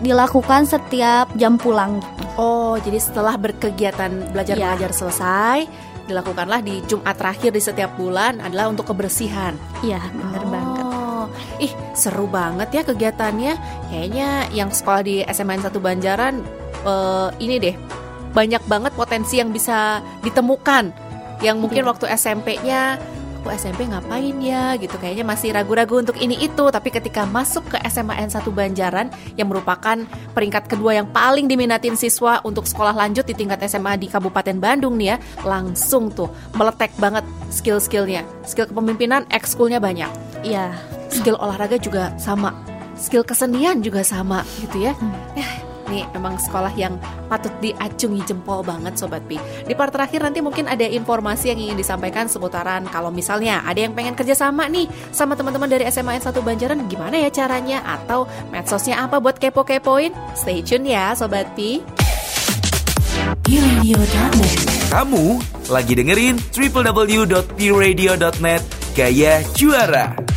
Dilakukan 0.02 0.66
setiap 0.66 1.30
jam 1.38 1.54
pulang. 1.54 2.02
Oh, 2.34 2.74
jadi 2.80 2.98
setelah 2.98 3.38
berkegiatan 3.38 4.34
belajar 4.34 4.56
ya. 4.58 4.90
selesai, 4.90 5.68
dilakukanlah 6.06 6.60
di 6.64 6.82
Jumat 6.86 7.16
terakhir 7.18 7.50
di 7.54 7.62
setiap 7.62 7.94
bulan 7.96 8.42
adalah 8.42 8.70
untuk 8.70 8.90
kebersihan. 8.90 9.54
Iya, 9.84 10.00
benar 10.12 10.42
oh. 10.42 10.50
banget. 10.50 10.84
Ih, 11.62 11.72
seru 11.94 12.26
banget 12.26 12.68
ya 12.74 12.82
kegiatannya. 12.82 13.54
Kayaknya 13.88 14.28
yang 14.50 14.70
sekolah 14.74 15.02
di 15.06 15.22
SMN 15.22 15.62
1 15.64 15.72
Banjaran 15.78 16.34
uh, 16.84 17.30
ini 17.38 17.56
deh 17.62 17.76
banyak 18.32 18.64
banget 18.64 18.92
potensi 18.96 19.38
yang 19.38 19.52
bisa 19.52 20.00
ditemukan 20.24 20.88
yang 21.44 21.58
mungkin 21.58 21.84
ya. 21.84 21.88
waktu 21.90 22.06
SMP-nya 22.16 22.96
aku 23.42 23.50
SMP 23.58 23.90
ngapain 23.90 24.38
ya 24.38 24.78
gitu. 24.78 24.94
Kayaknya 24.94 25.26
masih 25.26 25.50
ragu-ragu 25.50 25.98
untuk 25.98 26.14
ini 26.22 26.38
itu. 26.38 26.64
Tapi 26.70 26.94
ketika 26.94 27.26
masuk 27.26 27.74
ke 27.74 27.76
SMA 27.90 28.14
N1 28.22 28.46
Banjaran 28.46 29.10
yang 29.34 29.50
merupakan 29.50 29.98
peringkat 30.30 30.70
kedua 30.70 31.02
yang 31.02 31.10
paling 31.10 31.50
diminatin 31.50 31.98
siswa 31.98 32.38
untuk 32.46 32.70
sekolah 32.70 32.94
lanjut 32.94 33.26
di 33.26 33.34
tingkat 33.34 33.66
SMA 33.66 33.98
di 33.98 34.06
Kabupaten 34.06 34.62
Bandung 34.62 34.94
nih 34.94 35.08
ya 35.12 35.16
langsung 35.42 36.14
tuh 36.14 36.30
meletek 36.54 36.94
banget 37.02 37.26
skill-skillnya. 37.50 38.22
Skill 38.46 38.70
kepemimpinan 38.70 39.26
ekskulnya 39.26 39.82
banyak. 39.82 40.08
Iya. 40.46 40.70
Skill 41.10 41.34
olahraga 41.42 41.82
juga 41.82 42.14
sama. 42.22 42.54
Skill 42.94 43.26
kesenian 43.26 43.82
juga 43.82 44.06
sama 44.06 44.46
gitu 44.62 44.86
ya. 44.86 44.94
Hmm. 44.94 45.71
Ini 45.92 46.08
memang 46.16 46.40
sekolah 46.40 46.72
yang 46.72 46.96
patut 47.28 47.52
diacungi 47.60 48.24
jempol 48.24 48.64
banget 48.64 48.96
Sobat 48.96 49.28
Pi. 49.28 49.36
Di 49.68 49.76
part 49.76 49.92
terakhir 49.92 50.24
nanti 50.24 50.40
mungkin 50.40 50.64
ada 50.64 50.88
informasi 50.88 51.52
yang 51.52 51.60
ingin 51.60 51.76
disampaikan 51.76 52.32
seputaran 52.32 52.88
kalau 52.88 53.12
misalnya 53.12 53.60
ada 53.60 53.76
yang 53.76 53.92
pengen 53.92 54.16
kerjasama 54.16 54.72
nih 54.72 54.88
sama 55.12 55.36
teman-teman 55.36 55.68
dari 55.68 55.84
SMA 55.92 56.16
1 56.16 56.32
Banjaran 56.32 56.88
gimana 56.88 57.20
ya 57.20 57.28
caranya 57.28 57.84
atau 57.84 58.24
medsosnya 58.48 59.04
apa 59.04 59.20
buat 59.20 59.36
kepo-kepoin? 59.36 60.16
Stay 60.32 60.64
tune 60.64 60.88
ya 60.88 61.12
Sobat 61.12 61.52
Pi. 61.52 61.84
Kamu 64.88 65.44
lagi 65.68 65.92
dengerin 65.92 66.40
www.pradio.net 66.56 68.62
Gaya 68.96 69.44
Juara. 69.52 70.31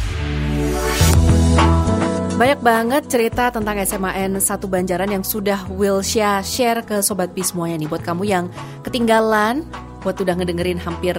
Banyak 2.36 2.60
banget 2.60 3.04
cerita 3.08 3.48
tentang 3.48 3.80
SMAN 3.80 4.44
satu 4.44 4.68
Banjaran 4.68 5.08
yang 5.08 5.24
sudah 5.24 5.72
Wilsha 5.72 6.44
share 6.44 6.84
ke 6.84 7.00
Sobat 7.00 7.32
Pi 7.32 7.48
semuanya 7.48 7.80
nih. 7.80 7.88
Buat 7.88 8.04
kamu 8.04 8.28
yang 8.28 8.52
ketinggalan, 8.84 9.64
buat 10.04 10.20
udah 10.20 10.36
ngedengerin 10.36 10.76
hampir 10.76 11.16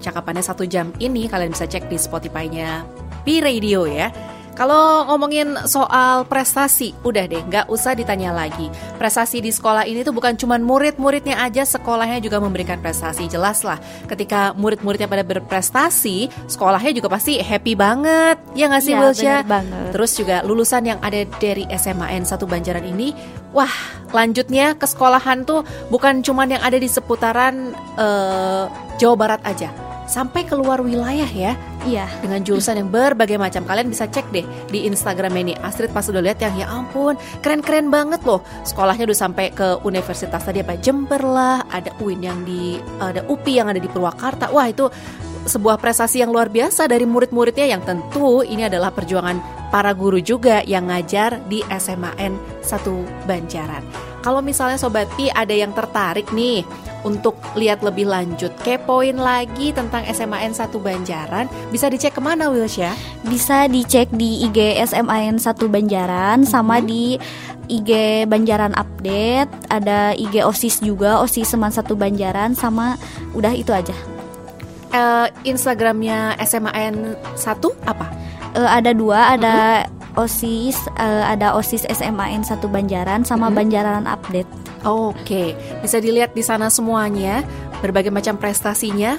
cakapannya 0.00 0.40
satu 0.40 0.64
jam 0.64 0.88
ini 1.04 1.28
Kalian 1.28 1.52
bisa 1.52 1.68
cek 1.68 1.92
di 1.92 2.00
Spotify-nya 2.00 2.80
Pi 3.28 3.44
Radio 3.44 3.84
ya 3.84 4.08
kalau 4.54 5.02
ngomongin 5.10 5.58
soal 5.66 6.22
prestasi, 6.30 6.94
udah 7.02 7.26
deh, 7.26 7.42
nggak 7.42 7.66
usah 7.66 7.98
ditanya 7.98 8.30
lagi. 8.30 8.70
Prestasi 8.96 9.42
di 9.42 9.50
sekolah 9.50 9.82
ini 9.82 10.06
tuh 10.06 10.14
bukan 10.14 10.38
cuma 10.38 10.54
murid-muridnya 10.62 11.42
aja, 11.42 11.66
sekolahnya 11.66 12.22
juga 12.22 12.38
memberikan 12.38 12.78
prestasi. 12.78 13.26
Jelas 13.26 13.66
lah, 13.66 13.82
ketika 14.06 14.54
murid-muridnya 14.54 15.10
pada 15.10 15.26
berprestasi, 15.26 16.30
sekolahnya 16.46 16.94
juga 16.94 17.10
pasti 17.10 17.42
happy 17.42 17.74
banget. 17.74 18.38
Ya 18.54 18.70
nggak 18.70 18.82
sih, 18.82 18.94
ya, 18.94 19.42
banget. 19.42 19.90
Terus 19.90 20.10
juga 20.14 20.36
lulusan 20.46 20.86
yang 20.86 20.98
ada 21.02 21.26
dari 21.42 21.66
SMAN 21.66 22.22
satu 22.22 22.46
Banjaran 22.46 22.86
ini, 22.86 23.10
wah, 23.50 23.74
lanjutnya 24.14 24.78
ke 24.78 24.86
sekolahan 24.86 25.42
tuh 25.42 25.66
bukan 25.90 26.22
cuma 26.22 26.46
yang 26.46 26.62
ada 26.62 26.78
di 26.78 26.86
seputaran 26.86 27.74
uh, 27.98 28.70
Jawa 29.02 29.16
Barat 29.18 29.42
aja 29.42 29.93
sampai 30.04 30.44
keluar 30.44 30.80
wilayah 30.80 31.28
ya. 31.28 31.52
Iya. 31.84 32.08
Dengan 32.24 32.40
jurusan 32.40 32.80
yang 32.80 32.88
berbagai 32.88 33.36
macam. 33.36 33.64
Kalian 33.68 33.92
bisa 33.92 34.08
cek 34.08 34.32
deh 34.32 34.46
di 34.72 34.88
Instagram 34.88 35.36
ini. 35.36 35.52
Astrid 35.60 35.92
pas 35.92 36.06
udah 36.08 36.22
lihat 36.24 36.40
yang 36.40 36.54
ya 36.56 36.66
ampun, 36.68 37.16
keren-keren 37.44 37.92
banget 37.92 38.24
loh. 38.24 38.40
Sekolahnya 38.64 39.04
udah 39.04 39.18
sampai 39.18 39.52
ke 39.52 39.80
universitas 39.84 40.40
tadi 40.40 40.64
apa 40.64 40.80
Jember 40.80 41.20
lah, 41.20 41.64
ada 41.68 41.92
UIN 42.00 42.20
yang 42.24 42.40
di 42.44 42.80
ada 43.00 43.24
UPI 43.28 43.52
yang 43.60 43.68
ada 43.68 43.80
di 43.80 43.88
Purwakarta. 43.88 44.48
Wah, 44.52 44.68
itu 44.68 44.88
sebuah 45.44 45.76
prestasi 45.76 46.24
yang 46.24 46.32
luar 46.32 46.48
biasa 46.48 46.88
dari 46.88 47.04
murid-muridnya 47.04 47.68
yang 47.68 47.84
tentu 47.84 48.40
ini 48.40 48.64
adalah 48.64 48.88
perjuangan 48.88 49.68
para 49.68 49.92
guru 49.92 50.22
juga 50.24 50.64
yang 50.64 50.88
ngajar 50.88 51.44
di 51.52 51.60
SMAN 51.68 52.62
1 52.64 53.28
Banjaran. 53.28 53.84
Kalau 54.24 54.40
misalnya 54.40 54.80
Sobat 54.80 55.04
Pi 55.20 55.28
ada 55.28 55.52
yang 55.52 55.76
tertarik 55.76 56.32
nih 56.32 56.64
untuk 57.04 57.36
lihat 57.54 57.84
lebih 57.84 58.08
lanjut, 58.08 58.50
kepoin 58.64 59.20
lagi 59.20 59.70
tentang 59.70 60.02
SMAN 60.08 60.56
1 60.56 60.72
Banjaran, 60.80 61.46
bisa 61.68 61.92
dicek 61.92 62.16
ke 62.16 62.20
mana 62.24 62.48
Wilsya? 62.48 62.96
Bisa 63.28 63.68
dicek 63.68 64.08
di 64.10 64.48
IG 64.48 64.80
SMAN 64.88 65.36
1 65.36 65.44
Banjaran 65.68 66.42
mm 66.42 66.44
-hmm. 66.48 66.52
sama 66.52 66.80
di 66.80 67.20
IG 67.68 68.24
Banjaran 68.28 68.72
Update, 68.76 69.52
ada 69.72 70.12
IG 70.16 70.44
OSIS 70.44 70.80
juga, 70.84 71.20
OSIS 71.20 71.52
Seman 71.52 71.72
1 71.72 71.84
Banjaran 71.96 72.52
sama 72.56 72.96
udah 73.32 73.52
itu 73.52 73.72
aja. 73.72 73.94
Uh, 74.94 75.26
Instagramnya 75.42 76.38
SMAN 76.40 77.18
1 77.36 77.44
apa? 77.88 78.06
Uh, 78.54 78.70
ada 78.70 78.94
dua, 78.94 79.34
ada 79.34 79.54
mm 79.82 79.88
-hmm. 79.90 80.03
OSIS, 80.14 80.78
uh, 80.98 81.24
ada 81.26 81.54
OSIS 81.58 81.86
SMAN 81.90 82.46
1 82.46 82.62
Banjaran 82.70 83.26
sama 83.26 83.46
mm 83.46 83.50
-hmm. 83.50 83.56
Banjaran 83.58 84.04
Update. 84.06 84.50
Oke, 84.84 85.56
bisa 85.80 85.96
dilihat 85.98 86.36
di 86.36 86.44
sana 86.44 86.68
semuanya, 86.68 87.40
berbagai 87.80 88.12
macam 88.12 88.36
prestasinya, 88.36 89.16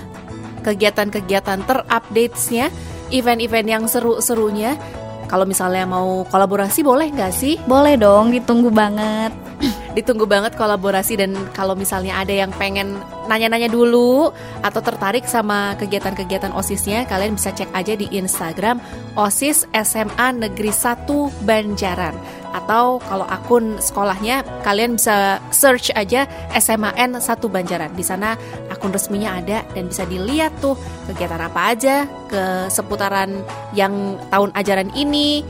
kegiatan-kegiatan 0.62 1.66
terupdate-nya, 1.66 2.70
event-event 3.10 3.68
yang 3.70 3.84
seru-serunya. 3.90 4.78
Kalau 5.26 5.46
misalnya 5.50 5.90
mau 5.90 6.22
kolaborasi 6.30 6.86
boleh 6.86 7.10
nggak 7.10 7.34
sih? 7.34 7.58
Boleh 7.66 7.98
dong, 7.98 8.30
ditunggu 8.30 8.70
banget. 8.70 9.45
Ditunggu 9.96 10.28
banget 10.28 10.60
kolaborasi 10.60 11.16
dan 11.16 11.32
kalau 11.56 11.74
misalnya 11.74 12.20
ada 12.20 12.36
yang 12.36 12.52
pengen 12.52 13.00
nanya-nanya 13.32 13.72
dulu 13.72 14.30
atau 14.62 14.82
tertarik 14.84 15.24
sama 15.26 15.74
kegiatan-kegiatan 15.80 16.52
OSISnya, 16.52 17.08
kalian 17.08 17.40
bisa 17.40 17.56
cek 17.56 17.72
aja 17.72 17.96
di 17.96 18.12
Instagram 18.12 18.78
OSIS 19.16 19.66
SMA 19.72 20.28
Negeri 20.36 20.70
1 20.70 21.08
Banjaran 21.48 22.16
atau 22.56 23.04
kalau 23.04 23.28
akun 23.28 23.76
sekolahnya 23.84 24.64
kalian 24.64 24.96
bisa 24.96 25.44
search 25.52 25.92
aja 25.92 26.24
SMAN 26.56 27.20
1 27.20 27.28
Banjaran. 27.52 27.92
Di 27.92 28.04
sana 28.04 28.40
akun 28.72 28.96
resminya 28.96 29.36
ada 29.36 29.68
dan 29.76 29.92
bisa 29.92 30.08
dilihat 30.08 30.56
tuh 30.64 30.80
kegiatan 31.12 31.40
apa 31.44 31.76
aja 31.76 32.08
ke 32.32 32.72
seputaran 32.72 33.44
yang 33.76 34.16
tahun 34.32 34.56
ajaran 34.56 34.90
ini, 34.96 35.44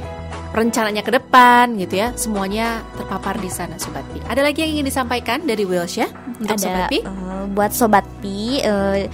rencananya 0.54 1.02
ke 1.02 1.12
depan 1.16 1.74
gitu 1.80 2.02
ya. 2.02 2.14
Semuanya 2.14 2.84
terpapar 3.00 3.40
di 3.40 3.50
sana 3.50 3.80
Sobat 3.82 4.06
Pi. 4.14 4.22
Ada 4.28 4.46
lagi 4.46 4.62
yang 4.62 4.80
ingin 4.80 4.88
disampaikan 4.92 5.44
dari 5.48 5.64
Wilsha 5.64 6.06
untuk 6.38 6.60
ada, 6.60 6.62
Sobat 6.62 6.84
Pi? 6.92 7.00
Uh, 7.02 7.44
buat 7.56 7.72
Sobat 7.72 8.06
Pi 8.22 8.62
uh, 8.62 9.06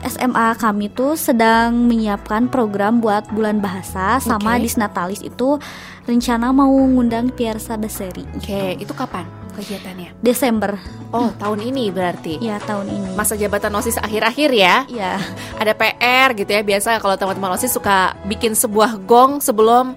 SMA 0.00 0.56
kami 0.56 0.88
tuh 0.88 1.12
sedang 1.12 1.76
menyiapkan 1.84 2.48
program 2.48 3.04
buat 3.04 3.28
bulan 3.36 3.60
bahasa 3.60 4.16
sama 4.24 4.56
okay. 4.56 4.64
Disnatalis 4.64 5.20
itu 5.20 5.60
rencana 6.08 6.56
mau 6.56 6.72
ngundang 6.72 7.28
Piersa 7.28 7.76
Beseri. 7.76 8.24
Oke, 8.32 8.48
okay. 8.48 8.70
itu 8.80 8.96
kapan 8.96 9.28
kegiatannya? 9.52 10.16
Desember. 10.24 10.80
Oh, 11.12 11.28
hmm. 11.28 11.36
tahun 11.36 11.60
ini 11.68 11.84
berarti? 11.92 12.40
Ya, 12.40 12.56
tahun 12.62 12.88
ini. 12.88 13.08
Masa 13.12 13.36
jabatan 13.36 13.74
OSIS 13.76 14.00
akhir-akhir 14.00 14.50
ya? 14.56 14.88
Iya. 14.88 15.20
Ada 15.60 15.76
PR 15.76 16.28
gitu 16.38 16.50
ya, 16.50 16.62
biasa 16.64 16.96
kalau 17.02 17.14
teman-teman 17.20 17.52
OSIS 17.58 17.76
suka 17.76 18.16
bikin 18.24 18.56
sebuah 18.56 18.96
gong 19.04 19.44
sebelum 19.44 19.92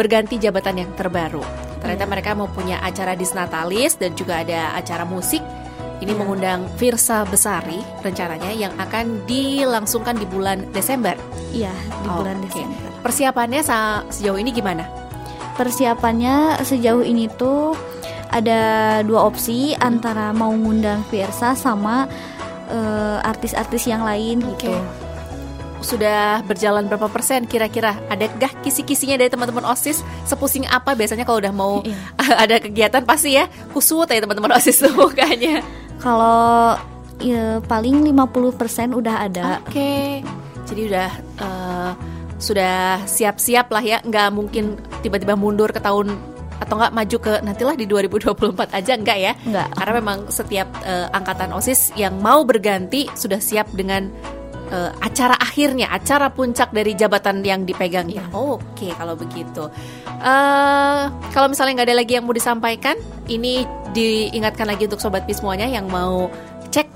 berganti 0.00 0.40
jabatan 0.40 0.80
yang 0.80 0.90
terbaru. 0.96 1.44
Ternyata 1.84 2.04
ya. 2.08 2.10
mereka 2.16 2.30
mau 2.32 2.48
punya 2.48 2.80
acara 2.80 3.12
Disnatalis 3.12 4.00
dan 4.00 4.16
juga 4.16 4.40
ada 4.40 4.72
acara 4.72 5.04
musik 5.04 5.44
ini 6.00 6.16
mengundang 6.16 6.64
Virsa 6.80 7.28
Besari 7.28 7.84
rencananya 8.00 8.56
yang 8.56 8.72
akan 8.80 9.28
dilangsungkan 9.28 10.16
di 10.16 10.24
bulan 10.24 10.64
Desember. 10.72 11.12
Iya, 11.52 11.72
di 11.76 12.08
oh, 12.08 12.24
bulan 12.24 12.40
okay. 12.40 12.64
Desember. 12.64 12.88
Persiapannya 13.04 13.60
sejauh 14.08 14.40
ini 14.40 14.50
gimana? 14.56 14.88
Persiapannya 15.60 16.64
sejauh 16.64 17.04
ini 17.04 17.28
tuh 17.36 17.76
ada 18.32 18.60
dua 19.04 19.28
opsi 19.28 19.76
hmm. 19.76 19.84
antara 19.84 20.32
mau 20.32 20.56
ngundang 20.56 21.04
Virsa 21.12 21.52
sama 21.52 22.08
uh, 22.72 23.18
artis-artis 23.20 23.84
yang 23.84 24.00
lain 24.00 24.40
okay. 24.40 24.72
gitu. 24.72 24.72
Sudah 25.80 26.44
berjalan 26.44 26.86
berapa 26.86 27.08
persen 27.08 27.48
kira-kira? 27.48 27.96
Ada 28.12 28.28
gak 28.36 28.60
kisi-kisinya 28.64 29.16
dari 29.16 29.32
teman-teman 29.32 29.64
OSIS? 29.64 30.04
Sepusing 30.28 30.68
apa 30.68 30.92
biasanya 30.92 31.24
kalau 31.24 31.40
udah 31.40 31.52
mau 31.52 31.80
iya. 31.84 31.96
ada 32.44 32.60
kegiatan 32.60 33.02
pasti 33.04 33.36
ya 33.36 33.48
kusut 33.72 34.08
ya 34.12 34.20
teman-teman 34.20 34.52
OSIS 34.60 34.84
tuh 34.84 34.92
mukanya. 34.92 35.64
Kalau 36.00 36.76
ya 37.20 37.60
paling 37.64 38.04
50% 38.04 38.96
udah 38.96 39.16
ada. 39.28 39.60
Oke. 39.64 39.72
Okay. 39.72 40.06
Jadi 40.68 40.80
udah 40.86 41.10
uh, 41.42 41.92
sudah 42.40 43.04
siap-siap 43.04 43.68
lah 43.68 43.84
ya, 43.84 43.98
nggak 44.00 44.28
mungkin 44.32 44.80
tiba-tiba 45.04 45.36
mundur 45.36 45.68
ke 45.74 45.82
tahun 45.82 46.16
atau 46.60 46.76
nggak 46.76 46.92
maju 46.92 47.16
ke 47.20 47.32
nantilah 47.40 47.76
di 47.76 47.88
2024 47.88 48.76
aja 48.76 48.92
enggak 48.96 49.18
ya? 49.18 49.32
Enggak. 49.44 49.68
Karena 49.76 49.92
memang 49.96 50.18
setiap 50.28 50.68
uh, 50.84 51.08
angkatan 51.12 51.52
OSIS 51.56 51.96
yang 51.96 52.20
mau 52.20 52.44
berganti 52.44 53.08
sudah 53.16 53.40
siap 53.40 53.72
dengan 53.72 54.12
uh, 54.70 54.90
acara 55.02 55.36
akhirnya, 55.36 55.90
acara 55.90 56.30
puncak 56.30 56.70
dari 56.70 56.94
jabatan 56.94 57.42
yang 57.44 57.66
dipegang 57.66 58.08
ya. 58.08 58.24
Oh, 58.32 58.56
Oke, 58.56 58.88
okay, 58.88 58.92
kalau 58.96 59.14
begitu. 59.14 59.68
Uh, 60.22 61.10
kalau 61.34 61.50
misalnya 61.50 61.82
nggak 61.82 61.88
ada 61.92 61.98
lagi 62.00 62.12
yang 62.18 62.24
mau 62.24 62.34
disampaikan, 62.34 62.96
ini 63.30 63.66
diingatkan 63.90 64.66
lagi 64.70 64.86
untuk 64.86 65.02
sobat 65.02 65.26
semuanya 65.30 65.66
yang 65.66 65.86
mau 65.90 66.30
cek 66.70 66.86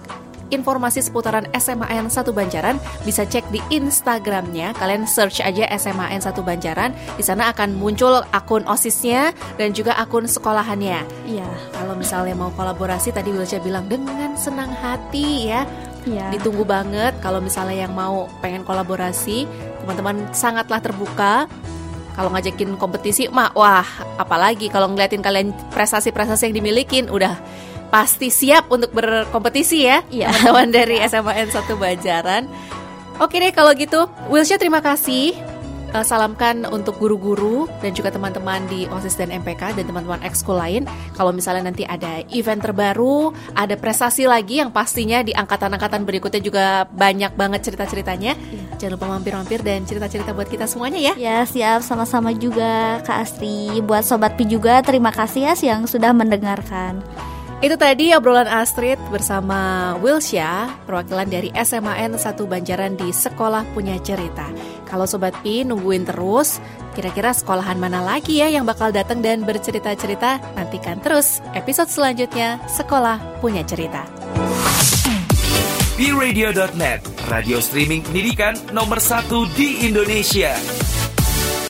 informasi 0.53 1.03
seputaran 1.03 1.49
SMAN 1.51 2.07
1 2.07 2.15
Banjaran 2.31 2.77
bisa 3.03 3.27
cek 3.27 3.51
di 3.51 3.59
Instagramnya. 3.75 4.77
Kalian 4.79 5.09
search 5.09 5.43
aja 5.43 5.67
SMAN 5.75 6.23
1 6.23 6.31
Banjaran. 6.45 6.95
Di 7.19 7.25
sana 7.27 7.51
akan 7.51 7.75
muncul 7.75 8.23
akun 8.31 8.63
OSISnya 8.69 9.35
dan 9.59 9.75
juga 9.75 9.99
akun 9.99 10.31
sekolahannya. 10.31 11.03
Iya. 11.27 11.49
Kalau 11.75 11.95
misalnya 11.99 12.39
mau 12.39 12.55
kolaborasi 12.55 13.11
tadi 13.11 13.35
Wilca 13.35 13.59
bilang 13.59 13.91
dengan 13.91 14.39
senang 14.39 14.71
hati 14.79 15.51
ya. 15.51 15.67
Ya. 16.05 16.29
Ditunggu 16.33 16.65
banget 16.69 17.17
kalau 17.25 17.41
misalnya 17.41 17.89
yang 17.89 17.93
mau 17.97 18.29
pengen 18.45 18.65
kolaborasi, 18.65 19.49
teman-teman 19.85 20.29
sangatlah 20.37 20.81
terbuka. 20.81 21.49
Kalau 22.15 22.31
ngajakin 22.31 22.79
kompetisi, 22.79 23.27
mah 23.27 23.51
wah, 23.59 23.87
apalagi 24.21 24.71
kalau 24.71 24.87
ngeliatin 24.93 25.19
kalian 25.19 25.51
prestasi-prestasi 25.75 26.47
yang 26.47 26.63
dimilikin, 26.63 27.11
udah 27.11 27.35
pasti 27.91 28.31
siap 28.31 28.71
untuk 28.71 28.95
berkompetisi 28.95 29.83
ya, 29.83 29.99
ya. 30.15 30.31
teman-teman 30.31 30.71
dari 30.71 30.97
SMAN 31.03 31.51
1 31.51 31.75
Bajaran. 31.75 32.43
Oke 33.19 33.43
deh 33.43 33.51
kalau 33.51 33.75
gitu, 33.75 34.07
Wilsha 34.31 34.59
terima 34.59 34.79
kasih 34.79 35.54
uh, 35.95 36.03
salamkan 36.03 36.67
untuk 36.69 36.99
guru-guru 36.99 37.71
dan 37.79 37.95
juga 37.95 38.11
teman-teman 38.11 38.67
di 38.67 38.91
OSIS 38.91 39.15
dan 39.17 39.31
MPK 39.31 39.79
dan 39.79 39.87
teman-teman 39.87 40.21
ekskul 40.27 40.59
lain. 40.59 40.85
Kalau 41.15 41.31
misalnya 41.31 41.71
nanti 41.71 41.87
ada 41.87 42.21
event 42.35 42.61
terbaru, 42.61 43.31
ada 43.55 43.79
prestasi 43.79 44.27
lagi 44.27 44.59
yang 44.59 44.75
pastinya 44.75 45.23
di 45.23 45.31
angkatan-angkatan 45.31 46.03
berikutnya 46.03 46.43
juga 46.43 46.67
banyak 46.91 47.33
banget 47.39 47.71
cerita-ceritanya. 47.71 48.35
Ya. 48.35 48.63
Jangan 48.77 48.93
lupa 48.99 49.07
mampir-mampir 49.15 49.63
dan 49.63 49.87
cerita-cerita 49.87 50.35
buat 50.35 50.51
kita 50.51 50.67
semuanya 50.67 51.01
ya. 51.01 51.15
Ya, 51.15 51.39
siap 51.47 51.87
sama-sama 51.87 52.35
juga 52.35 52.99
Kak 53.07 53.19
Astri. 53.25 53.79
Buat 53.81 54.05
Sobat 54.05 54.35
Pi 54.35 54.45
juga 54.51 54.83
terima 54.83 55.15
kasih 55.15 55.49
ya 55.49 55.55
yang 55.55 55.87
sudah 55.87 56.11
mendengarkan. 56.11 57.01
Itu 57.63 57.79
tadi 57.79 58.11
obrolan 58.17 58.51
Astrid 58.51 58.99
bersama 59.15 59.93
Wilsya, 60.03 60.67
perwakilan 60.89 61.31
dari 61.31 61.49
SMAN 61.55 62.19
1 62.19 62.23
Banjaran 62.51 62.99
di 62.99 63.15
Sekolah 63.15 63.63
Punya 63.77 64.01
Cerita. 64.03 64.51
Kalau 64.91 65.07
Sobat 65.07 65.37
Pi 65.45 65.63
nungguin 65.63 66.09
terus, 66.09 66.59
kira-kira 66.99 67.31
sekolahan 67.31 67.79
mana 67.79 68.03
lagi 68.03 68.43
ya 68.43 68.51
yang 68.51 68.67
bakal 68.67 68.91
datang 68.91 69.23
dan 69.23 69.47
bercerita-cerita? 69.47 70.43
Nantikan 70.59 70.99
terus 70.99 71.39
episode 71.55 71.89
selanjutnya 71.89 72.59
Sekolah 72.67 73.23
Punya 73.39 73.63
Cerita. 73.63 74.03
Radio.net, 75.95 77.07
radio 77.31 77.63
streaming 77.63 78.03
pendidikan 78.03 78.59
nomor 78.75 78.99
satu 78.99 79.47
di 79.55 79.87
Indonesia. 79.87 80.59